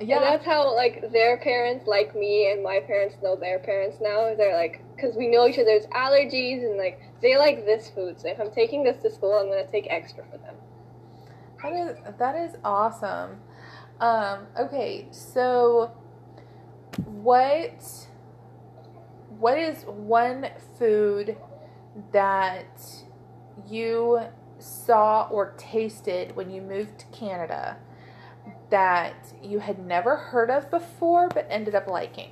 Yeah, 0.01 0.17
and 0.17 0.25
that's 0.25 0.45
how 0.45 0.75
like 0.75 1.11
their 1.11 1.39
parents 1.39 1.87
like 1.87 2.15
me, 2.15 2.51
and 2.53 2.63
my 2.63 2.81
parents 2.81 3.17
know 3.23 3.35
their 3.35 3.59
parents 3.59 3.99
now. 4.01 4.35
They're 4.37 4.57
like, 4.57 4.83
because 4.95 5.17
we 5.17 5.27
know 5.27 5.47
each 5.47 5.59
other's 5.59 5.87
allergies, 5.87 6.65
and 6.65 6.77
like 6.77 7.01
they 7.21 7.37
like 7.37 7.65
this 7.65 7.89
food. 7.91 8.21
So 8.21 8.29
if 8.29 8.41
I'm 8.41 8.51
taking 8.51 8.85
this 8.85 9.03
to 9.03 9.11
school, 9.11 9.33
I'm 9.35 9.49
gonna 9.49 9.67
take 9.67 9.89
extra 9.91 10.25
for 10.31 10.39
them. 10.39 10.55
That 11.63 11.73
is 11.73 12.17
that 12.19 12.37
is 12.37 12.57
awesome. 12.65 13.41
Um, 14.01 14.47
okay, 14.57 15.09
so 15.11 15.91
what 17.05 18.09
what 19.39 19.59
is 19.59 19.85
one 19.85 20.49
food 20.79 21.37
that 22.13 22.81
you 23.69 24.21
saw 24.59 25.29
or 25.31 25.55
tasted 25.57 26.35
when 26.35 26.51
you 26.51 26.61
moved 26.61 26.99
to 26.99 27.07
Canada 27.07 27.77
that 28.71 29.33
you 29.43 29.61
had 29.61 29.79
never 29.79 30.17
heard 30.17 30.51
of 30.51 30.71
before 30.71 31.29
but 31.29 31.47
ended 31.49 31.75
up 31.75 31.87
liking? 31.87 32.31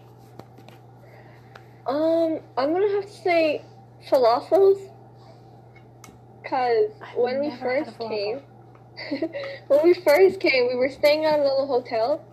Um, 1.86 2.40
I'm 2.56 2.72
gonna 2.72 2.90
have 2.90 3.06
to 3.06 3.12
say 3.12 3.64
falafels. 4.08 4.92
Cause 6.44 6.90
when 7.16 7.40
we 7.40 7.50
first 7.56 7.98
came, 7.98 8.40
when 9.68 9.84
we 9.84 9.94
first 9.94 10.40
came, 10.40 10.68
we 10.68 10.76
were 10.76 10.90
staying 10.90 11.24
at 11.24 11.38
a 11.38 11.42
little 11.42 11.66
hotel 11.66 12.24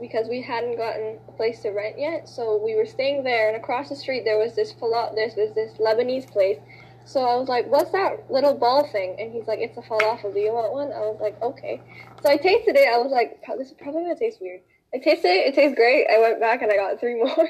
because 0.00 0.28
we 0.28 0.42
hadn't 0.42 0.76
gotten 0.76 1.18
a 1.28 1.32
place 1.32 1.60
to 1.62 1.70
rent 1.70 1.98
yet. 1.98 2.28
So 2.28 2.60
we 2.62 2.74
were 2.74 2.86
staying 2.86 3.24
there, 3.24 3.48
and 3.48 3.56
across 3.56 3.88
the 3.88 3.96
street 3.96 4.24
there 4.24 4.38
was 4.38 4.54
this 4.54 4.72
falafel. 4.72 5.14
There's, 5.14 5.34
was 5.36 5.54
this 5.54 5.78
Lebanese 5.78 6.30
place, 6.30 6.58
so 7.06 7.20
I 7.20 7.36
was 7.36 7.48
like, 7.48 7.70
what's 7.70 7.92
that 7.92 8.28
little 8.28 8.54
ball 8.54 8.84
thing? 8.90 9.16
And 9.20 9.32
he's 9.32 9.46
like, 9.46 9.60
it's 9.60 9.78
a 9.78 9.80
falafel. 9.80 10.34
Do 10.34 10.40
you 10.40 10.52
want 10.52 10.72
one? 10.72 10.88
I 10.88 11.06
was 11.06 11.18
like, 11.20 11.40
okay. 11.40 11.80
So 12.20 12.28
I 12.28 12.36
tasted 12.36 12.74
it. 12.76 12.88
I 12.92 12.98
was 12.98 13.12
like, 13.12 13.40
this 13.56 13.68
is 13.68 13.74
probably 13.80 14.04
to 14.04 14.16
taste 14.18 14.40
weird. 14.40 14.60
I 14.92 14.98
tasted 14.98 15.28
it. 15.28 15.46
It 15.46 15.54
tastes 15.54 15.76
great. 15.76 16.08
I 16.12 16.18
went 16.18 16.40
back 16.40 16.62
and 16.62 16.72
I 16.72 16.74
got 16.74 16.98
three 16.98 17.14
more. 17.18 17.28
that, 17.28 17.46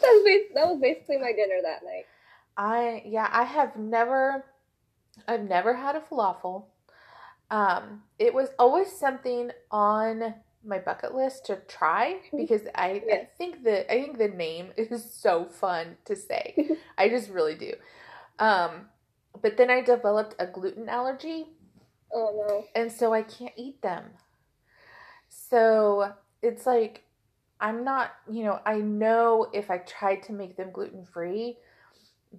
was 0.00 0.40
that 0.54 0.68
was 0.68 0.78
basically 0.80 1.18
my 1.18 1.32
dinner 1.32 1.60
that 1.64 1.82
night. 1.84 2.06
I, 2.56 3.02
yeah, 3.04 3.28
I 3.28 3.42
have 3.42 3.74
never, 3.74 4.44
I've 5.26 5.42
never 5.42 5.74
had 5.74 5.96
a 5.96 6.00
falafel. 6.00 6.66
Um, 7.50 8.02
it 8.20 8.32
was 8.32 8.50
always 8.56 8.92
something 8.92 9.50
on 9.72 10.34
my 10.64 10.78
bucket 10.78 11.14
list 11.14 11.46
to 11.46 11.56
try 11.68 12.20
because 12.36 12.62
I, 12.74 13.02
I 13.12 13.28
think 13.36 13.64
the 13.64 13.90
I 13.92 14.02
think 14.02 14.18
the 14.18 14.28
name 14.28 14.72
is 14.76 15.12
so 15.12 15.46
fun 15.46 15.96
to 16.04 16.16
say. 16.16 16.70
I 16.98 17.08
just 17.08 17.30
really 17.30 17.54
do. 17.54 17.72
Um, 18.38 18.86
but 19.40 19.56
then 19.56 19.70
I 19.70 19.82
developed 19.82 20.34
a 20.38 20.46
gluten 20.46 20.88
allergy. 20.88 21.46
Oh 22.12 22.46
no. 22.48 22.64
And 22.74 22.92
so 22.92 23.12
I 23.12 23.22
can't 23.22 23.54
eat 23.56 23.80
them. 23.82 24.04
So 25.28 26.12
it's 26.42 26.66
like 26.66 27.04
I'm 27.60 27.84
not, 27.84 28.10
you 28.30 28.44
know, 28.44 28.60
I 28.66 28.78
know 28.78 29.48
if 29.52 29.70
I 29.70 29.78
tried 29.78 30.24
to 30.24 30.32
make 30.32 30.56
them 30.56 30.72
gluten 30.72 31.06
free 31.06 31.58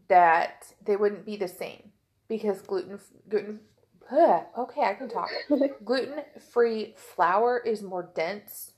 that 0.07 0.73
they 0.85 0.95
wouldn't 0.95 1.25
be 1.25 1.37
the 1.37 1.47
same 1.47 1.91
because 2.27 2.61
gluten 2.61 2.99
gluten 3.29 3.59
ugh, 4.11 4.43
okay, 4.57 4.81
I 4.81 4.93
can 4.93 5.09
talk. 5.09 5.29
gluten 5.85 6.23
free 6.51 6.93
flour 6.97 7.59
is 7.59 7.81
more 7.81 8.09
dense. 8.15 8.71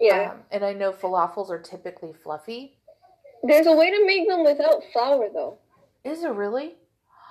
Yeah. 0.00 0.32
Um, 0.32 0.40
and 0.50 0.64
I 0.64 0.72
know 0.72 0.92
falafels 0.92 1.50
are 1.50 1.60
typically 1.60 2.12
fluffy. 2.12 2.78
There's 3.42 3.66
a 3.66 3.72
way 3.72 3.90
to 3.90 4.06
make 4.06 4.28
them 4.28 4.44
without 4.44 4.82
flour 4.92 5.28
though. 5.32 5.58
Is 6.04 6.22
it 6.22 6.30
really? 6.30 6.74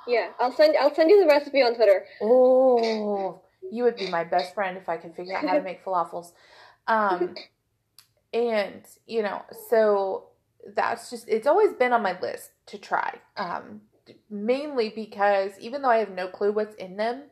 Yeah, 0.07 0.29
I'll 0.39 0.53
send 0.53 0.75
I'll 0.77 0.93
send 0.93 1.09
you 1.09 1.19
the 1.21 1.27
recipe 1.27 1.61
on 1.61 1.75
Twitter. 1.75 2.05
Oh, 2.21 3.41
you 3.71 3.83
would 3.83 3.97
be 3.97 4.09
my 4.09 4.23
best 4.23 4.53
friend 4.53 4.77
if 4.77 4.87
I 4.87 4.97
could 4.97 5.15
figure 5.15 5.35
out 5.35 5.45
how 5.45 5.55
to 5.55 5.61
make 5.63 5.83
falafels. 5.83 6.31
Um, 6.87 7.35
and 8.33 8.83
you 9.05 9.21
know, 9.21 9.41
so 9.69 10.29
that's 10.75 11.09
just 11.09 11.27
it's 11.27 11.47
always 11.47 11.73
been 11.73 11.93
on 11.93 12.01
my 12.01 12.19
list 12.19 12.51
to 12.67 12.77
try. 12.77 13.19
Um, 13.35 13.81
mainly 14.29 14.89
because 14.89 15.51
even 15.59 15.81
though 15.81 15.89
I 15.89 15.97
have 15.97 16.11
no 16.11 16.27
clue 16.27 16.51
what's 16.51 16.75
in 16.75 16.97
them, 16.97 17.23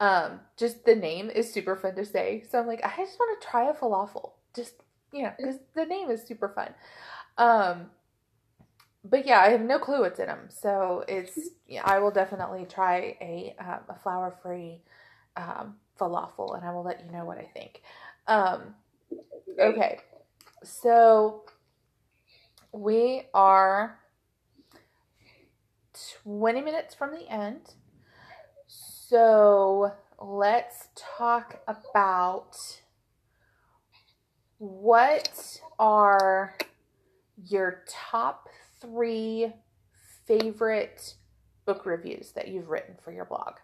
um, 0.00 0.40
just 0.56 0.84
the 0.84 0.94
name 0.94 1.30
is 1.30 1.52
super 1.52 1.76
fun 1.76 1.94
to 1.96 2.04
say. 2.04 2.44
So 2.50 2.58
I'm 2.58 2.66
like, 2.66 2.84
I 2.84 2.96
just 2.96 3.18
want 3.18 3.40
to 3.40 3.48
try 3.48 3.70
a 3.70 3.74
falafel. 3.74 4.32
Just 4.54 4.74
you 5.12 5.22
know, 5.22 5.32
because 5.38 5.56
the 5.74 5.86
name 5.86 6.10
is 6.10 6.22
super 6.22 6.48
fun. 6.48 6.74
Um, 7.38 7.90
but 9.04 9.26
yeah, 9.26 9.40
I 9.40 9.50
have 9.50 9.60
no 9.60 9.78
clue 9.78 10.00
what's 10.00 10.18
in 10.18 10.26
them. 10.26 10.48
So 10.48 11.04
it's 11.08 11.50
yeah, 11.68 11.82
I 11.84 11.98
will 11.98 12.10
definitely 12.10 12.66
try 12.66 13.16
a 13.20 13.54
um, 13.60 13.80
a 13.88 13.98
flour 14.02 14.34
free 14.42 14.82
um, 15.36 15.76
falafel, 16.00 16.56
and 16.56 16.64
I 16.66 16.72
will 16.72 16.84
let 16.84 17.04
you 17.04 17.12
know 17.12 17.24
what 17.24 17.38
I 17.38 17.48
think. 17.54 17.82
Um, 18.26 18.74
okay, 19.60 20.00
so 20.62 21.44
we 22.72 23.22
are 23.34 23.98
twenty 26.22 26.60
minutes 26.60 26.94
from 26.94 27.12
the 27.12 27.28
end. 27.30 27.74
So 28.66 29.92
let's 30.20 30.88
talk 30.96 31.60
about 31.68 32.56
what 34.58 35.60
are 35.78 36.56
your 37.46 37.82
top 37.88 38.48
three 38.80 39.52
favorite 40.26 41.14
book 41.66 41.86
reviews 41.86 42.32
that 42.32 42.48
you've 42.48 42.68
written 42.68 42.96
for 43.02 43.12
your 43.12 43.24
blog? 43.24 43.54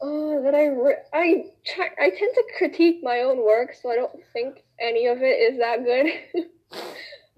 Oh, 0.00 0.42
that 0.42 0.54
I 0.54 0.68
I 1.16 1.44
try, 1.64 1.88
I 1.98 2.10
tend 2.10 2.34
to 2.34 2.44
critique 2.58 3.00
my 3.02 3.20
own 3.20 3.38
work, 3.38 3.74
so 3.74 3.90
I 3.90 3.96
don't 3.96 4.12
think 4.32 4.64
any 4.78 5.06
of 5.06 5.22
it 5.22 5.52
is 5.52 5.58
that 5.58 5.84
good. 5.84 6.44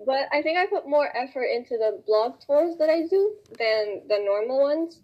but 0.05 0.29
I 0.33 0.43
think 0.43 0.59
I 0.59 0.67
put 0.67 0.89
more 0.89 1.09
effort 1.17 1.45
into 1.45 1.77
the 1.77 2.03
blog 2.07 2.41
tours 2.47 2.77
that 2.79 2.89
I 2.89 3.07
do 3.09 3.35
than 3.59 4.03
the 4.09 4.23
normal 4.25 4.61
ones. 4.61 5.01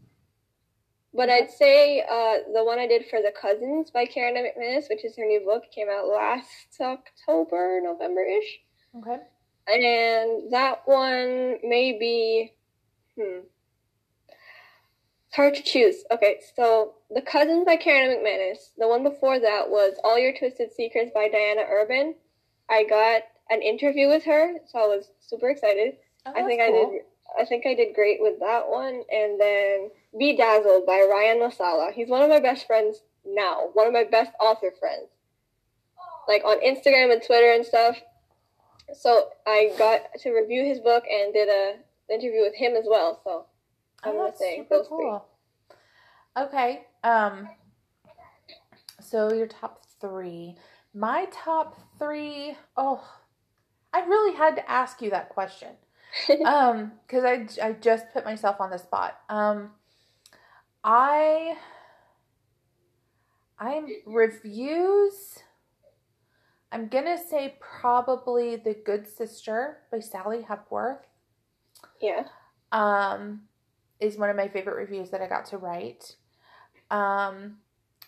But 1.13 1.31
I'd 1.31 1.51
say 1.51 2.01
uh, 2.01 2.53
the 2.53 2.65
one 2.65 2.79
I 2.81 2.89
did 2.89 3.07
for 3.07 3.21
the 3.21 3.33
Cousins 3.41 3.91
by 3.91 4.05
Karen 4.05 4.35
McManus, 4.35 4.89
which 4.91 5.05
is 5.05 5.17
her 5.17 5.25
new 5.25 5.41
book, 5.45 5.65
came 5.73 5.87
out 5.89 6.09
last 6.09 6.77
October, 6.81 7.81
November 7.83 8.23
ish. 8.23 8.61
Okay. 8.99 9.19
And 9.67 10.53
that 10.53 10.83
one 10.87 11.59
may 11.63 11.97
be, 11.99 12.53
hmm, 13.17 13.47
It's 15.29 15.37
hard 15.37 15.55
to 15.55 15.63
choose. 15.63 16.05
Okay, 16.11 16.41
so 16.57 16.95
The 17.15 17.23
Cousins 17.23 17.65
by 17.65 17.77
Karen 17.77 18.19
McManus. 18.19 18.71
The 18.77 18.89
one 18.89 19.05
before 19.05 19.39
that 19.39 19.71
was 19.71 19.95
All 20.03 20.19
Your 20.19 20.37
Twisted 20.37 20.73
Secrets 20.73 21.13
by 21.15 21.29
Diana 21.29 21.63
Urban. 21.69 22.17
I 22.69 22.85
got 22.85 23.23
an 23.51 23.63
interview 23.63 24.09
with 24.09 24.25
her, 24.25 24.55
so 24.67 24.79
I 24.79 24.87
was 24.87 25.11
super 25.21 25.51
excited. 25.51 25.97
Oh, 26.27 26.33
I 26.35 26.43
think 26.45 26.61
cool. 26.61 26.87
I 26.89 26.93
did. 26.93 27.03
I 27.41 27.45
think 27.45 27.67
I 27.67 27.75
did 27.75 27.95
great 27.95 28.19
with 28.21 28.39
that 28.41 28.69
one. 28.69 29.03
And 29.13 29.41
then 29.41 29.91
Bedazzled 30.17 30.87
by 30.87 31.05
Ryan 31.11 31.41
La 31.41 31.51
Sala. 31.51 31.91
He's 31.93 32.09
one 32.09 32.23
of 32.23 32.29
my 32.31 32.39
best 32.39 32.67
friends 32.67 33.03
now. 33.27 33.71
One 33.73 33.89
of 33.89 33.93
my 33.93 34.05
best 34.05 34.31
author 34.41 34.73
friends. 34.79 35.09
Like 36.29 36.45
on 36.45 36.61
Instagram 36.61 37.13
and 37.13 37.23
Twitter 37.23 37.53
and 37.53 37.67
stuff 37.67 37.97
so 38.93 39.31
I 39.47 39.73
got 39.79 40.03
to 40.21 40.33
review 40.33 40.65
his 40.65 40.81
book 40.81 41.05
and 41.11 41.33
did 41.33 41.49
a 41.49 41.77
interview 42.13 42.43
with 42.43 42.55
him 42.55 42.75
as 42.77 42.85
well. 42.89 43.21
So 43.25 43.47
I'm 44.03 44.17
oh, 44.17 44.25
gonna 44.27 44.37
say 44.37 44.67
those 44.69 44.87
cool. 44.89 45.27
three. 46.35 46.45
Okay. 46.45 46.87
Um. 47.03 47.49
So 49.01 49.33
your 49.33 49.47
top 49.47 49.83
three. 50.01 50.57
My 50.93 51.27
top 51.33 51.79
three. 51.99 52.57
Oh, 52.77 53.03
I 53.95 54.01
really 54.01 54.37
had 54.37 54.57
to 54.57 54.71
ask 54.71 55.01
you 55.01 55.11
that 55.11 55.31
question. 55.31 55.71
um, 56.45 56.93
because 57.07 57.25
I 57.25 57.47
I 57.67 57.73
just 57.73 58.13
put 58.13 58.25
myself 58.25 58.61
on 58.61 58.71
the 58.71 58.79
spot. 58.79 59.19
Um, 59.29 59.71
I. 60.83 61.57
I'm 63.57 63.87
reviews 64.05 65.39
I'm 66.75 66.89
gonna 66.89 67.17
say 67.17 67.55
probably 67.61 68.57
The 68.57 68.75
Good 68.75 69.07
Sister 69.07 69.79
by 69.93 70.01
Sally 70.01 70.43
Hepworth. 70.43 71.07
Yeah. 72.03 72.25
Um, 72.73 73.43
is 74.01 74.19
one 74.19 74.29
of 74.29 74.35
my 74.35 74.49
favorite 74.49 74.75
reviews 74.75 75.11
that 75.11 75.21
I 75.21 75.29
got 75.29 75.47
to 75.47 75.59
write. 75.59 76.17
Um, 76.91 77.59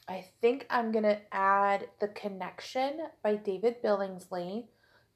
I 0.09 0.27
think 0.41 0.67
I'm 0.69 0.91
gonna 0.91 1.21
add 1.31 1.87
The 2.01 2.09
Connection 2.09 3.07
by 3.23 3.37
David 3.37 3.77
Billingsley 3.85 4.65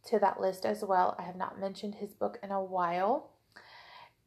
to 0.07 0.19
that 0.19 0.41
list 0.41 0.65
as 0.65 0.83
well. 0.83 1.17
I 1.19 1.23
have 1.23 1.37
not 1.37 1.61
mentioned 1.61 1.97
his 1.97 2.13
book 2.13 2.39
in 2.43 2.51
a 2.51 2.63
while. 2.63 3.31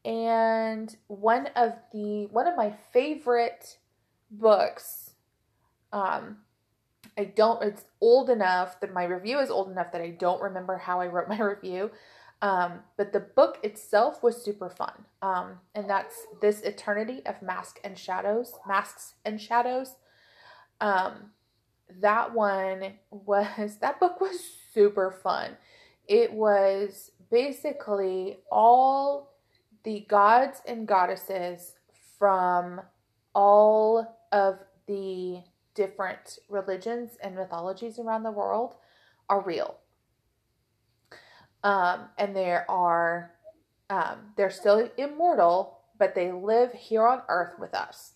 And 0.06 0.96
one 1.08 1.48
of 1.56 1.74
the 1.94 2.28
one 2.28 2.48
of 2.48 2.58
my 2.58 2.74
favorite 2.92 3.78
books 4.30 5.12
um, 5.94 6.38
I 7.18 7.26
don't, 7.26 7.62
it's 7.64 7.86
old 8.02 8.30
enough 8.30 8.80
that 8.82 8.94
my 8.94 9.04
review 9.04 9.40
is 9.40 9.52
old 9.52 9.70
enough 9.70 9.92
that 9.92 10.02
I 10.02 10.10
don't 10.10 10.42
remember 10.42 10.78
how 10.78 11.00
I 11.00 11.08
wrote 11.08 11.28
my 11.30 11.40
review. 11.40 11.92
Um, 12.42 12.80
but 12.98 13.14
the 13.14 13.22
book 13.22 13.60
itself 13.64 14.22
was 14.22 14.44
super 14.44 14.70
fun. 14.70 15.06
Um, 15.22 15.60
and 15.76 15.90
that's 15.90 16.28
This 16.42 16.60
Eternity 16.62 17.22
of 17.26 17.42
Mask 17.42 17.80
and 17.86 17.98
Shadows, 17.98 18.54
Masks 18.68 19.14
and 19.24 19.40
Shadows. 19.40 19.96
Um, 20.82 21.32
that 22.02 22.34
one 22.34 22.94
was, 23.12 23.78
that 23.82 24.00
book 24.00 24.22
was 24.22 24.40
super 24.74 25.12
fun. 25.12 25.58
It 26.08 26.34
was 26.34 27.12
basically 27.32 28.40
all 28.52 29.34
the 29.84 30.06
gods 30.08 30.62
and 30.68 30.88
goddesses 30.88 31.74
from 32.18 32.82
all 33.34 34.18
of 34.32 34.60
the 34.88 35.42
different 35.76 36.40
religions 36.50 37.18
and 37.22 37.36
mythologies 37.36 38.00
around 38.00 38.24
the 38.24 38.32
world 38.32 38.76
are 39.30 39.42
real. 39.42 39.78
Um, 41.64 42.10
and 42.18 42.36
there 42.36 42.70
are, 42.70 43.32
um, 43.90 44.34
they're 44.36 44.50
still 44.50 44.90
immortal, 44.98 45.80
but 45.98 46.16
they 46.16 46.32
live 46.32 46.74
here 46.74 47.08
on 47.08 47.22
earth 47.30 47.54
with 47.60 47.74
us. 47.74 48.14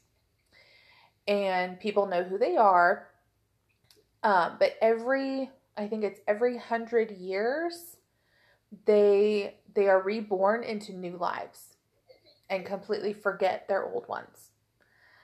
And 1.28 1.80
people 1.80 2.06
know 2.06 2.24
who 2.24 2.38
they 2.38 2.58
are. 2.58 3.07
Um, 4.24 4.58
but 4.60 4.76
every, 4.82 5.50
I 5.78 5.88
think 5.88 6.04
it's 6.04 6.20
every 6.28 6.58
hundred 6.58 7.12
years, 7.12 7.98
they 8.86 9.56
they 9.74 9.88
are 9.88 10.02
reborn 10.02 10.64
into 10.64 10.92
new 10.92 11.18
lives 11.18 11.76
and 12.50 12.66
completely 12.66 13.14
forget 13.14 13.68
their 13.68 13.86
old 13.86 14.08
ones. 14.08 14.52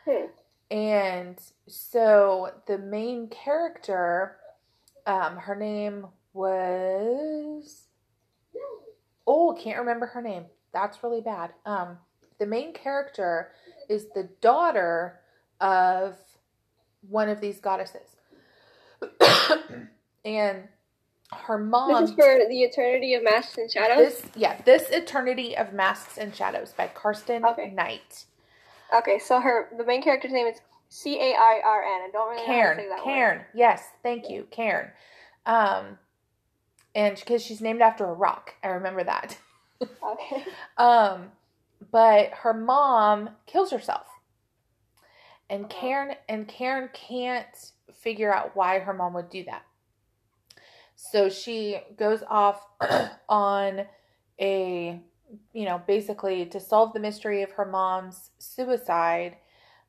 Hmm. 0.05 0.25
And 0.71 1.39
so 1.67 2.51
the 2.67 2.77
main 2.77 3.27
character, 3.29 4.37
um, 5.05 5.37
her 5.37 5.55
name 5.55 6.07
was 6.33 7.87
oh, 9.27 9.57
can't 9.61 9.79
remember 9.79 10.05
her 10.07 10.21
name. 10.21 10.45
That's 10.73 11.03
really 11.03 11.21
bad. 11.21 11.51
Um, 11.65 11.97
the 12.39 12.45
main 12.45 12.73
character 12.73 13.51
is 13.89 14.07
the 14.13 14.29
daughter 14.41 15.19
of 15.61 16.17
one 17.07 17.29
of 17.29 17.39
these 17.39 17.59
goddesses, 17.59 18.15
and 20.25 20.67
her 21.31 21.57
mom. 21.57 22.01
This 22.01 22.11
is 22.11 22.15
for 22.15 22.39
the 22.49 22.61
Eternity 22.63 23.13
of 23.13 23.23
Masks 23.23 23.57
and 23.57 23.71
Shadows. 23.71 24.21
This, 24.21 24.31
yeah, 24.35 24.61
this 24.63 24.89
Eternity 24.89 25.57
of 25.57 25.73
Masks 25.73 26.17
and 26.17 26.35
Shadows 26.35 26.73
by 26.77 26.87
Karsten 26.87 27.45
okay. 27.45 27.71
Knight. 27.71 28.25
Okay, 28.95 29.19
so 29.19 29.39
her 29.39 29.69
the 29.77 29.85
main 29.85 30.01
character's 30.01 30.31
name 30.31 30.47
is 30.47 30.59
C 30.89 31.19
A 31.19 31.33
I 31.33 31.61
R 31.63 31.83
N. 31.83 32.01
I 32.01 32.09
don't 32.11 32.29
really 32.29 32.45
Cairn. 32.45 32.63
know 32.63 32.69
how 32.69 32.75
to 32.75 32.81
say 32.81 32.89
that 32.89 33.03
Cairn. 33.03 33.37
Word. 33.39 33.45
Yes, 33.53 33.83
thank 34.03 34.29
you, 34.29 34.47
Cairn. 34.51 34.91
Um, 35.45 35.97
and 36.95 37.15
because 37.15 37.43
she's 37.43 37.61
named 37.61 37.81
after 37.81 38.05
a 38.05 38.13
rock, 38.13 38.53
I 38.63 38.67
remember 38.69 39.03
that. 39.03 39.37
Okay. 39.81 40.45
um, 40.77 41.31
but 41.91 42.29
her 42.35 42.53
mom 42.53 43.31
kills 43.45 43.69
herself, 43.69 44.07
and 45.49 45.65
uh-huh. 45.65 45.73
Karen 45.77 46.15
and 46.29 46.47
Karen 46.47 46.89
can't 46.93 47.71
figure 47.93 48.33
out 48.33 48.55
why 48.55 48.79
her 48.79 48.93
mom 48.93 49.13
would 49.15 49.29
do 49.29 49.43
that. 49.43 49.63
So 51.11 51.29
she 51.29 51.79
goes 51.97 52.23
off 52.29 52.65
on 53.29 53.85
a, 54.39 55.01
you 55.51 55.65
know, 55.65 55.81
basically 55.85 56.45
to 56.45 56.59
solve 56.59 56.93
the 56.93 56.99
mystery 56.99 57.43
of 57.43 57.51
her 57.51 57.65
mom's 57.65 58.31
suicide, 58.39 59.35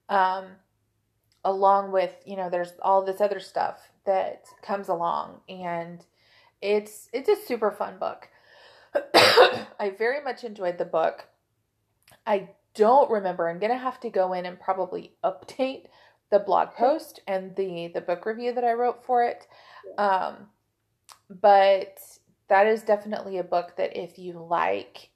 um, 0.09 0.47
along 1.45 1.93
with, 1.93 2.13
you 2.27 2.37
know, 2.37 2.51
there's 2.51 2.73
all 2.83 3.05
this 3.05 3.21
other 3.21 3.39
stuff 3.39 3.93
that 4.07 4.47
comes 4.63 4.89
along. 4.89 5.41
And 5.49 6.05
it's 6.61 7.09
it's 7.13 7.29
a 7.29 7.37
super 7.37 7.71
fun 7.71 7.99
book. 7.99 8.29
I 9.79 9.95
very 9.97 10.23
much 10.23 10.43
enjoyed 10.43 10.79
the 10.79 10.85
book. 10.85 11.29
I 12.27 12.49
don't 12.75 13.11
remember. 13.11 13.49
I'm 13.49 13.61
gonna 13.61 13.79
have 13.79 14.01
to 14.01 14.11
go 14.11 14.33
in 14.33 14.47
and 14.47 14.59
probably 14.59 15.13
update 15.23 15.85
the 16.31 16.41
blog 16.41 16.75
post 16.75 17.21
and 17.29 17.55
the 17.55 17.93
the 17.95 18.01
book 18.01 18.27
review 18.27 18.53
that 18.53 18.65
I 18.65 18.73
wrote 18.73 19.05
for 19.05 19.25
it. 19.25 19.47
Um, 19.97 20.49
but 21.29 21.99
that 22.49 22.67
is 22.67 22.83
definitely 22.83 23.39
a 23.39 23.45
book 23.45 23.77
that 23.77 23.97
if 23.97 24.19
you 24.19 24.45
like 24.49 25.11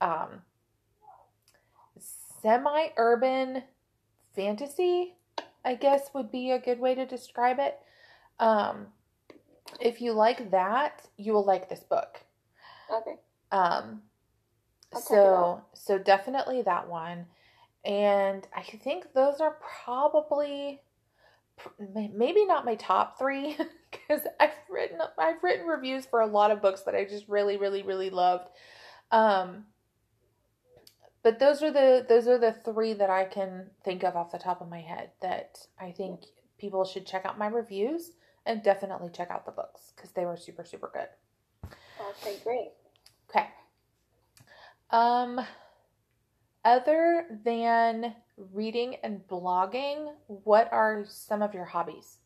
um, 0.00 0.42
semi 1.98 2.88
urban 2.96 3.62
fantasy, 4.34 5.14
I 5.64 5.74
guess 5.74 6.10
would 6.14 6.30
be 6.30 6.52
a 6.52 6.58
good 6.58 6.78
way 6.78 6.94
to 6.94 7.06
describe 7.06 7.58
it. 7.58 7.78
Um, 8.38 8.88
if 9.80 10.00
you 10.00 10.12
like 10.12 10.50
that, 10.50 11.02
you 11.16 11.32
will 11.32 11.44
like 11.44 11.68
this 11.68 11.80
book. 11.80 12.20
Okay. 12.92 13.16
Um, 13.52 14.02
so 14.94 15.62
so 15.74 15.98
definitely 15.98 16.62
that 16.62 16.88
one, 16.88 17.26
and 17.84 18.46
I 18.54 18.62
think 18.62 19.12
those 19.12 19.40
are 19.40 19.56
probably 19.84 20.80
maybe 21.78 22.44
not 22.44 22.64
my 22.64 22.74
top 22.74 23.18
three 23.18 23.56
because 23.90 24.22
I've 24.40 24.50
written 24.70 24.98
I've 25.18 25.42
written 25.42 25.66
reviews 25.66 26.06
for 26.06 26.20
a 26.20 26.26
lot 26.26 26.50
of 26.50 26.62
books 26.62 26.82
that 26.82 26.94
I 26.94 27.04
just 27.04 27.28
really 27.28 27.56
really 27.56 27.82
really 27.82 28.10
loved. 28.10 28.48
Um, 29.10 29.64
but 31.22 31.38
those 31.38 31.62
are 31.62 31.72
the 31.72 32.06
those 32.08 32.28
are 32.28 32.38
the 32.38 32.52
three 32.52 32.92
that 32.94 33.10
I 33.10 33.24
can 33.24 33.70
think 33.84 34.04
of 34.04 34.16
off 34.16 34.32
the 34.32 34.38
top 34.38 34.60
of 34.60 34.68
my 34.68 34.80
head 34.80 35.10
that 35.22 35.58
I 35.80 35.90
think 35.90 36.20
people 36.58 36.84
should 36.84 37.06
check 37.06 37.24
out 37.24 37.38
my 37.38 37.48
reviews 37.48 38.12
and 38.44 38.62
definitely 38.62 39.10
check 39.10 39.30
out 39.30 39.44
the 39.44 39.52
books 39.52 39.92
because 39.94 40.12
they 40.12 40.24
were 40.24 40.36
super 40.36 40.64
super 40.64 40.90
good. 40.92 41.08
Okay, 42.22 42.36
great. 42.44 42.70
Okay. 43.28 43.48
Um 44.90 45.40
other 46.66 47.24
than 47.44 48.12
reading 48.52 48.96
and 49.04 49.26
blogging, 49.28 50.12
what 50.26 50.68
are 50.72 51.04
some 51.08 51.40
of 51.40 51.54
your 51.54 51.64
hobbies? 51.64 52.18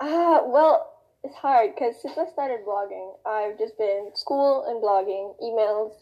Uh, 0.00 0.40
well, 0.44 0.92
it's 1.22 1.36
hard 1.36 1.74
because 1.74 1.94
since 2.02 2.18
I 2.18 2.28
started 2.32 2.66
blogging, 2.66 3.14
I've 3.24 3.56
just 3.58 3.78
been 3.78 4.10
school 4.14 4.64
and 4.66 4.82
blogging, 4.82 5.36
emails. 5.40 5.92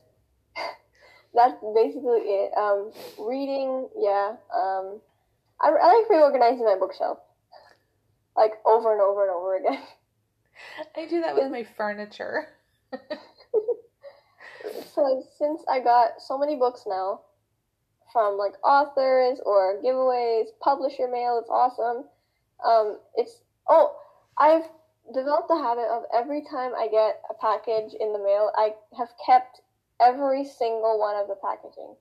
That's 1.35 1.55
basically 1.75 2.21
it. 2.21 2.53
Um, 2.57 2.91
reading, 3.19 3.89
yeah. 3.99 4.37
Um, 4.57 5.01
I, 5.61 5.69
I 5.69 5.99
like 5.99 6.09
reorganizing 6.09 6.65
my 6.65 6.77
bookshelf, 6.81 7.19
like 8.35 8.53
over 8.65 8.93
and 8.93 9.03
over 9.03 9.23
and 9.23 9.31
over 9.31 9.57
again. 9.57 9.83
I 10.97 11.07
do 11.07 11.21
that 11.21 11.37
with 11.37 11.53
my 11.53 11.65
furniture. 11.77 12.49
so 14.95 15.23
since 15.39 15.63
I 15.69 15.81
got 15.81 16.21
so 16.21 16.39
many 16.39 16.57
books 16.57 16.85
now, 16.87 17.21
from 18.13 18.37
like 18.37 18.55
authors 18.65 19.41
or 19.45 19.81
giveaways, 19.83 20.47
publisher 20.61 21.09
mail. 21.09 21.39
It's 21.41 21.51
awesome. 21.51 22.05
Um, 22.65 22.99
it's 23.17 23.43
oh, 23.69 23.97
I've 24.39 24.65
developed 25.15 25.49
the 25.49 25.57
habit 25.57 25.87
of 25.91 26.05
every 26.15 26.43
time 26.43 26.73
I 26.77 26.89
get 26.89 27.23
a 27.31 27.35
package 27.35 27.95
in 27.99 28.13
the 28.13 28.19
mail, 28.19 28.51
I 28.57 28.75
have 28.97 29.09
kept 29.25 29.61
every 30.01 30.45
single 30.45 30.99
one 30.99 31.17
of 31.17 31.29
the 31.29 31.37
packaging. 31.37 31.95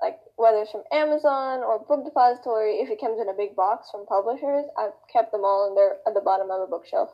Like 0.00 0.18
whether 0.36 0.58
it's 0.58 0.72
from 0.72 0.84
Amazon 0.90 1.60
or 1.60 1.78
Book 1.78 2.04
Depository, 2.04 2.80
if 2.80 2.90
it 2.90 3.00
comes 3.00 3.20
in 3.20 3.28
a 3.28 3.34
big 3.34 3.54
box 3.54 3.90
from 3.90 4.06
publishers, 4.06 4.64
I've 4.76 4.94
kept 5.12 5.32
them 5.32 5.44
all 5.44 5.68
in 5.68 5.74
there 5.74 5.98
at 6.06 6.14
the 6.14 6.20
bottom 6.20 6.50
of 6.50 6.60
a 6.60 6.66
bookshelf. 6.66 7.10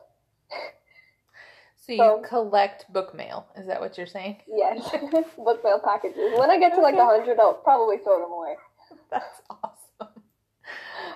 So 1.89 1.93
you 1.93 2.21
so, 2.21 2.21
collect 2.27 2.91
book 2.93 3.15
mail. 3.15 3.47
Is 3.57 3.65
that 3.65 3.81
what 3.81 3.97
you're 3.97 4.05
saying? 4.05 4.37
Yes, 4.47 4.87
book 5.37 5.63
mail 5.63 5.81
packages. 5.83 6.37
When 6.37 6.51
I 6.51 6.59
get 6.59 6.75
to 6.75 6.81
like 6.81 6.93
a 6.93 7.05
hundred, 7.05 7.39
I'll 7.39 7.55
probably 7.55 7.97
throw 7.97 8.21
them 8.21 8.31
away. 8.31 8.55
That's 9.11 9.41
awesome. 9.49 10.23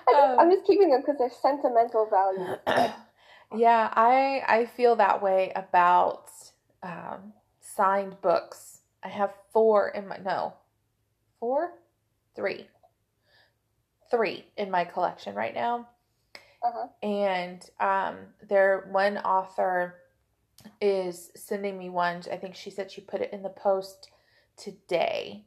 I 0.08 0.12
am 0.12 0.38
um, 0.40 0.50
just 0.50 0.66
keeping 0.66 0.90
them 0.90 1.00
because 1.00 1.16
they're 1.18 1.30
sentimental 1.30 2.08
value. 2.10 2.56
yeah, 3.56 3.92
I 3.94 4.42
I 4.48 4.66
feel 4.76 4.96
that 4.96 5.22
way 5.22 5.52
about 5.54 6.30
um, 6.82 7.32
signed 7.60 8.20
books. 8.20 8.80
I 9.04 9.08
have 9.08 9.32
four 9.52 9.90
in 9.90 10.08
my 10.08 10.16
no, 10.16 10.54
four, 11.38 11.74
three, 12.34 12.66
three 14.10 14.44
in 14.56 14.72
my 14.72 14.84
collection 14.84 15.36
right 15.36 15.54
now. 15.54 15.88
Uh-huh. 16.64 16.88
And 17.02 17.68
um, 17.78 18.16
they're 18.48 18.88
one 18.90 19.18
author 19.18 20.00
is 20.80 21.30
sending 21.34 21.78
me 21.78 21.88
one. 21.88 22.22
I 22.30 22.36
think 22.36 22.54
she 22.54 22.70
said 22.70 22.90
she 22.90 23.00
put 23.00 23.20
it 23.20 23.32
in 23.32 23.42
the 23.42 23.48
post 23.48 24.10
today. 24.56 25.44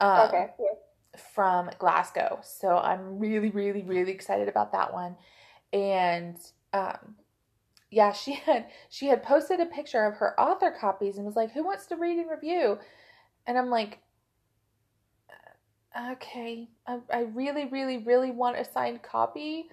Um, 0.00 0.28
okay. 0.28 0.48
From 1.34 1.70
Glasgow. 1.78 2.40
So 2.42 2.76
I'm 2.76 3.18
really, 3.18 3.50
really, 3.50 3.82
really 3.82 4.12
excited 4.12 4.48
about 4.48 4.72
that 4.72 4.92
one. 4.92 5.16
And 5.72 6.38
um, 6.72 7.16
yeah, 7.90 8.12
she 8.12 8.32
had 8.46 8.66
she 8.88 9.06
had 9.06 9.22
posted 9.22 9.60
a 9.60 9.66
picture 9.66 10.04
of 10.04 10.16
her 10.16 10.38
author 10.40 10.70
copies 10.70 11.16
and 11.16 11.26
was 11.26 11.36
like, 11.36 11.52
"Who 11.52 11.64
wants 11.64 11.86
to 11.86 11.96
read 11.96 12.18
and 12.18 12.30
review?" 12.30 12.78
And 13.46 13.58
I'm 13.58 13.70
like, 13.70 13.98
"Okay, 16.12 16.68
I, 16.86 16.98
I 17.12 17.20
really, 17.22 17.66
really, 17.66 17.98
really 17.98 18.30
want 18.30 18.56
a 18.56 18.64
signed 18.64 19.02
copy, 19.02 19.68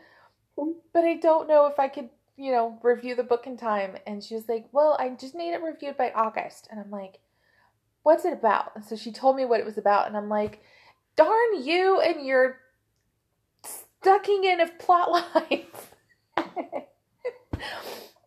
but 0.56 1.04
I 1.04 1.16
don't 1.16 1.48
know 1.48 1.68
if 1.68 1.80
I 1.80 1.88
could 1.88 2.10
you 2.38 2.52
know, 2.52 2.80
review 2.84 3.16
the 3.16 3.24
book 3.24 3.48
in 3.48 3.58
time. 3.58 3.98
And 4.06 4.24
she 4.24 4.36
was 4.36 4.48
like, 4.48 4.68
Well, 4.72 4.96
I 5.00 5.10
just 5.10 5.36
need 5.36 5.54
it 5.54 5.62
reviewed 5.62 5.98
by 5.98 6.12
August. 6.12 6.68
And 6.72 6.80
I'm 6.80 6.92
like, 6.92 7.20
What's 8.04 8.24
it 8.26 8.34
about? 8.34 8.72
And 8.76 8.86
so 8.86 8.96
she 8.96 9.12
told 9.12 9.36
me 9.36 9.44
what 9.44 9.60
it 9.60 9.66
was 9.66 9.78
about. 9.78 10.08
And 10.08 10.16
I'm 10.16 10.30
like, 10.30 10.62
Darn 11.16 11.64
you 11.64 12.00
and 12.00 12.26
your 12.26 12.60
stucking 13.64 14.44
in 14.44 14.62
of 14.62 14.78
plot 14.78 15.12
lines. 15.36 16.46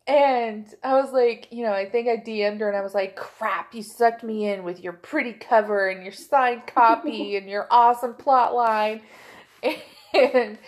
and 0.07 0.67
I 0.83 1.01
was 1.01 1.13
like, 1.13 1.47
you 1.53 1.65
know, 1.65 1.73
I 1.73 1.89
think 1.89 2.09
I 2.09 2.17
DM'd 2.17 2.61
her 2.61 2.69
and 2.69 2.77
I 2.77 2.83
was 2.83 2.95
like, 2.95 3.15
crap, 3.15 3.73
you 3.75 3.85
sucked 3.85 4.25
me 4.25 4.49
in 4.49 4.65
with 4.65 4.81
your 4.81 4.93
pretty 4.93 5.33
cover 5.33 5.89
and 5.89 6.03
your 6.03 6.13
signed 6.13 6.67
copy 6.67 7.37
and 7.39 7.49
your 7.49 7.69
awesome 7.71 8.15
plot 8.15 8.55
line. 8.55 9.03
And 10.13 10.59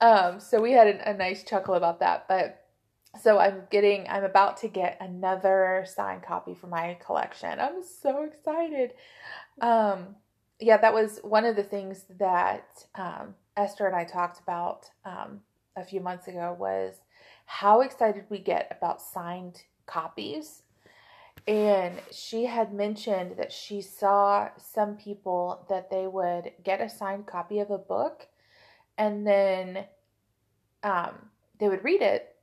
um, 0.00 0.38
so 0.38 0.60
we 0.60 0.70
had 0.70 0.86
a, 0.86 1.10
a 1.10 1.14
nice 1.14 1.42
chuckle 1.42 1.74
about 1.74 1.98
that. 1.98 2.28
But 2.28 2.65
so 3.22 3.38
I'm 3.38 3.62
getting, 3.70 4.06
I'm 4.08 4.24
about 4.24 4.58
to 4.58 4.68
get 4.68 4.98
another 5.00 5.84
signed 5.86 6.22
copy 6.22 6.54
for 6.54 6.66
my 6.66 6.96
collection. 7.04 7.58
I'm 7.58 7.82
so 7.82 8.24
excited. 8.24 8.92
Um, 9.60 10.16
yeah, 10.60 10.76
that 10.78 10.94
was 10.94 11.20
one 11.22 11.44
of 11.44 11.56
the 11.56 11.62
things 11.62 12.04
that 12.18 12.84
um, 12.94 13.34
Esther 13.56 13.86
and 13.86 13.96
I 13.96 14.04
talked 14.04 14.40
about 14.40 14.90
um, 15.04 15.40
a 15.76 15.84
few 15.84 16.00
months 16.00 16.28
ago 16.28 16.56
was 16.58 16.94
how 17.46 17.80
excited 17.80 18.24
we 18.28 18.38
get 18.38 18.74
about 18.76 19.00
signed 19.00 19.62
copies. 19.86 20.62
And 21.46 22.00
she 22.10 22.46
had 22.46 22.72
mentioned 22.72 23.36
that 23.36 23.52
she 23.52 23.80
saw 23.80 24.48
some 24.56 24.96
people 24.96 25.64
that 25.68 25.90
they 25.90 26.06
would 26.06 26.52
get 26.64 26.80
a 26.80 26.88
signed 26.88 27.26
copy 27.26 27.60
of 27.60 27.70
a 27.70 27.78
book 27.78 28.26
and 28.98 29.26
then 29.26 29.84
um, 30.82 31.30
they 31.60 31.68
would 31.68 31.84
read 31.84 32.02
it 32.02 32.35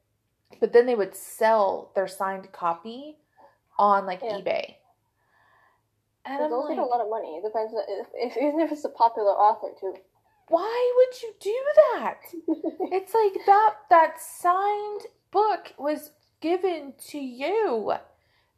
but 0.59 0.73
then 0.73 0.85
they 0.85 0.95
would 0.95 1.15
sell 1.15 1.91
their 1.95 2.07
signed 2.07 2.51
copy 2.51 3.17
on 3.77 4.05
like 4.05 4.21
yeah. 4.23 4.37
eBay. 4.37 4.75
And 6.25 6.51
those 6.51 6.69
like, 6.69 6.77
a 6.77 6.81
lot 6.81 7.01
of 7.01 7.09
money. 7.09 7.35
It 7.35 7.43
depends 7.43 7.73
if, 7.89 8.07
if 8.13 8.37
even 8.37 8.59
if 8.61 8.71
it's 8.71 8.85
a 8.85 8.89
popular 8.89 9.31
author 9.31 9.69
too. 9.79 9.95
Why 10.47 10.93
would 10.95 11.21
you 11.21 11.33
do 11.39 11.63
that? 11.93 12.19
it's 12.91 13.13
like 13.13 13.45
that 13.45 13.75
that 13.89 14.21
signed 14.21 15.01
book 15.31 15.73
was 15.77 16.11
given 16.39 16.93
to 17.09 17.17
you. 17.17 17.93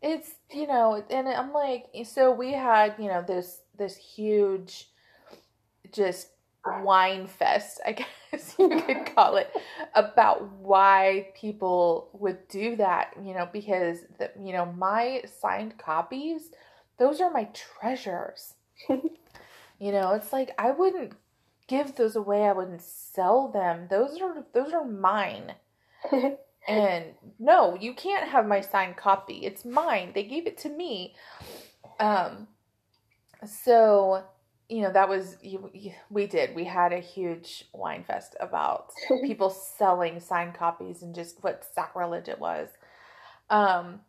It's 0.02 0.36
you 0.52 0.68
know, 0.68 1.04
and 1.10 1.28
I'm 1.28 1.54
like, 1.54 1.86
so 2.04 2.32
we 2.32 2.54
had 2.54 2.96
you 3.00 3.08
know 3.08 3.24
this 3.26 3.62
this 3.78 3.96
huge, 3.98 4.90
just 5.92 6.30
wine 6.84 7.28
fest, 7.28 7.80
I 7.86 7.92
guess 8.32 8.56
you 8.58 8.82
could 8.82 9.16
call 9.16 9.38
it, 9.38 9.50
about 9.94 10.50
why 10.54 11.30
people 11.36 12.10
would 12.14 12.48
do 12.48 12.76
that, 12.78 13.14
you 13.24 13.34
know, 13.34 13.48
because 13.52 14.00
the, 14.20 14.32
you 14.42 14.54
know, 14.54 14.66
my 14.66 15.24
signed 15.40 15.78
copies, 15.78 16.52
those 16.98 17.22
are 17.22 17.32
my 17.32 17.50
treasures. 17.54 18.54
you 18.90 19.92
know, 19.92 20.14
it's 20.14 20.34
like 20.34 20.52
I 20.58 20.72
wouldn't 20.72 21.14
give 21.68 21.96
those 21.96 22.16
away. 22.16 22.46
I 22.46 22.54
wouldn't 22.54 22.82
sell 22.82 23.50
them. 23.50 23.88
Those 23.90 24.20
are 24.22 24.46
those 24.54 24.74
are 24.74 24.86
mine. 24.86 25.54
and 26.68 27.06
no, 27.40 27.76
you 27.80 27.94
can't 27.94 28.30
have 28.30 28.48
my 28.48 28.62
signed 28.62 28.98
copy. 28.98 29.46
It's 29.46 29.66
mine. 29.66 30.12
They 30.14 30.24
gave 30.24 30.48
it 30.48 30.58
to 30.60 30.70
me. 30.70 31.16
Um 32.00 32.48
so 33.46 34.24
you 34.70 34.82
know 34.82 34.92
that 34.92 35.08
was 35.08 35.38
you, 35.42 35.70
you, 35.74 35.92
we 36.10 36.28
did. 36.28 36.56
We 36.56 36.66
had 36.66 36.94
a 36.94 37.00
huge 37.00 37.66
wine 37.74 38.04
fest 38.04 38.36
about 38.40 38.92
people 39.24 39.50
selling 39.50 40.20
signed 40.20 40.56
copies 40.56 41.02
and 41.02 41.14
just 41.14 41.44
what 41.44 41.66
sacrilege 41.74 42.28
it 42.28 42.40
was. 42.40 42.70
Um 43.50 44.02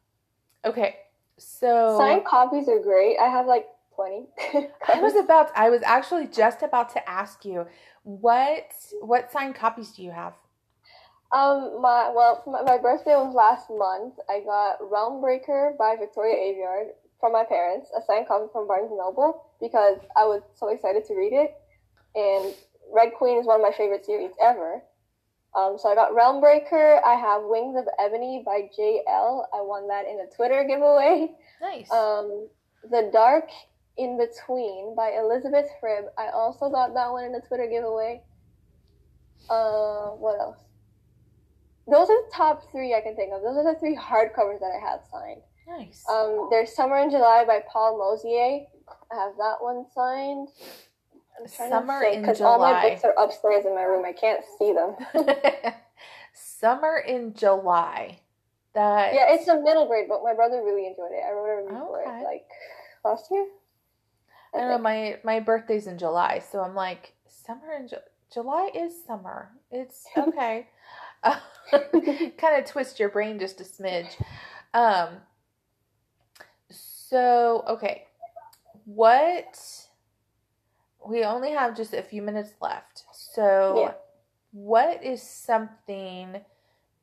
okay 0.65 0.97
so 1.39 1.97
signed 1.99 2.25
copies 2.25 2.69
are 2.69 2.81
great. 2.81 3.19
I 3.19 3.29
have 3.29 3.47
like 3.47 3.67
20 3.95 4.27
i 4.93 5.01
was 5.01 5.17
about 5.17 5.51
i 5.57 5.71
was 5.71 5.81
actually 5.83 6.27
just 6.27 6.63
about 6.63 6.91
to 6.91 7.09
ask 7.09 7.47
you 7.47 7.67
what 8.07 8.73
what 9.01 9.33
signed 9.33 9.57
copies 9.57 9.91
do 9.91 10.03
you 10.03 10.13
have? 10.13 10.35
Um 11.33 11.83
my 11.83 12.13
well 12.15 12.45
my, 12.47 12.63
my 12.63 12.79
birthday 12.79 13.17
was 13.17 13.35
last 13.35 13.69
month. 13.69 14.15
I 14.31 14.41
got 14.47 14.79
realm 14.89 15.21
breaker 15.21 15.75
by 15.77 15.97
victoria 15.99 16.37
aveyard 16.37 16.91
from 17.19 17.33
my 17.33 17.43
parents, 17.43 17.91
a 17.97 18.01
signed 18.07 18.29
copy 18.29 18.47
from 18.53 18.69
Barnes 18.69 18.91
and 18.91 18.99
Noble 18.99 19.46
because 19.61 19.99
I 20.17 20.25
was 20.25 20.43
so 20.55 20.69
excited 20.69 21.05
to 21.07 21.15
read 21.15 21.33
it. 21.33 21.55
And 22.15 22.55
Red 22.93 23.13
Queen 23.17 23.39
is 23.39 23.47
one 23.47 23.61
of 23.61 23.63
my 23.63 23.77
favorite 23.77 24.05
series 24.05 24.31
ever. 24.43 24.83
Um, 25.55 25.77
so 25.79 25.89
I 25.89 25.95
got 25.95 26.15
Realm 26.15 26.41
Breaker. 26.41 27.01
I 27.05 27.15
have 27.15 27.43
Wings 27.45 27.77
of 27.79 27.87
Ebony 27.99 28.43
by 28.45 28.69
J. 28.77 29.03
Elle. 29.09 29.49
I 29.55 29.63
won 29.63 29.89
that 29.89 30.05
in 30.07 30.21
a 30.21 30.35
Twitter 30.35 30.65
giveaway. 30.69 31.33
Nice. 31.63 31.91
Um, 31.91 32.49
the 32.91 33.11
Dark 33.13 33.49
in 33.97 34.19
Between 34.19 34.95
by 34.95 35.13
Elizabeth 35.19 35.67
Fribb. 35.81 36.07
I 36.19 36.29
also 36.29 36.69
got 36.69 36.93
that 36.95 37.11
one 37.11 37.25
in 37.25 37.35
a 37.35 37.41
Twitter 37.41 37.67
giveaway. 37.67 38.23
Uh, 39.49 40.11
what 40.11 40.39
else? 40.39 40.59
Those 41.89 42.11
are 42.11 42.23
the 42.23 42.31
top 42.35 42.71
three 42.73 42.95
I 42.95 43.01
can 43.01 43.15
think 43.17 43.33
of. 43.33 43.43
Those 43.43 43.57
are 43.57 43.73
the 43.73 43.79
three 43.79 43.97
hardcovers 43.97 44.61
that 44.61 44.73
I 44.77 44.91
have 44.91 45.01
signed. 45.11 45.41
Nice. 45.69 46.05
Um, 46.11 46.49
there's 46.51 46.75
Summer 46.75 46.99
in 46.99 47.11
July 47.11 47.45
by 47.47 47.61
Paul 47.73 47.97
Mosier. 47.97 48.67
I 49.13 49.17
have 49.17 49.37
that 49.37 49.57
one 49.61 49.85
signed. 49.95 50.49
Summer 51.47 52.03
in 52.03 52.13
July. 52.13 52.21
Because 52.21 52.41
all 52.41 52.59
my 52.59 52.89
books 52.89 53.05
are 53.05 53.15
upstairs 53.19 53.67
in 53.67 53.75
my 53.75 53.83
room. 53.83 54.05
I 54.05 54.13
can't 54.13 54.43
see 54.59 54.73
them. 54.73 54.97
Summer 56.33 57.03
in 57.07 57.35
July. 57.35 58.21
That 58.75 59.15
yeah, 59.15 59.27
it's 59.31 59.49
a 59.49 59.61
middle 59.61 59.87
grade 59.87 60.09
book. 60.09 60.23
My 60.23 60.35
brother 60.35 60.63
really 60.63 60.87
enjoyed 60.87 61.13
it. 61.13 61.23
I 61.27 61.33
wrote 61.33 61.47
a 61.47 61.63
review 61.63 61.77
okay. 61.77 62.05
for 62.05 62.19
it 62.19 62.25
like 62.25 62.47
last 63.05 63.31
year. 63.31 63.47
I, 64.55 64.59
I 64.59 64.61
don't 64.61 64.71
know. 64.71 64.79
My 64.79 65.19
my 65.25 65.41
birthday's 65.41 65.87
in 65.87 65.99
July, 65.99 66.41
so 66.41 66.61
I'm 66.61 66.75
like 66.75 67.15
summer 67.27 67.73
in 67.79 67.89
Ju- 67.89 67.97
July 68.33 68.71
is 68.75 68.93
summer. 69.07 69.51
It's 69.71 70.05
okay. 70.17 70.69
kind 71.73 72.59
of 72.59 72.65
twist 72.67 73.01
your 73.01 73.09
brain 73.09 73.39
just 73.39 73.61
a 73.61 73.65
smidge. 73.65 74.21
Um, 74.75 75.21
so, 76.71 77.65
okay. 77.69 78.07
What 78.87 79.59
we 81.07 81.25
only 81.25 81.53
have 81.53 81.77
just 81.77 81.93
a 81.93 82.03
few 82.03 82.23
minutes 82.23 82.53
left. 82.61 83.05
So, 83.13 83.81
yeah. 83.81 83.93
what 84.53 85.05
is 85.05 85.23
something 85.23 86.41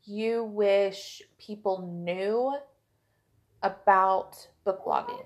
you 0.06 0.44
wish 0.44 1.22
people 1.40 2.04
knew 2.04 2.56
about 3.62 4.48
book 4.66 4.84
blogging? 4.86 5.26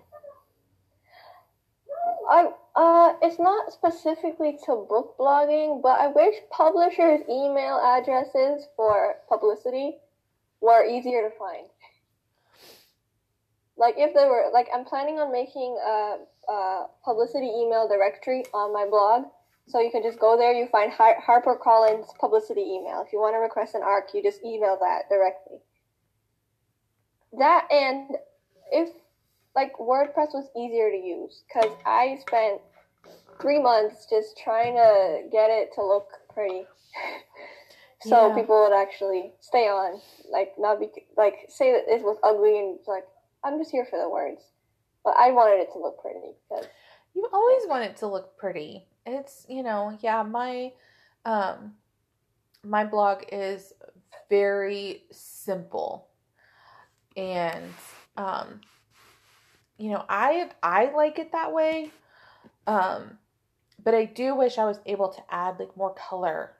I 2.29 2.49
uh, 2.75 3.13
it's 3.21 3.39
not 3.39 3.71
specifically 3.71 4.59
to 4.65 4.85
book 4.89 5.15
blogging, 5.17 5.81
but 5.81 5.99
I 5.99 6.07
wish 6.07 6.35
publishers' 6.51 7.21
email 7.29 7.79
addresses 7.79 8.67
for 8.75 9.15
publicity 9.29 9.97
were 10.59 10.85
easier 10.85 11.29
to 11.29 11.35
find 11.37 11.67
like 13.77 13.95
if 13.97 14.13
they 14.13 14.25
were 14.25 14.49
like 14.51 14.67
i'm 14.73 14.83
planning 14.83 15.19
on 15.19 15.31
making 15.31 15.77
a, 15.85 16.17
publicity 17.03 17.47
email 17.47 17.87
directory 17.87 18.43
on 18.53 18.73
my 18.73 18.85
blog 18.89 19.25
so 19.67 19.81
you 19.81 19.91
can 19.91 20.01
just 20.01 20.19
go 20.19 20.37
there 20.37 20.53
you 20.53 20.67
find 20.67 20.91
Har- 20.91 21.19
harper 21.19 21.55
collins 21.61 22.07
publicity 22.19 22.61
email 22.61 23.03
if 23.05 23.11
you 23.11 23.19
want 23.19 23.33
to 23.33 23.39
request 23.39 23.75
an 23.75 23.81
arc 23.83 24.13
you 24.13 24.23
just 24.23 24.43
email 24.43 24.77
that 24.79 25.09
directly 25.09 25.57
that 27.37 27.67
and 27.71 28.11
if 28.71 28.89
like 29.55 29.73
wordpress 29.77 30.33
was 30.33 30.49
easier 30.55 30.89
to 30.89 30.97
use 30.97 31.43
because 31.47 31.71
i 31.85 32.17
spent 32.21 32.61
three 33.41 33.61
months 33.61 34.07
just 34.09 34.37
trying 34.37 34.73
to 34.73 35.23
get 35.31 35.49
it 35.49 35.69
to 35.75 35.85
look 35.85 36.07
pretty 36.33 36.65
so 38.01 38.29
yeah. 38.29 38.35
people 38.35 38.63
would 38.63 38.75
actually 38.75 39.33
stay 39.41 39.67
on 39.67 39.99
like 40.31 40.53
not 40.57 40.79
be 40.79 40.89
like 41.17 41.35
say 41.49 41.71
that 41.71 41.93
it 41.93 42.03
was 42.03 42.17
ugly 42.23 42.57
and 42.57 42.79
like 42.87 43.03
I'm 43.43 43.59
just 43.59 43.71
here 43.71 43.87
for 43.89 43.97
the 43.97 44.09
words. 44.09 44.41
But 45.07 45.15
I 45.15 45.31
wanted 45.31 45.61
it 45.61 45.71
to 45.71 45.79
look 45.79 46.01
pretty 46.01 46.35
because 46.49 46.67
you 47.15 47.29
always 47.31 47.61
want 47.65 47.85
it 47.85 47.95
to 47.99 48.07
look 48.07 48.37
pretty. 48.37 48.87
It's 49.05 49.45
you 49.47 49.63
know, 49.63 49.97
yeah, 50.01 50.21
my 50.21 50.73
um 51.23 51.75
my 52.61 52.83
blog 52.83 53.23
is 53.31 53.71
very 54.29 55.03
simple. 55.09 56.09
And 57.15 57.71
um 58.17 58.59
you 59.77 59.91
know, 59.91 60.03
I 60.09 60.49
I 60.61 60.91
like 60.93 61.19
it 61.19 61.31
that 61.31 61.53
way. 61.53 61.89
Um 62.67 63.17
but 63.81 63.95
I 63.95 64.03
do 64.03 64.35
wish 64.35 64.57
I 64.57 64.65
was 64.65 64.81
able 64.85 65.07
to 65.13 65.23
add 65.29 65.57
like 65.57 65.77
more 65.77 65.93
color 65.93 66.51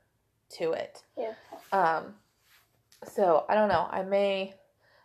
to 0.51 0.71
it. 0.71 1.03
Yeah. 1.17 1.33
Um 1.73 2.13
so 3.13 3.43
I 3.49 3.55
don't 3.55 3.67
know. 3.67 3.89
I 3.91 4.03
may 4.03 4.53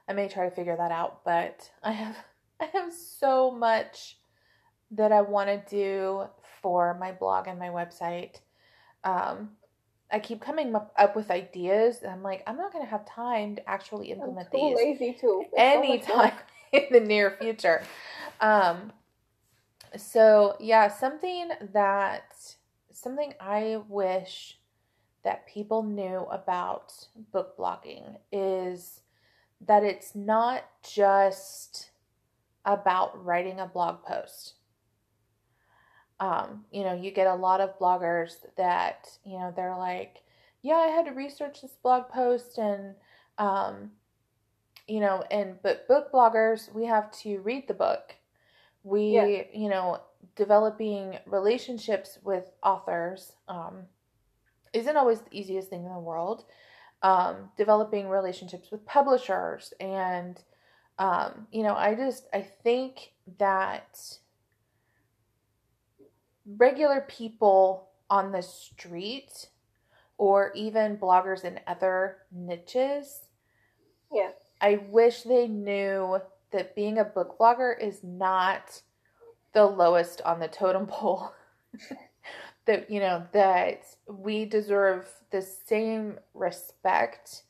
I 0.09 0.13
may 0.13 0.29
try 0.29 0.49
to 0.49 0.55
figure 0.55 0.77
that 0.77 0.93
out, 0.93 1.25
but 1.25 1.69
I 1.83 1.91
have 1.91 2.17
I 2.75 2.79
have 2.79 2.93
so 2.93 3.51
much 3.51 4.19
that 4.93 5.11
I 5.11 5.21
want 5.23 5.49
to 5.49 5.63
do 5.69 6.25
for 6.61 6.97
my 7.01 7.13
blog 7.13 7.49
and 7.49 7.59
my 7.59 7.69
website. 7.69 8.37
Um, 9.05 9.51
I 10.13 10.19
keep 10.19 10.41
coming 10.41 10.75
up, 10.75 11.17
with 11.17 11.31
ideas, 11.31 12.03
and 12.03 12.13
I'm 12.13 12.23
like, 12.23 12.43
I'm 12.47 12.57
not 12.57 12.73
going 12.73 12.85
to 12.85 12.91
have 12.91 13.07
time 13.07 13.57
to 13.57 13.69
actually 13.69 14.13
implement 14.13 14.49
I'm 14.53 14.61
these. 14.61 14.77
Lazy 14.77 15.17
too. 15.19 15.45
anytime 15.57 16.33
so 16.73 16.79
in 16.79 16.93
the 16.93 17.01
near 17.01 17.37
future. 17.41 17.83
Um, 18.41 18.93
so 19.97 20.57
yeah, 20.61 20.89
something 20.89 21.49
that 21.73 22.55
something 22.93 23.33
I 23.41 23.81
wish 23.89 24.59
that 25.25 25.47
people 25.47 25.83
knew 25.83 26.27
about 26.31 26.93
book 27.33 27.57
blogging 27.57 28.19
is 28.31 29.01
that 29.67 29.83
it's 29.83 30.15
not 30.15 30.65
just 30.83 31.92
about 32.65 33.25
writing 33.25 33.61
a 33.61 33.67
blog 33.67 34.03
post. 34.05 34.55
Um, 36.21 36.65
you 36.71 36.85
know, 36.85 36.95
you 36.95 37.11
get 37.11 37.27
a 37.27 37.35
lot 37.35 37.61
of 37.61 37.79
bloggers 37.79 38.37
that, 38.57 39.09
you 39.25 39.39
know, 39.39 39.53
they're 39.55 39.77
like, 39.77 40.19
yeah, 40.63 40.75
I 40.75 40.87
had 40.89 41.07
to 41.07 41.13
research 41.13 41.63
this 41.63 41.77
blog 41.83 42.09
post 42.09 42.59
and, 42.59 42.95
um, 43.39 43.91
you 44.87 45.01
know, 45.01 45.25
and, 45.31 45.57
but 45.63 45.89
book 45.89 46.13
bloggers, 46.13 46.73
we 46.73 46.85
have 46.87 47.11
to 47.23 47.39
read 47.39 47.67
the 47.67 47.75
book. 47.75 48.15
We, 48.85 49.15
yeah. 49.15 49.43
you 49.53 49.69
know, 49.69 50.01
developing 50.37 51.19
relationships 51.27 52.19
with 52.23 52.51
authors, 52.63 53.33
um, 53.49 53.83
isn't 54.73 54.97
always 54.97 55.21
the 55.21 55.37
easiest 55.37 55.71
thing 55.71 55.85
in 55.85 55.93
the 55.93 55.99
world 55.99 56.45
um, 57.03 57.51
developing 57.57 58.09
relationships 58.09 58.71
with 58.71 58.85
publishers 58.87 59.73
and 59.81 60.41
um, 60.99 61.47
you 61.51 61.63
know 61.63 61.75
i 61.75 61.95
just 61.95 62.27
i 62.33 62.41
think 62.41 63.13
that 63.39 63.99
regular 66.59 67.05
people 67.09 67.89
on 68.11 68.33
the 68.33 68.43
street 68.43 69.49
or 70.19 70.53
even 70.55 70.97
bloggers 70.97 71.45
in 71.45 71.59
other 71.67 72.19
niches 72.31 73.23
yeah. 74.13 74.31
I 74.61 74.81
wish 74.91 75.23
they 75.23 75.49
knew 75.49 76.21
that 76.53 76.77
being 76.77 76.99
a 76.99 77.05
book 77.05 77.37
blogger 77.39 77.79
is 77.81 78.05
not 78.05 78.83
the 79.55 79.65
lowest 79.65 80.21
on 80.23 80.39
the 80.41 80.49
totem 80.49 80.87
pole. 80.87 81.33
That 82.67 82.89
you 82.89 83.01
know 83.01 83.27
that 83.33 83.87
we 84.07 84.45
deserve 84.45 85.09
the 85.33 85.43
same 85.43 86.21
respect 86.33 87.43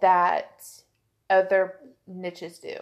that 0.00 0.64
other 1.28 1.80
niches 2.06 2.58
do 2.58 2.74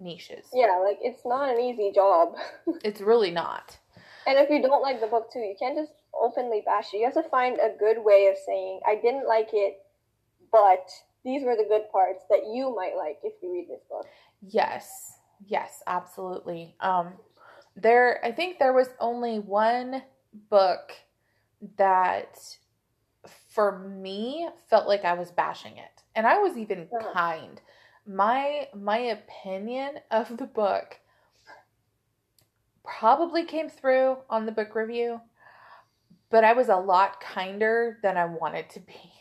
niches 0.00 0.46
yeah 0.52 0.78
like 0.84 0.98
it's 1.00 1.22
not 1.24 1.48
an 1.48 1.60
easy 1.60 1.92
job 1.94 2.34
it's 2.84 3.00
really 3.00 3.30
not 3.30 3.78
and 4.26 4.38
if 4.38 4.50
you 4.50 4.60
don't 4.60 4.82
like 4.82 5.00
the 5.00 5.06
book 5.06 5.32
too 5.32 5.38
you 5.38 5.54
can't 5.58 5.76
just 5.76 5.92
openly 6.20 6.62
bash 6.64 6.92
it. 6.92 6.98
You 6.98 7.04
have 7.04 7.14
to 7.14 7.22
find 7.22 7.58
a 7.58 7.76
good 7.78 8.02
way 8.02 8.28
of 8.28 8.36
saying, 8.44 8.80
I 8.86 8.96
didn't 8.96 9.26
like 9.26 9.50
it, 9.52 9.78
but 10.50 10.90
these 11.24 11.44
were 11.44 11.56
the 11.56 11.66
good 11.68 11.90
parts 11.90 12.24
that 12.30 12.50
you 12.52 12.74
might 12.74 12.96
like 12.96 13.18
if 13.22 13.34
you 13.42 13.52
read 13.52 13.68
this 13.68 13.82
book. 13.88 14.06
Yes. 14.46 15.18
Yes, 15.46 15.82
absolutely. 15.86 16.74
Um 16.80 17.14
there 17.74 18.24
I 18.24 18.32
think 18.32 18.58
there 18.58 18.72
was 18.72 18.88
only 19.00 19.38
one 19.38 20.02
book 20.50 20.92
that 21.78 22.38
for 23.48 23.78
me 23.78 24.48
felt 24.68 24.88
like 24.88 25.04
I 25.04 25.14
was 25.14 25.30
bashing 25.30 25.76
it. 25.78 26.02
And 26.14 26.26
I 26.26 26.38
was 26.38 26.56
even 26.56 26.88
uh-huh. 26.92 27.12
kind. 27.12 27.60
My 28.06 28.68
my 28.74 28.98
opinion 28.98 30.00
of 30.10 30.36
the 30.36 30.46
book 30.46 30.98
probably 32.84 33.44
came 33.44 33.68
through 33.68 34.18
on 34.28 34.46
the 34.46 34.52
book 34.52 34.74
review, 34.74 35.20
but 36.30 36.44
I 36.44 36.52
was 36.52 36.68
a 36.68 36.76
lot 36.76 37.20
kinder 37.20 37.98
than 38.02 38.16
I 38.16 38.24
wanted 38.24 38.68
to 38.70 38.80
be. 38.80 39.12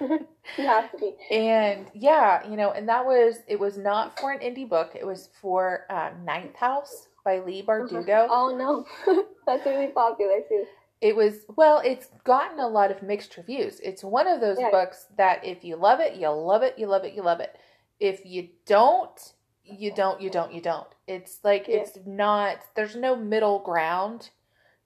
you 0.00 0.26
have 0.58 0.90
to 0.92 0.98
be. 0.98 1.14
And 1.34 1.86
yeah, 1.94 2.46
you 2.48 2.56
know, 2.56 2.72
and 2.72 2.88
that 2.88 3.04
was 3.04 3.38
it 3.46 3.58
was 3.58 3.78
not 3.78 4.18
for 4.18 4.32
an 4.32 4.40
indie 4.40 4.68
book. 4.68 4.92
It 4.94 5.06
was 5.06 5.30
for 5.40 5.86
uh, 5.90 6.10
Ninth 6.24 6.56
House 6.56 7.08
by 7.24 7.40
Leigh 7.40 7.62
Bardugo. 7.62 8.26
Oh 8.30 8.56
no, 8.56 9.24
that's 9.46 9.64
really 9.66 9.88
popular 9.88 10.40
too. 10.48 10.64
It 11.00 11.14
was 11.14 11.46
well, 11.56 11.80
it's 11.84 12.08
gotten 12.24 12.58
a 12.58 12.68
lot 12.68 12.90
of 12.90 13.02
mixed 13.02 13.36
reviews. 13.36 13.80
It's 13.80 14.04
one 14.04 14.26
of 14.26 14.40
those 14.40 14.58
yeah. 14.60 14.70
books 14.70 15.06
that 15.16 15.44
if 15.44 15.64
you 15.64 15.76
love 15.76 16.00
it, 16.00 16.16
you 16.16 16.28
love 16.28 16.62
it, 16.62 16.78
you 16.78 16.86
love 16.86 17.04
it, 17.04 17.14
you 17.14 17.22
love 17.22 17.40
it. 17.40 17.56
If 18.00 18.24
you 18.24 18.48
don't, 18.66 19.32
you 19.64 19.92
don't, 19.92 20.20
you 20.20 20.30
don't, 20.30 20.52
you 20.52 20.60
don't. 20.60 20.88
It's 21.06 21.38
like 21.42 21.66
yeah. 21.68 21.78
it's 21.78 21.98
not. 22.06 22.58
There's 22.74 22.96
no 22.96 23.16
middle 23.16 23.58
ground 23.60 24.30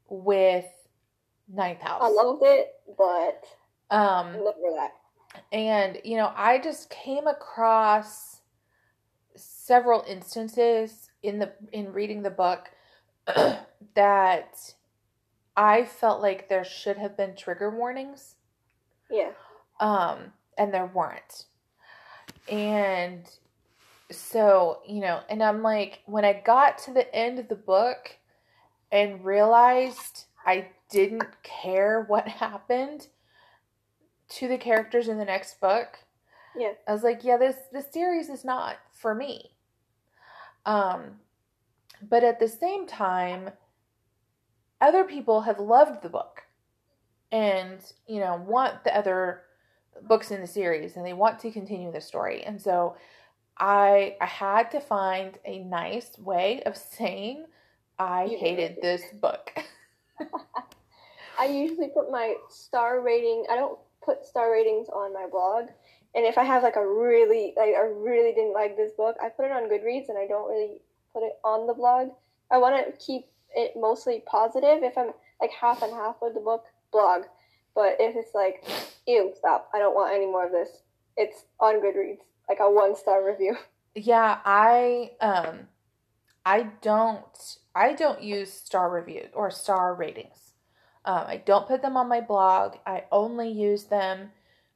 with 0.08 0.66
Ninth 1.48 1.80
House. 1.80 2.02
I 2.02 2.08
loved 2.08 2.42
it, 2.44 2.68
but 2.96 3.44
um, 3.94 4.32
never 4.32 4.74
that. 4.76 4.92
And 5.52 5.98
you 6.04 6.16
know, 6.16 6.32
I 6.36 6.58
just 6.58 6.90
came 6.90 7.26
across 7.26 8.40
several 9.34 10.04
instances 10.06 11.10
in 11.22 11.38
the 11.38 11.52
in 11.72 11.92
reading 11.92 12.22
the 12.22 12.30
book 12.30 12.70
that 13.94 14.74
I 15.56 15.84
felt 15.84 16.22
like 16.22 16.48
there 16.48 16.64
should 16.64 16.96
have 16.96 17.16
been 17.16 17.36
trigger 17.36 17.70
warnings. 17.70 18.36
Yeah. 19.10 19.30
Um, 19.80 20.32
and 20.56 20.72
there 20.72 20.86
weren't. 20.86 21.46
And 22.49 23.28
so, 24.11 24.80
you 24.86 25.01
know, 25.01 25.20
and 25.28 25.43
I'm 25.43 25.62
like, 25.62 26.01
when 26.07 26.24
I 26.24 26.32
got 26.32 26.78
to 26.78 26.93
the 26.93 27.12
end 27.14 27.38
of 27.38 27.49
the 27.49 27.55
book 27.55 28.16
and 28.90 29.24
realized 29.24 30.24
I 30.45 30.68
didn't 30.90 31.43
care 31.43 32.05
what 32.07 32.28
happened 32.28 33.07
to 34.28 34.49
the 34.49 34.59
characters 34.59 35.09
in 35.09 35.18
the 35.18 35.24
next 35.24 35.61
book. 35.61 35.99
Yeah. 36.57 36.72
I 36.86 36.93
was 36.93 37.03
like, 37.03 37.24
yeah, 37.24 37.36
this 37.36 37.57
this 37.72 37.90
series 37.90 38.28
is 38.28 38.45
not 38.45 38.76
for 38.93 39.14
me. 39.14 39.53
Um 40.66 41.20
but 42.03 42.24
at 42.24 42.40
the 42.40 42.49
same 42.49 42.86
time, 42.86 43.51
other 44.80 45.05
people 45.05 45.43
have 45.43 45.61
loved 45.61 46.03
the 46.03 46.09
book 46.09 46.43
and, 47.30 47.80
you 48.07 48.20
know, 48.20 48.43
want 48.45 48.82
the 48.84 48.97
other 48.97 49.43
books 50.03 50.30
in 50.30 50.40
the 50.40 50.47
series 50.47 50.97
and 50.97 51.05
they 51.05 51.12
want 51.12 51.38
to 51.40 51.51
continue 51.51 51.93
the 51.93 52.01
story. 52.01 52.43
And 52.45 52.61
so 52.61 52.97
I 53.59 54.16
I 54.20 54.26
had 54.26 54.70
to 54.72 54.80
find 54.80 55.38
a 55.45 55.61
nice 55.61 56.18
way 56.18 56.62
of 56.64 56.76
saying 56.76 57.45
I 57.99 58.24
you 58.24 58.38
hated 58.38 58.78
this 58.80 59.03
book. 59.20 59.53
I 61.38 61.47
usually 61.47 61.88
put 61.88 62.11
my 62.11 62.34
star 62.49 63.01
rating. 63.01 63.45
I 63.51 63.57
don't 63.57 63.78
put 64.05 64.24
star 64.26 64.53
ratings 64.53 64.88
on 64.88 65.12
my 65.12 65.26
blog. 65.30 65.68
And 66.14 66.26
if 66.26 66.36
I 66.36 66.45
have 66.45 66.62
like 66.62 66.76
a 66.76 66.86
really 66.86 67.55
like 67.57 67.74
I 67.74 67.86
really 67.86 68.34
didn't 68.34 68.53
like 68.53 68.76
this 68.76 68.93
book, 68.93 69.16
I 69.22 69.28
put 69.28 69.47
it 69.47 69.53
on 69.53 69.68
Goodreads 69.68 70.09
and 70.09 70.18
I 70.18 70.26
don't 70.26 70.49
really 70.49 70.78
put 71.12 71.22
it 71.22 71.38
on 71.45 71.66
the 71.66 71.74
blog. 71.74 72.11
I 72.51 72.59
want 72.59 72.84
to 72.84 73.05
keep 73.05 73.26
it 73.55 73.72
mostly 73.76 74.22
positive. 74.26 74.82
If 74.82 74.97
I'm 74.99 75.12
like 75.40 75.51
half 75.51 75.82
and 75.82 75.93
half 75.93 76.16
with 76.20 76.34
the 76.34 76.40
book 76.40 76.64
blog, 76.90 77.22
but 77.75 77.97
if 78.01 78.16
it's 78.16 78.35
like, 78.35 78.64
ew, 79.07 79.33
stop, 79.37 79.70
I 79.75 79.79
don't 79.79 79.95
want 79.95 80.14
any 80.14 80.27
more 80.27 80.47
of 80.47 80.53
this, 80.53 80.68
it's 81.16 81.45
on 81.61 81.77
Goodreads, 81.77 82.20
like 82.49 82.59
a 82.61 82.70
one 82.70 82.97
star 82.97 83.25
review. 83.27 83.57
Yeah, 83.95 84.39
I 84.47 85.11
um, 85.20 85.68
I 86.47 86.70
don't 86.81 87.59
I 87.75 87.93
don't 87.93 88.23
use 88.23 88.51
star 88.51 88.89
reviews 88.89 89.29
or 89.35 89.51
star 89.51 89.95
ratings. 89.95 90.55
Um, 91.05 91.25
I 91.27 91.37
don't 91.37 91.68
put 91.68 91.83
them 91.83 91.99
on 91.99 92.09
my 92.09 92.23
blog. 92.23 92.77
I 92.87 93.05
only 93.12 93.51
use 93.51 93.85
them 93.85 94.31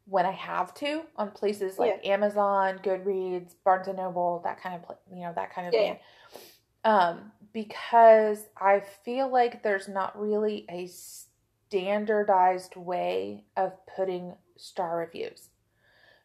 when 0.05 0.27
I 0.27 0.33
have 0.33 0.75
to 0.75 1.03
on 1.17 1.31
places 1.31 1.79
like 1.79 2.01
yeah. 2.03 2.13
Amazon, 2.13 2.79
Goodreads, 2.83 3.55
Barnes 3.65 3.89
and 3.89 3.97
Noble, 3.97 4.41
that 4.45 4.61
kind 4.61 4.75
of 4.75 4.97
you 5.11 5.23
know 5.23 5.33
that 5.35 5.55
kind 5.55 5.69
of 5.69 5.75
yeah. 5.75 5.81
thing. 5.81 5.99
Um, 6.85 7.33
because 7.53 8.45
I 8.57 8.83
feel 9.05 9.33
like 9.33 9.63
there's 9.63 9.89
not 9.89 10.21
really 10.21 10.67
a 10.71 10.89
standardized 11.69 12.77
way 12.77 13.45
of 13.57 13.73
putting 13.95 14.35
star 14.57 14.99
reviews. 14.99 15.49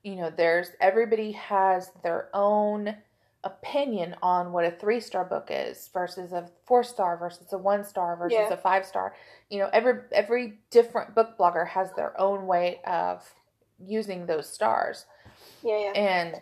You 0.03 0.15
know, 0.15 0.31
there's 0.35 0.69
everybody 0.79 1.33
has 1.33 1.91
their 2.03 2.29
own 2.33 2.95
opinion 3.43 4.15
on 4.21 4.51
what 4.51 4.65
a 4.65 4.71
three 4.71 4.99
star 4.99 5.25
book 5.25 5.47
is 5.49 5.89
versus 5.93 6.31
a 6.31 6.49
four 6.65 6.83
star 6.83 7.17
versus 7.17 7.51
a 7.53 7.57
one 7.57 7.83
star 7.83 8.15
versus 8.15 8.37
yeah. 8.39 8.53
a 8.53 8.57
five 8.57 8.85
star. 8.85 9.15
You 9.49 9.59
know, 9.59 9.69
every 9.73 10.01
every 10.11 10.59
different 10.69 11.15
book 11.15 11.37
blogger 11.37 11.67
has 11.67 11.91
their 11.93 12.19
own 12.19 12.47
way 12.47 12.81
of 12.85 13.23
using 13.79 14.25
those 14.25 14.49
stars. 14.49 15.05
Yeah, 15.63 15.77
yeah. 15.77 15.91
And 15.91 16.41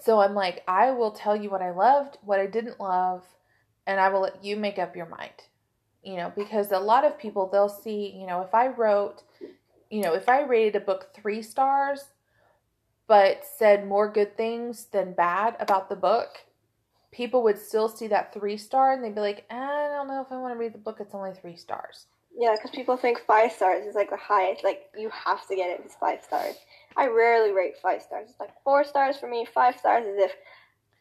so 0.00 0.20
I'm 0.20 0.34
like, 0.34 0.62
I 0.68 0.90
will 0.90 1.10
tell 1.10 1.36
you 1.36 1.50
what 1.50 1.62
I 1.62 1.70
loved, 1.70 2.18
what 2.22 2.40
I 2.40 2.46
didn't 2.46 2.80
love, 2.80 3.24
and 3.86 4.00
I 4.00 4.08
will 4.08 4.20
let 4.20 4.44
you 4.44 4.56
make 4.56 4.78
up 4.78 4.96
your 4.96 5.06
mind. 5.06 5.32
You 6.08 6.16
know, 6.16 6.32
because 6.34 6.72
a 6.72 6.78
lot 6.78 7.04
of 7.04 7.18
people 7.18 7.46
they'll 7.46 7.68
see, 7.68 8.16
you 8.18 8.26
know, 8.26 8.40
if 8.40 8.54
I 8.54 8.68
wrote, 8.68 9.22
you 9.90 10.00
know, 10.00 10.14
if 10.14 10.26
I 10.26 10.40
rated 10.40 10.76
a 10.76 10.80
book 10.80 11.10
3 11.14 11.42
stars 11.42 12.06
but 13.06 13.44
said 13.44 13.86
more 13.86 14.10
good 14.10 14.34
things 14.34 14.86
than 14.86 15.12
bad 15.12 15.54
about 15.60 15.90
the 15.90 15.96
book, 15.96 16.38
people 17.10 17.42
would 17.42 17.58
still 17.58 17.88
see 17.88 18.06
that 18.06 18.32
3 18.32 18.56
star 18.56 18.92
and 18.92 19.04
they'd 19.04 19.14
be 19.14 19.20
like, 19.20 19.44
eh, 19.50 19.54
I 19.54 19.88
don't 19.94 20.08
know 20.08 20.22
if 20.22 20.32
I 20.32 20.38
want 20.38 20.54
to 20.54 20.58
read 20.58 20.72
the 20.72 20.78
book. 20.78 20.96
It's 20.98 21.14
only 21.14 21.34
3 21.34 21.56
stars. 21.56 22.06
Yeah, 22.38 22.54
because 22.54 22.70
people 22.70 22.96
think 22.96 23.20
five 23.26 23.52
stars 23.52 23.84
is 23.84 23.96
like 23.96 24.10
the 24.10 24.16
highest. 24.16 24.62
Like 24.62 24.86
you 24.96 25.10
have 25.10 25.46
to 25.48 25.56
get 25.56 25.70
it. 25.70 25.82
It's 25.84 25.96
five 25.96 26.22
stars. 26.22 26.54
I 26.96 27.08
rarely 27.08 27.52
rate 27.52 27.76
five 27.82 28.00
stars. 28.00 28.30
It's 28.30 28.40
like 28.40 28.52
four 28.62 28.84
stars 28.84 29.18
for 29.18 29.28
me. 29.28 29.44
Five 29.44 29.76
stars 29.76 30.06
is 30.06 30.16
if 30.16 30.32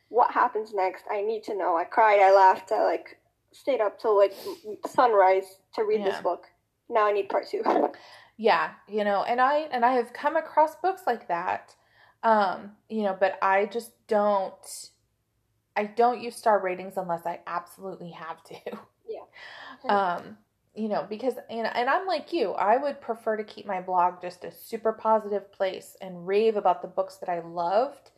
what 0.10 0.32
happens 0.32 0.74
next. 0.74 1.04
I 1.10 1.22
need 1.22 1.44
to 1.44 1.56
know. 1.56 1.78
I 1.78 1.84
cried. 1.84 2.20
I 2.20 2.34
laughed. 2.34 2.72
I 2.72 2.84
like 2.84 3.17
stayed 3.52 3.82
up 3.82 4.00
till 4.00 4.18
like 4.18 4.34
sunrise 4.88 5.60
to 5.76 5.84
read 5.84 6.02
yeah. 6.02 6.12
this 6.12 6.22
book. 6.22 6.46
Now 6.90 7.06
I 7.06 7.12
need 7.12 7.30
part 7.30 7.48
two. 7.50 7.64
yeah, 8.38 8.72
you 8.88 9.04
know, 9.04 9.24
and 9.24 9.42
I 9.42 9.68
and 9.72 9.86
I 9.86 9.94
have 9.94 10.14
come 10.14 10.36
across 10.36 10.76
books 10.76 11.02
like 11.06 11.28
that. 11.28 11.76
Um, 12.24 12.72
you 12.90 13.04
know, 13.04 13.16
but 13.20 13.38
I 13.42 13.66
just 13.66 13.92
don't. 14.08 14.90
I 15.76 15.86
don't 15.86 16.22
use 16.22 16.36
star 16.36 16.60
ratings 16.60 16.98
unless 16.98 17.26
I 17.26 17.40
absolutely 17.46 18.12
have 18.12 18.44
to. 18.46 18.56
Yeah. 19.08 19.20
Um, 19.88 20.38
you 20.74 20.90
know, 20.90 21.06
because 21.08 21.36
and 21.52 21.68
and 21.68 21.88
I'm 21.88 22.08
like 22.08 22.34
you, 22.34 22.54
I 22.54 22.78
would 22.78 23.00
prefer 23.00 23.38
to 23.38 23.44
keep 23.44 23.68
my 23.68 23.80
blog 23.80 24.22
just 24.22 24.44
a 24.44 24.52
super 24.52 24.92
positive 24.92 25.52
place 25.52 25.96
and 26.02 26.26
rave 26.26 26.58
about 26.58 26.82
the 26.82 26.88
books 26.88 27.18
that 27.18 27.30
I 27.30 27.42
loved 27.42 28.10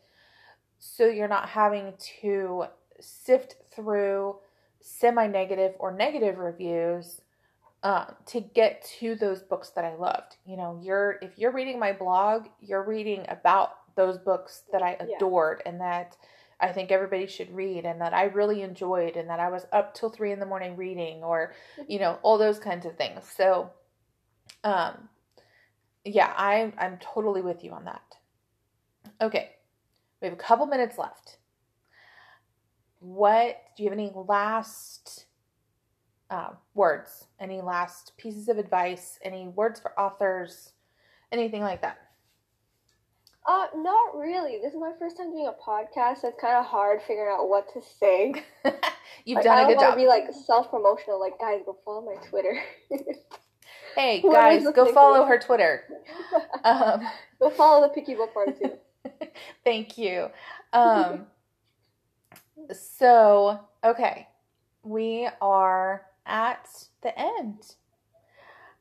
so 0.79 1.07
you're 1.07 1.27
not 1.27 1.49
having 1.49 1.93
to 2.21 2.65
sift 2.99 3.57
through 3.75 4.37
semi-negative 4.81 5.73
or 5.79 5.91
negative 5.91 6.37
reviews 6.37 7.21
uh, 7.83 8.05
to 8.25 8.41
get 8.41 8.85
to 8.99 9.15
those 9.15 9.41
books 9.41 9.69
that 9.69 9.85
I 9.85 9.95
loved. 9.95 10.37
You 10.45 10.57
know, 10.57 10.79
you're 10.83 11.17
if 11.21 11.37
you're 11.37 11.51
reading 11.51 11.79
my 11.79 11.93
blog, 11.93 12.47
you're 12.59 12.83
reading 12.83 13.25
about 13.29 13.95
those 13.95 14.17
books 14.17 14.63
that 14.71 14.81
I 14.81 14.97
adored 14.99 15.61
yeah. 15.63 15.71
and 15.71 15.81
that 15.81 16.17
I 16.59 16.71
think 16.73 16.91
everybody 16.91 17.25
should 17.25 17.55
read 17.55 17.85
and 17.85 18.01
that 18.01 18.13
I 18.13 18.25
really 18.25 18.61
enjoyed 18.61 19.15
and 19.15 19.29
that 19.29 19.39
I 19.39 19.49
was 19.49 19.65
up 19.71 19.93
till 19.93 20.09
three 20.09 20.31
in 20.33 20.39
the 20.39 20.45
morning 20.45 20.75
reading 20.75 21.23
or, 21.23 21.53
you 21.87 21.99
know, 21.99 22.19
all 22.21 22.37
those 22.37 22.59
kinds 22.59 22.85
of 22.85 22.97
things. 22.97 23.23
So, 23.35 23.71
um, 24.63 25.07
yeah, 26.03 26.33
I'm 26.35 26.73
I'm 26.77 26.97
totally 26.97 27.41
with 27.41 27.63
you 27.63 27.71
on 27.71 27.85
that. 27.85 28.01
Okay, 29.21 29.51
we 30.21 30.27
have 30.27 30.37
a 30.37 30.41
couple 30.41 30.65
minutes 30.65 30.97
left. 30.97 31.38
What 32.99 33.61
do 33.75 33.83
you 33.83 33.89
have 33.89 33.97
any 33.97 34.11
last 34.13 35.25
uh, 36.29 36.49
words? 36.73 37.25
Any 37.39 37.61
last 37.61 38.13
pieces 38.17 38.49
of 38.49 38.57
advice? 38.57 39.19
Any 39.23 39.47
words 39.47 39.79
for 39.79 39.97
authors? 39.99 40.73
Anything 41.31 41.61
like 41.61 41.81
that? 41.81 41.97
Uh, 43.47 43.65
not 43.75 44.15
really. 44.15 44.59
This 44.61 44.73
is 44.73 44.79
my 44.79 44.91
first 44.99 45.17
time 45.17 45.31
doing 45.31 45.47
a 45.47 45.69
podcast, 45.69 46.21
so 46.21 46.27
it's 46.27 46.39
kind 46.39 46.55
of 46.55 46.65
hard 46.65 47.01
figuring 47.01 47.33
out 47.33 47.49
what 47.49 47.67
to 47.73 47.81
say. 47.81 48.43
You've 49.25 49.37
like, 49.37 49.43
done 49.43 49.65
a 49.65 49.67
good 49.67 49.79
job. 49.79 49.93
I 49.93 49.95
don't 49.95 49.97
want 49.97 49.99
to 49.99 50.03
be 50.03 50.07
like 50.07 50.45
self 50.45 50.69
promotional. 50.69 51.19
Like, 51.19 51.39
guys, 51.39 51.61
go 51.65 51.75
follow 51.83 52.01
my 52.01 52.15
Twitter. 52.29 52.61
hey 53.95 54.21
guys, 54.31 54.65
go 54.75 54.93
follow 54.93 55.25
her 55.25 55.39
Twitter. 55.39 55.83
Um, 56.63 57.01
go 57.39 57.49
follow 57.49 57.87
the 57.87 57.93
Picky 57.93 58.13
Bookworm 58.13 58.53
too. 58.53 58.73
Thank 59.63 59.97
you. 59.97 60.29
Um, 60.73 61.25
so 62.71 63.59
okay, 63.83 64.27
we 64.83 65.29
are 65.41 66.05
at 66.25 66.67
the 67.01 67.17
end. 67.17 67.75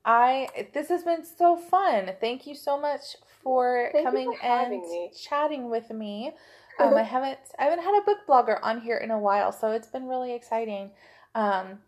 I 0.05 0.49
this 0.73 0.89
has 0.89 1.03
been 1.03 1.25
so 1.25 1.57
fun. 1.57 2.13
Thank 2.21 2.47
you 2.47 2.55
so 2.55 2.81
much 2.81 3.17
for 3.43 3.91
Thank 3.93 4.07
coming 4.07 4.33
for 4.33 4.47
and 4.47 4.71
me. 4.71 5.13
chatting 5.21 5.71
with 5.71 5.91
me. 5.91 6.33
Um, 6.81 6.95
I 6.95 7.03
haven't 7.03 7.41
I 7.59 7.65
haven't 7.65 7.83
had 7.83 7.99
a 8.01 8.05
book 8.05 8.19
blogger 8.29 8.61
on 8.63 8.81
here 8.81 8.99
in 8.99 9.11
a 9.11 9.19
while, 9.19 9.51
so 9.51 9.73
it's 9.73 9.89
been 9.89 10.07
really 10.07 10.33
exciting 10.33 10.93
um, 11.35 11.81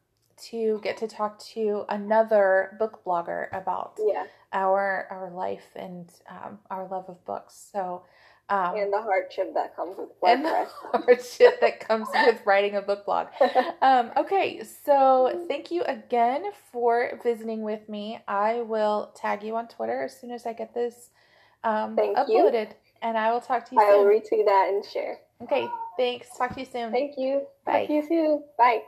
to 0.48 0.80
get 0.82 0.96
to 0.96 1.06
talk 1.06 1.38
to 1.54 1.84
another 1.88 2.76
book 2.76 3.04
blogger 3.04 3.46
about 3.52 4.00
yeah. 4.04 4.24
our 4.52 5.06
our 5.08 5.30
life 5.30 5.68
and 5.76 6.10
um, 6.28 6.58
our 6.72 6.88
love 6.88 7.04
of 7.08 7.24
books. 7.24 7.68
So 7.72 8.02
um, 8.50 8.74
and 8.76 8.92
the 8.92 9.00
hardship 9.00 9.54
that 9.54 9.76
comes 9.76 9.96
with 9.96 10.08
and 10.26 10.44
the 10.44 10.66
hardship 10.92 11.60
that 11.60 11.80
comes 11.80 12.08
with 12.12 12.44
writing 12.44 12.74
a 12.74 12.82
book 12.82 13.06
blog. 13.06 13.28
Um, 13.82 14.10
okay, 14.16 14.62
so 14.84 15.46
thank 15.48 15.70
you 15.70 15.82
again 15.84 16.44
for 16.70 17.18
visiting 17.22 17.62
with 17.62 17.88
me. 17.88 18.18
I 18.28 18.60
will 18.60 19.12
tag 19.16 19.42
you 19.42 19.56
on 19.56 19.68
Twitter 19.68 20.02
as 20.02 20.20
soon 20.20 20.32
as 20.32 20.44
I 20.44 20.52
get 20.52 20.74
this 20.74 21.10
um, 21.64 21.96
uploaded, 21.96 22.68
you. 22.68 22.74
and 23.00 23.16
I 23.16 23.32
will 23.32 23.40
talk 23.40 23.68
to 23.70 23.74
you. 23.74 23.80
I 23.80 23.96
will 23.96 24.04
retweet 24.04 24.44
that 24.44 24.70
and 24.70 24.84
share. 24.84 25.18
Okay, 25.42 25.66
thanks. 25.96 26.28
Talk 26.36 26.54
to 26.54 26.60
you 26.60 26.66
soon. 26.66 26.92
Thank 26.92 27.16
you. 27.16 27.46
Bye. 27.64 27.80
Talk 27.80 27.86
to 27.86 27.92
you 27.94 28.06
soon. 28.06 28.44
Bye. 28.58 28.80